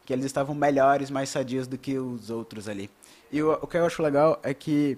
[0.05, 2.89] que eles estavam melhores, mais sadios do que os outros ali.
[3.31, 4.97] E o, o que eu acho legal é que,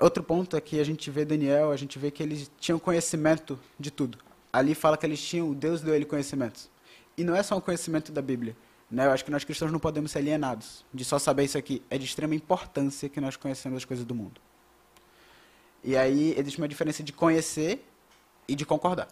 [0.00, 3.58] outro ponto é que a gente vê Daniel, a gente vê que eles tinham conhecimento
[3.78, 4.18] de tudo.
[4.52, 6.68] Ali fala que eles tinham, Deus deu ele conhecimentos.
[7.16, 8.56] E não é só um conhecimento da Bíblia.
[8.90, 9.06] Né?
[9.06, 11.82] Eu acho que nós cristãos não podemos ser alienados de só saber isso aqui.
[11.88, 14.40] É de extrema importância que nós conhecemos as coisas do mundo.
[15.84, 17.86] E aí existe uma diferença de conhecer
[18.48, 19.08] e de concordar.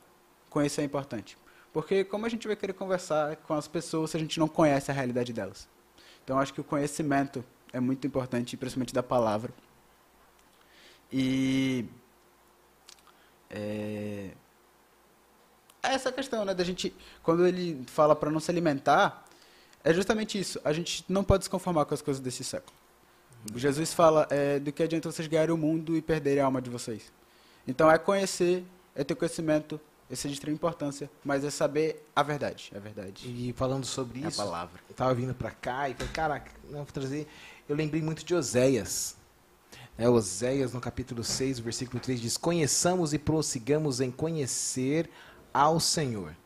[0.51, 1.39] Conhecer é importante.
[1.73, 4.91] Porque como a gente vai querer conversar com as pessoas se a gente não conhece
[4.91, 5.69] a realidade delas?
[6.25, 9.53] Então acho que o conhecimento é muito importante, principalmente da palavra.
[11.13, 11.87] E
[13.49, 14.31] é,
[15.83, 19.28] essa questão, né, da gente quando ele fala para não se alimentar,
[19.89, 20.61] é justamente isso.
[20.67, 22.77] A gente não pode se conformar com as coisas desse século.
[23.55, 26.69] Jesus fala é, do que adianta vocês ganharem o mundo e perderem a alma de
[26.69, 27.11] vocês.
[27.67, 28.63] Então é conhecer,
[28.95, 33.29] é ter conhecimento, esse é de extrema importância, mas é saber a verdade, a verdade.
[33.29, 34.79] E falando sobre é isso, a palavra.
[34.91, 37.27] Eu tava vindo para cá e falei, caraca, não vou trazer.
[37.67, 39.17] Eu lembrei muito de Oséias.
[39.97, 45.09] É, Oséias, no capítulo 6, versículo 3, diz: Conheçamos e prossigamos em conhecer
[45.53, 46.37] ao Senhor.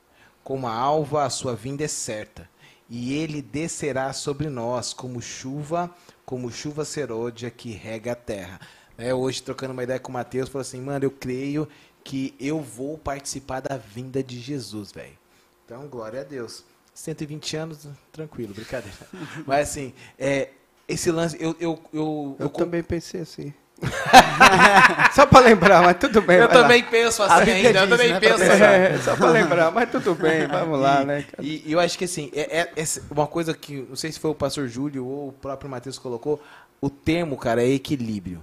[0.45, 2.52] Como a alva, a sua vinda é certa
[2.95, 5.91] e ele descerá sobre nós como chuva,
[6.27, 8.61] como chuva serôdia que rega a terra.
[8.99, 11.67] É, hoje, trocando uma ideia com o Mateus, falou assim, mano, eu creio
[12.05, 15.17] que eu vou participar da vinda de Jesus, velho.
[15.65, 16.67] Então, glória a Deus.
[16.93, 18.95] 120 anos, tranquilo, brincadeira.
[19.47, 20.51] Mas assim, é,
[20.87, 21.57] esse lance, eu...
[21.59, 23.55] Eu, eu, eu, eu também pensei assim.
[25.13, 26.39] só para lembrar, mas tudo bem.
[26.39, 26.89] Eu também lá.
[26.89, 28.63] penso assim ainda, eu também né, penso assim.
[28.63, 31.25] É, só para lembrar, mas tudo bem, vamos lá, né?
[31.41, 34.21] E, e, eu acho que assim, é, é, é, uma coisa que, não sei se
[34.21, 36.43] foi o pastor Júlio ou o próprio Mateus colocou,
[36.81, 38.43] o termo, cara, é equilíbrio.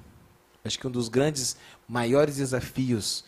[0.64, 1.58] Acho que um dos grandes,
[1.88, 3.24] maiores desafios,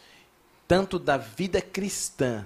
[0.67, 2.45] tanto da vida cristã,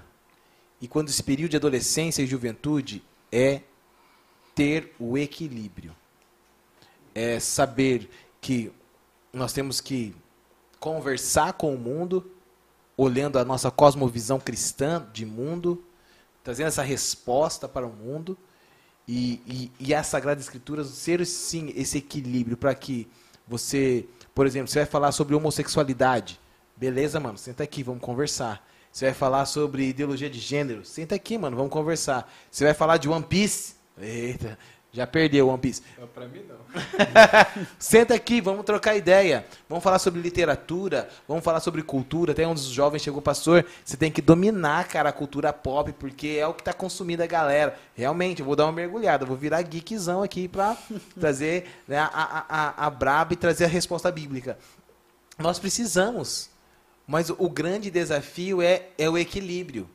[0.80, 3.02] e quando esse período de adolescência e juventude,
[3.32, 3.60] é
[4.54, 5.94] ter o equilíbrio.
[7.14, 8.08] É saber
[8.40, 8.72] que
[9.32, 10.14] nós temos que
[10.78, 12.30] conversar com o mundo,
[12.96, 15.84] olhando a nossa cosmovisão cristã de mundo,
[16.42, 18.36] trazendo essa resposta para o mundo
[19.06, 23.08] e, e, e a Sagrada Escritura ser sim esse equilíbrio para que
[23.46, 26.40] você, por exemplo, você vai falar sobre homossexualidade,
[26.76, 28.66] beleza, mano, senta aqui, vamos conversar.
[28.90, 32.32] Você vai falar sobre ideologia de gênero, senta aqui, mano, vamos conversar.
[32.50, 34.58] Você vai falar de One Piece, eita,
[34.96, 35.82] já perdeu One Piece.
[35.98, 36.56] Não, pra mim não.
[37.78, 39.44] Senta aqui, vamos trocar ideia.
[39.68, 42.32] Vamos falar sobre literatura, vamos falar sobre cultura.
[42.32, 46.38] Até um dos jovens chegou, pastor, você tem que dominar, cara, a cultura pop, porque
[46.40, 47.78] é o que está consumindo a galera.
[47.94, 50.74] Realmente, eu vou dar uma mergulhada, vou virar geekzão aqui para
[51.20, 54.58] trazer né, a, a, a, a braba e trazer a resposta bíblica.
[55.38, 56.48] Nós precisamos,
[57.06, 59.90] mas o grande desafio é, é o equilíbrio.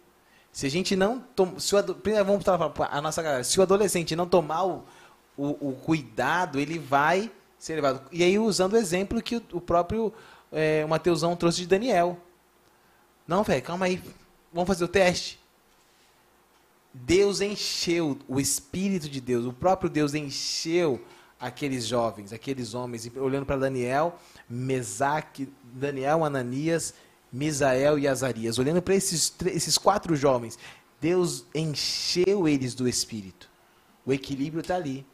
[0.52, 1.60] Se a gente não tom...
[1.60, 4.84] se o, primeiro vamos para a nossa galera, se o adolescente não tomar o,
[5.38, 8.02] o, o, cuidado, ele vai ser levado.
[8.12, 10.14] E aí usando o exemplo que o, o próprio
[10.52, 12.20] é, o Mateusão trouxe de Daniel.
[13.28, 14.02] Não, velho, calma aí.
[14.52, 15.40] Vamos fazer o teste.
[16.94, 21.02] Deus encheu o Espírito de Deus, o próprio Deus encheu
[21.40, 24.20] aqueles jovens, aqueles homens, olhando para Daniel,
[24.50, 26.94] Mesaque, Daniel, Ananias
[27.32, 30.60] Misael e Azarias, olhando para esses, esses quatro jovens,
[31.00, 33.50] Deus encheu eles do Espírito.
[34.06, 35.06] O equilíbrio está ali.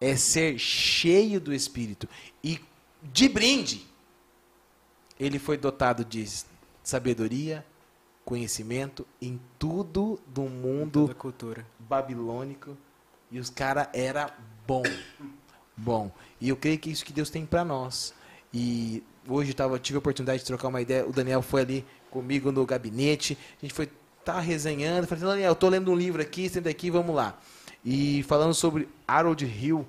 [0.00, 2.08] É ser cheio do Espírito.
[2.42, 2.60] E
[3.02, 3.86] de brinde,
[5.18, 6.24] ele foi dotado de
[6.82, 7.66] sabedoria,
[8.24, 11.66] conhecimento em tudo do mundo cultura.
[11.78, 12.76] babilônico.
[13.30, 14.34] E os caras era
[14.66, 14.82] bom.
[15.76, 16.10] Bom.
[16.40, 18.14] E eu creio que é isso que Deus tem para nós.
[18.52, 21.06] E hoje tava, tive a oportunidade de trocar uma ideia.
[21.06, 23.36] O Daniel foi ali comigo no gabinete.
[23.58, 23.88] A gente foi
[24.24, 25.06] tá resenhando.
[25.06, 27.38] Falei, Daniel, eu tô lendo um livro aqui, senta aqui, vamos lá.
[27.84, 29.86] E falando sobre Harold Hill,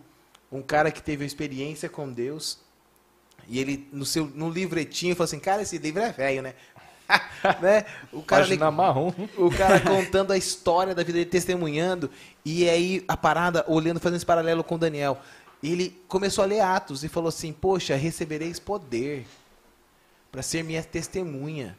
[0.52, 2.60] um cara que teve experiência com Deus.
[3.48, 6.54] E ele, no seu no livretinho, falou assim: Cara, esse livro é velho, né?
[7.62, 7.86] né?
[8.14, 9.12] O cara ali, marrom.
[9.38, 12.10] O cara contando a história da vida dele, testemunhando.
[12.46, 15.20] E aí a parada, olhando, fazendo esse paralelo com o Daniel
[15.62, 19.26] ele começou a ler Atos e falou assim: Poxa, recebereis poder
[20.32, 21.78] para ser minha testemunha.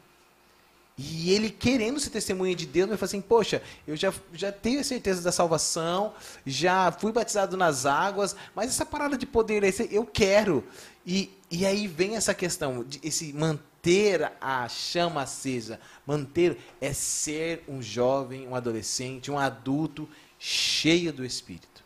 [0.97, 4.81] E ele querendo ser testemunha de Deus, vai falar assim: Poxa, eu já, já tenho
[4.81, 6.13] a certeza da salvação,
[6.45, 10.63] já fui batizado nas águas, mas essa parada de poder, eu quero.
[11.03, 15.79] E, e aí vem essa questão, de, esse manter a chama acesa.
[16.05, 21.83] Manter é ser um jovem, um adolescente, um adulto cheio do Espírito.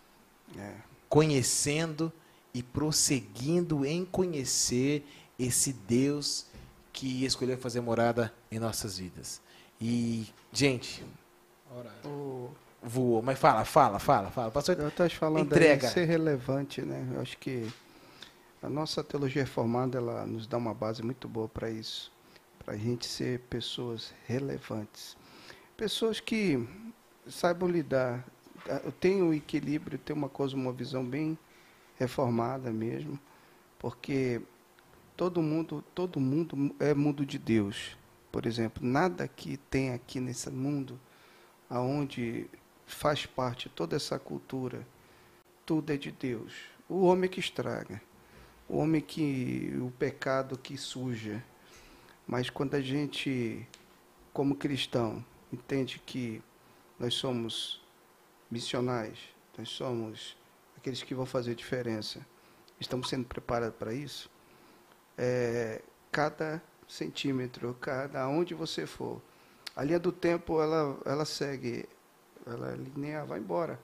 [0.58, 0.85] É
[1.16, 2.12] conhecendo
[2.54, 5.08] e prosseguindo em conhecer
[5.40, 6.46] esse Deus
[6.92, 9.42] que escolheu fazer morada em nossas vidas.
[9.80, 11.06] E, gente,
[12.04, 12.50] o...
[12.84, 14.52] voou, mas fala, fala, fala, fala.
[14.52, 15.88] Pastor, eu estou falando entrega.
[15.88, 17.08] ser relevante, né?
[17.14, 17.66] Eu acho que
[18.62, 22.12] a nossa teologia reformada ela nos dá uma base muito boa para isso,
[22.60, 25.16] para a gente ser pessoas relevantes,
[25.78, 26.68] pessoas que
[27.26, 28.22] saibam lidar
[28.84, 31.38] eu tenho o equilíbrio, tenho uma visão bem
[31.98, 33.20] reformada mesmo,
[33.80, 34.42] porque
[35.16, 37.98] todo mundo, todo mundo é mundo de Deus.
[38.32, 41.00] Por exemplo, nada que tem aqui nesse mundo
[41.70, 42.50] aonde
[42.86, 44.86] faz parte toda essa cultura,
[45.66, 46.54] tudo é de Deus.
[46.88, 48.02] O homem que estraga,
[48.68, 51.44] o homem que o pecado que suja.
[52.28, 53.68] Mas quando a gente,
[54.34, 56.42] como cristão, entende que
[57.00, 57.85] nós somos
[58.50, 59.18] missionais,
[59.58, 60.38] nós somos
[60.78, 62.26] aqueles que vão fazer diferença.
[62.80, 64.30] Estamos sendo preparados para isso?
[65.18, 65.82] É,
[66.12, 69.22] cada centímetro, cada onde você for,
[69.76, 71.88] a linha do tempo ela, ela segue,
[72.46, 73.80] ela é linear, vai embora.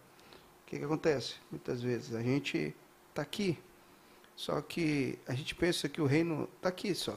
[0.64, 1.36] O que, que acontece?
[1.50, 2.76] Muitas vezes a gente
[3.10, 3.58] está aqui,
[4.36, 7.14] só que a gente pensa que o reino está aqui só,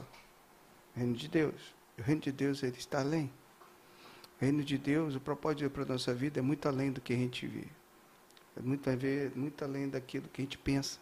[0.95, 1.75] o reino de Deus.
[1.97, 3.31] O reino de Deus ele está além.
[4.39, 7.13] O reino de Deus, o propósito para a nossa vida é muito além do que
[7.13, 7.65] a gente vê.
[8.57, 8.89] É muito,
[9.35, 10.99] muito além daquilo que a gente pensa.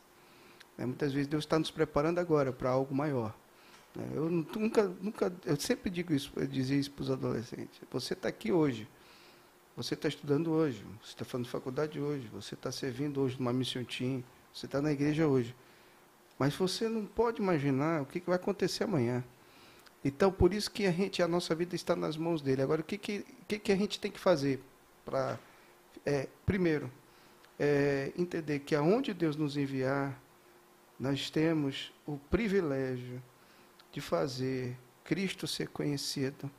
[0.77, 3.33] É, muitas vezes Deus está nos preparando agora para algo maior.
[3.97, 7.79] É, eu nunca, nunca, eu sempre digo isso, eu dizia isso para os adolescentes.
[7.91, 8.87] Você está aqui hoje,
[9.75, 13.83] você está estudando hoje, você está fazendo faculdade hoje, você está servindo hoje numa mission
[13.83, 14.23] team,
[14.53, 15.55] você está na igreja hoje.
[16.39, 19.23] Mas você não pode imaginar o que vai acontecer amanhã.
[20.03, 22.61] Então, por isso que a gente, a nossa vida está nas mãos dele.
[22.61, 24.61] Agora, o que, que, que, que a gente tem que fazer
[25.05, 25.39] para,
[26.05, 26.91] é, primeiro,
[27.57, 30.19] é, entender que aonde Deus nos enviar,
[30.99, 33.21] nós temos o privilégio
[33.91, 36.49] de fazer Cristo ser conhecido,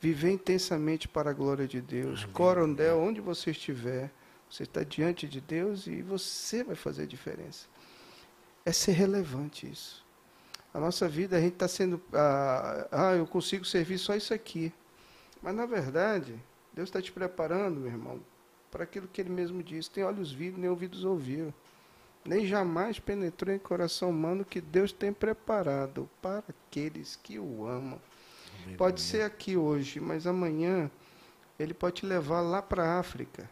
[0.00, 2.22] viver intensamente para a glória de Deus.
[2.22, 2.32] Amém.
[2.32, 4.10] Corondel, onde você estiver,
[4.50, 7.66] você está diante de Deus e você vai fazer a diferença.
[8.64, 10.01] É ser relevante isso.
[10.72, 12.00] A nossa vida, a gente está sendo.
[12.12, 14.72] Ah, ah, eu consigo servir só isso aqui.
[15.42, 16.34] Mas, na verdade,
[16.72, 18.20] Deus está te preparando, meu irmão,
[18.70, 21.52] para aquilo que ele mesmo disse: tem olhos vivos, nem ouvidos ouviram.
[22.24, 28.00] Nem jamais penetrou em coração humano que Deus tem preparado para aqueles que o amam.
[28.78, 30.88] Pode ser aqui hoje, mas amanhã
[31.58, 33.50] ele pode te levar lá para a África.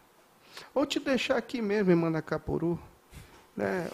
[0.75, 2.81] Ou te deixar aqui mesmo em Manacapuru.
[3.61, 3.87] Né?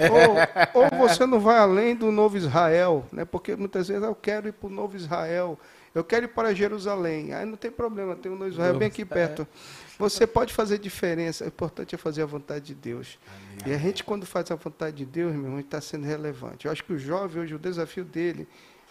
[0.73, 3.25] Ou, ou, você não vai além do Novo Israel, né?
[3.25, 5.59] porque muitas vezes eu quero ir para o Novo Israel,
[5.93, 7.35] eu quero ir para Jerusalém.
[7.35, 9.47] Aí não tem problema, tem o Novo Israel bem aqui perto.
[9.99, 13.19] Você pode fazer diferença, o importante é fazer a vontade de Deus.
[13.27, 13.73] Amém.
[13.73, 16.67] E a gente, quando faz a vontade de Deus, meu irmão, está sendo relevante.
[16.67, 18.47] Eu acho que o jovem hoje, o desafio dele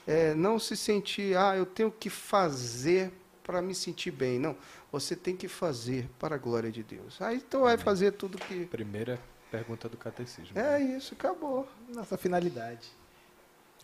[0.06, 4.40] é não se sentir, ah, eu tenho que fazer para me sentir bem.
[4.40, 4.58] Não,
[4.92, 7.22] você tem que fazer para a glória de Deus.
[7.22, 8.66] Aí então vai fazer tudo que.
[8.66, 9.20] Primeira
[9.56, 10.60] pergunta do catecismo.
[10.60, 11.66] É isso, acabou.
[11.94, 12.90] Nossa finalidade.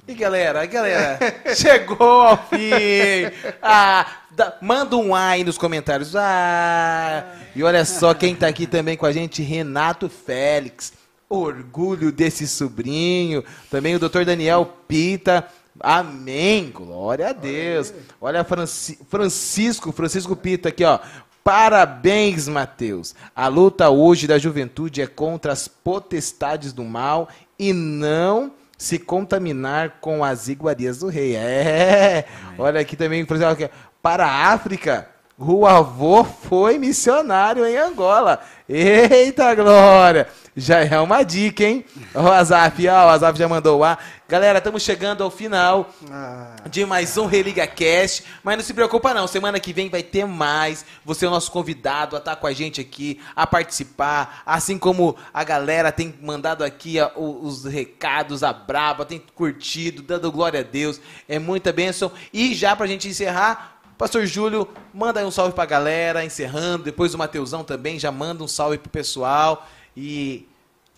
[0.05, 1.17] E galera, galera,
[1.55, 3.31] chegou ao fim.
[3.61, 6.13] Ah, da, manda um A aí nos comentários.
[6.15, 10.91] Ah, e olha só quem está aqui também com a gente, Renato Félix.
[11.29, 13.43] Orgulho desse sobrinho.
[13.69, 15.47] Também o doutor Daniel Pita.
[15.79, 16.69] Amém.
[16.69, 17.93] Glória a Deus.
[18.19, 20.99] Olha Franci Francisco, Francisco Pita aqui, ó.
[21.43, 23.15] Parabéns, Mateus.
[23.35, 29.97] A luta hoje da juventude é contra as potestades do mal e não se contaminar
[30.01, 31.35] com as iguarias do rei.
[31.35, 32.25] É.
[32.57, 33.69] Olha aqui também, por exemplo,
[34.01, 35.07] para a África,
[35.37, 38.39] o avô foi missionário em Angola.
[38.67, 40.27] Eita glória!
[40.55, 41.85] Já é uma dica, hein?
[42.13, 43.97] O Azaf, ó, o Azaf já mandou lá.
[44.27, 46.55] Galera, estamos chegando ao final ah.
[46.69, 48.25] de mais um Religa Cast.
[48.43, 50.85] Mas não se preocupa não, semana que vem vai ter mais.
[51.05, 54.43] Você é o nosso convidado a estar com a gente aqui, a participar.
[54.45, 60.29] Assim como a galera tem mandado aqui ó, os recados, a braba, tem curtido, dando
[60.33, 60.99] glória a Deus.
[61.29, 62.11] É muita bênção.
[62.33, 66.83] E já pra gente encerrar, Pastor Júlio, manda aí um salve pra galera, encerrando.
[66.83, 69.65] Depois o Mateusão também já manda um salve pro pessoal.
[69.95, 70.47] E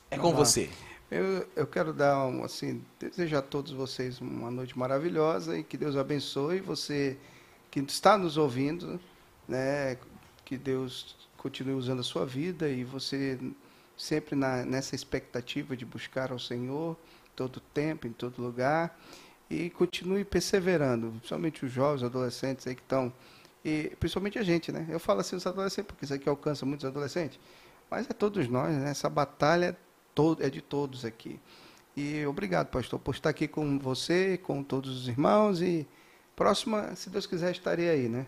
[0.10, 0.70] é com você.
[1.10, 5.78] Eu, eu quero dar um, assim, desejar a todos vocês uma noite maravilhosa e que
[5.78, 7.18] Deus abençoe você
[7.70, 9.00] que está nos ouvindo,
[9.48, 9.98] né?
[10.44, 13.40] Que Deus continue usando a sua vida e você
[13.96, 16.98] sempre na, nessa expectativa de buscar ao Senhor
[17.36, 18.98] todo tempo, em todo lugar
[19.50, 23.14] e continue perseverando, principalmente os jovens, adolescentes aí que estão,
[23.64, 24.86] e principalmente a gente, né?
[24.90, 27.40] Eu falo assim os adolescentes, porque isso aqui alcança muitos adolescentes,
[27.94, 28.90] mas é todos nós, né?
[28.90, 29.78] Essa batalha
[30.40, 31.40] é de todos aqui.
[31.96, 35.88] E obrigado, pastor, por estar aqui com você, com todos os irmãos e
[36.36, 38.26] próxima, se Deus quiser, estarei aí, né?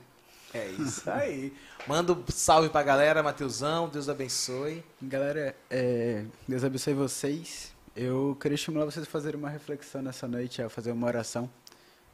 [0.53, 1.51] É isso aí.
[1.87, 4.83] Manda um salve pra galera, Mateusão, Deus abençoe.
[5.01, 7.73] Galera, é, Deus abençoe vocês.
[7.95, 11.49] Eu queria estimular vocês a fazerem uma reflexão nessa noite, a fazer uma oração.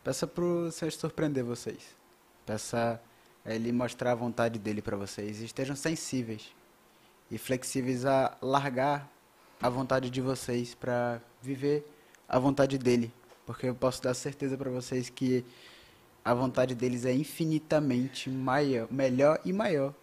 [0.06, 1.80] Peça para o Senhor surpreender vocês.
[2.46, 3.02] Peça
[3.44, 5.42] a Ele mostrar a vontade dEle para vocês.
[5.42, 6.61] E estejam sensíveis
[7.32, 9.10] e flexíveis a largar
[9.62, 11.86] a vontade de vocês para viver
[12.28, 13.12] a vontade dEle.
[13.46, 15.46] Porque eu posso dar certeza para vocês que
[16.24, 19.94] a vontade deles é infinitamente maior, melhor e maior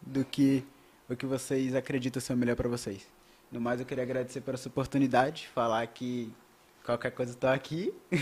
[0.00, 0.64] do que
[1.08, 3.06] o que vocês acreditam ser o melhor para vocês.
[3.50, 6.32] No mais, eu queria agradecer por essa oportunidade, falar que
[6.84, 7.94] qualquer coisa estou aqui.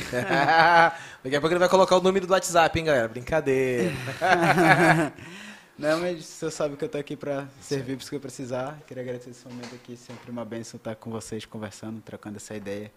[1.22, 3.08] Daqui a pouco ele vai colocar o número do WhatsApp, hein, galera?
[3.08, 3.92] Brincadeira.
[5.78, 8.80] Não, mas você sabe que eu estou aqui para servir para o que eu precisar.
[8.86, 12.90] Queria agradecer esse momento aqui, sempre uma bênção estar com vocês, conversando, trocando essa ideia,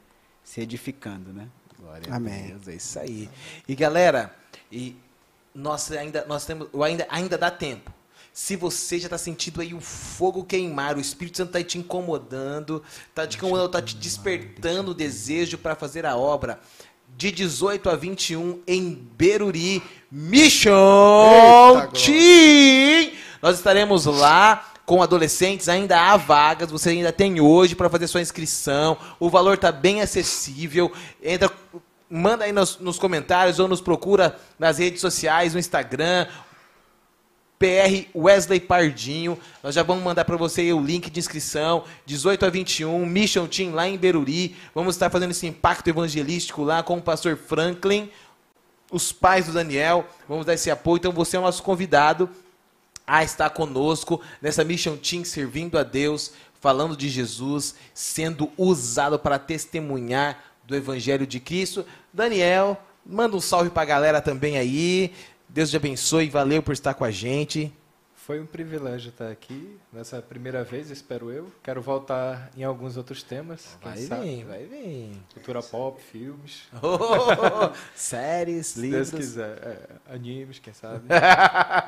[0.43, 1.49] se edificando, né?
[1.77, 2.45] Glória Amém.
[2.45, 3.30] a Deus, é isso aí.
[3.68, 4.34] E galera,
[4.72, 4.95] e
[5.53, 7.91] nós ainda, nós temos, ainda, ainda dá tempo.
[8.31, 12.81] Se você já está sentindo aí o fogo queimar, o Espírito Santo está te incomodando,
[13.10, 16.61] está te incomodando, está te despertando o desejo para fazer a obra.
[17.20, 23.12] De 18 a 21 em Beruri, Mission Team!
[23.41, 28.22] Nós estaremos lá com adolescentes, ainda há vagas, você ainda tem hoje para fazer sua
[28.22, 28.98] inscrição.
[29.20, 30.94] O valor está bem acessível.
[31.22, 31.52] Entra,
[32.10, 36.26] manda aí nos, nos, comentários ou nos procura nas redes sociais, no Instagram,
[37.60, 39.38] PR Wesley Pardinho.
[39.61, 43.73] Nós já vamos mandar para você o link de inscrição, 18 a 21, Mission Team
[43.73, 44.56] lá em Beruri.
[44.73, 48.10] Vamos estar fazendo esse impacto evangelístico lá com o pastor Franklin,
[48.90, 50.07] os pais do Daniel.
[50.27, 50.99] Vamos dar esse apoio.
[50.99, 52.30] Então você é o nosso convidado
[53.06, 56.31] a estar conosco nessa Mission Team servindo a Deus,
[56.61, 61.86] falando de Jesus, sendo usado para testemunhar do evangelho de Cristo.
[62.14, 65.14] Daniel, manda um salve para a galera também aí.
[65.50, 67.74] Deus te abençoe, valeu por estar com a gente.
[68.16, 71.52] foi um privilégio estar aqui nessa primeira vez, espero eu.
[71.64, 73.76] Quero voltar em alguns outros temas.
[73.82, 74.44] Vai vir, sabe.
[74.44, 75.12] vai vir.
[75.34, 76.68] Cultura pop, filmes.
[76.84, 79.10] Oh, séries, Se livros.
[79.10, 79.58] Deus quiser.
[79.58, 81.06] É, animes, quem sabe.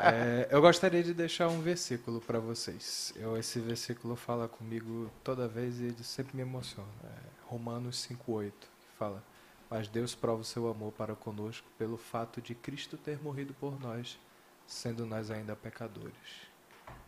[0.03, 3.13] É, eu gostaria de deixar um versículo para vocês.
[3.15, 6.87] Eu, esse versículo fala comigo toda vez e ele sempre me emociona.
[7.03, 7.07] É
[7.45, 9.23] Romanos 5,8, que fala:
[9.71, 13.79] Mas Deus prova o seu amor para conosco pelo fato de Cristo ter morrido por
[13.79, 14.19] nós,
[14.67, 16.51] sendo nós ainda pecadores.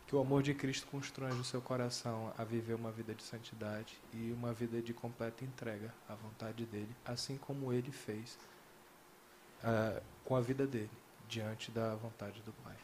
[0.08, 4.00] Que o amor de Cristo constrange o seu coração a viver uma vida de santidade
[4.14, 8.40] e uma vida de completa entrega à vontade dele, assim como ele fez
[9.62, 10.92] ah, com a vida dele,
[11.28, 12.78] diante da vontade do Pai.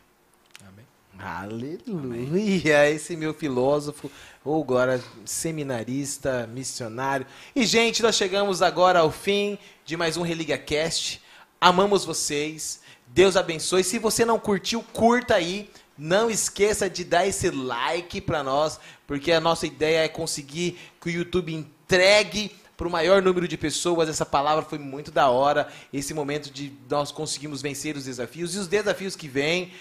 [0.68, 0.98] Amém?
[1.18, 2.90] Aleluia!
[2.90, 4.11] Esse meu filósofo,
[4.44, 7.26] ou agora seminarista, missionário.
[7.56, 11.22] E, gente, nós chegamos agora ao fim de mais um Religa Cast.
[11.60, 12.81] Amamos vocês.
[13.07, 13.84] Deus abençoe.
[13.84, 15.69] Se você não curtiu, curta aí.
[15.98, 21.10] Não esqueça de dar esse like para nós, porque a nossa ideia é conseguir que
[21.10, 24.07] o YouTube entregue para o maior número de pessoas.
[24.07, 25.68] Essa palavra foi muito da hora.
[25.91, 29.73] Esse momento de nós conseguimos vencer os desafios e os desafios que vêm.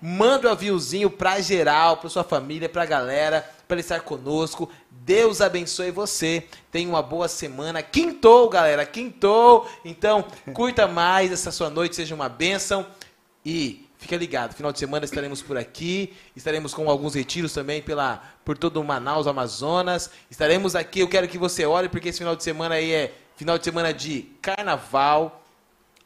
[0.00, 4.70] Manda o aviãozinho para geral, para sua família, para a galera, para estar conosco.
[4.90, 6.46] Deus abençoe você.
[6.70, 7.82] Tenha uma boa semana.
[7.82, 9.68] Quintou, galera, quintou.
[9.84, 12.86] Então, curta mais essa sua noite, seja uma bênção.
[13.44, 16.12] E fica ligado, final de semana estaremos por aqui.
[16.34, 20.10] Estaremos com alguns retiros também pela, por todo o Manaus, Amazonas.
[20.30, 21.00] Estaremos aqui.
[21.00, 23.94] Eu quero que você olhe, porque esse final de semana aí é final de semana
[23.94, 25.42] de carnaval.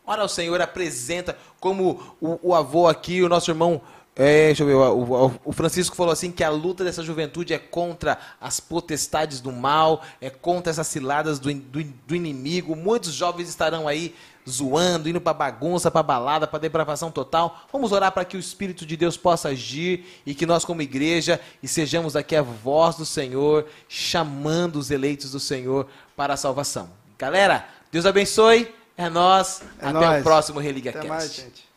[0.06, 3.80] Ora, o Senhor apresenta, como o, o avô aqui, o nosso irmão,
[4.16, 7.58] é, deixa eu ver, o, o- Francisco falou assim que a luta dessa juventude é
[7.58, 12.74] contra as potestades do mal, é contra essas ciladas do, do do inimigo.
[12.74, 14.14] Muitos jovens estarão aí
[14.48, 17.62] zoando, indo para bagunça, para balada, para depravação total.
[17.72, 21.40] Vamos orar para que o Espírito de Deus possa agir e que nós, como igreja,
[21.62, 25.86] e sejamos aqui a voz do Senhor, chamando os eleitos do Senhor
[26.16, 26.90] para a salvação.
[27.16, 28.74] Galera, Deus abençoe.
[29.00, 29.62] É nós.
[29.80, 30.20] É Até nóis.
[30.20, 31.08] o próximo Religa Até Cast.
[31.08, 31.69] mais, gente.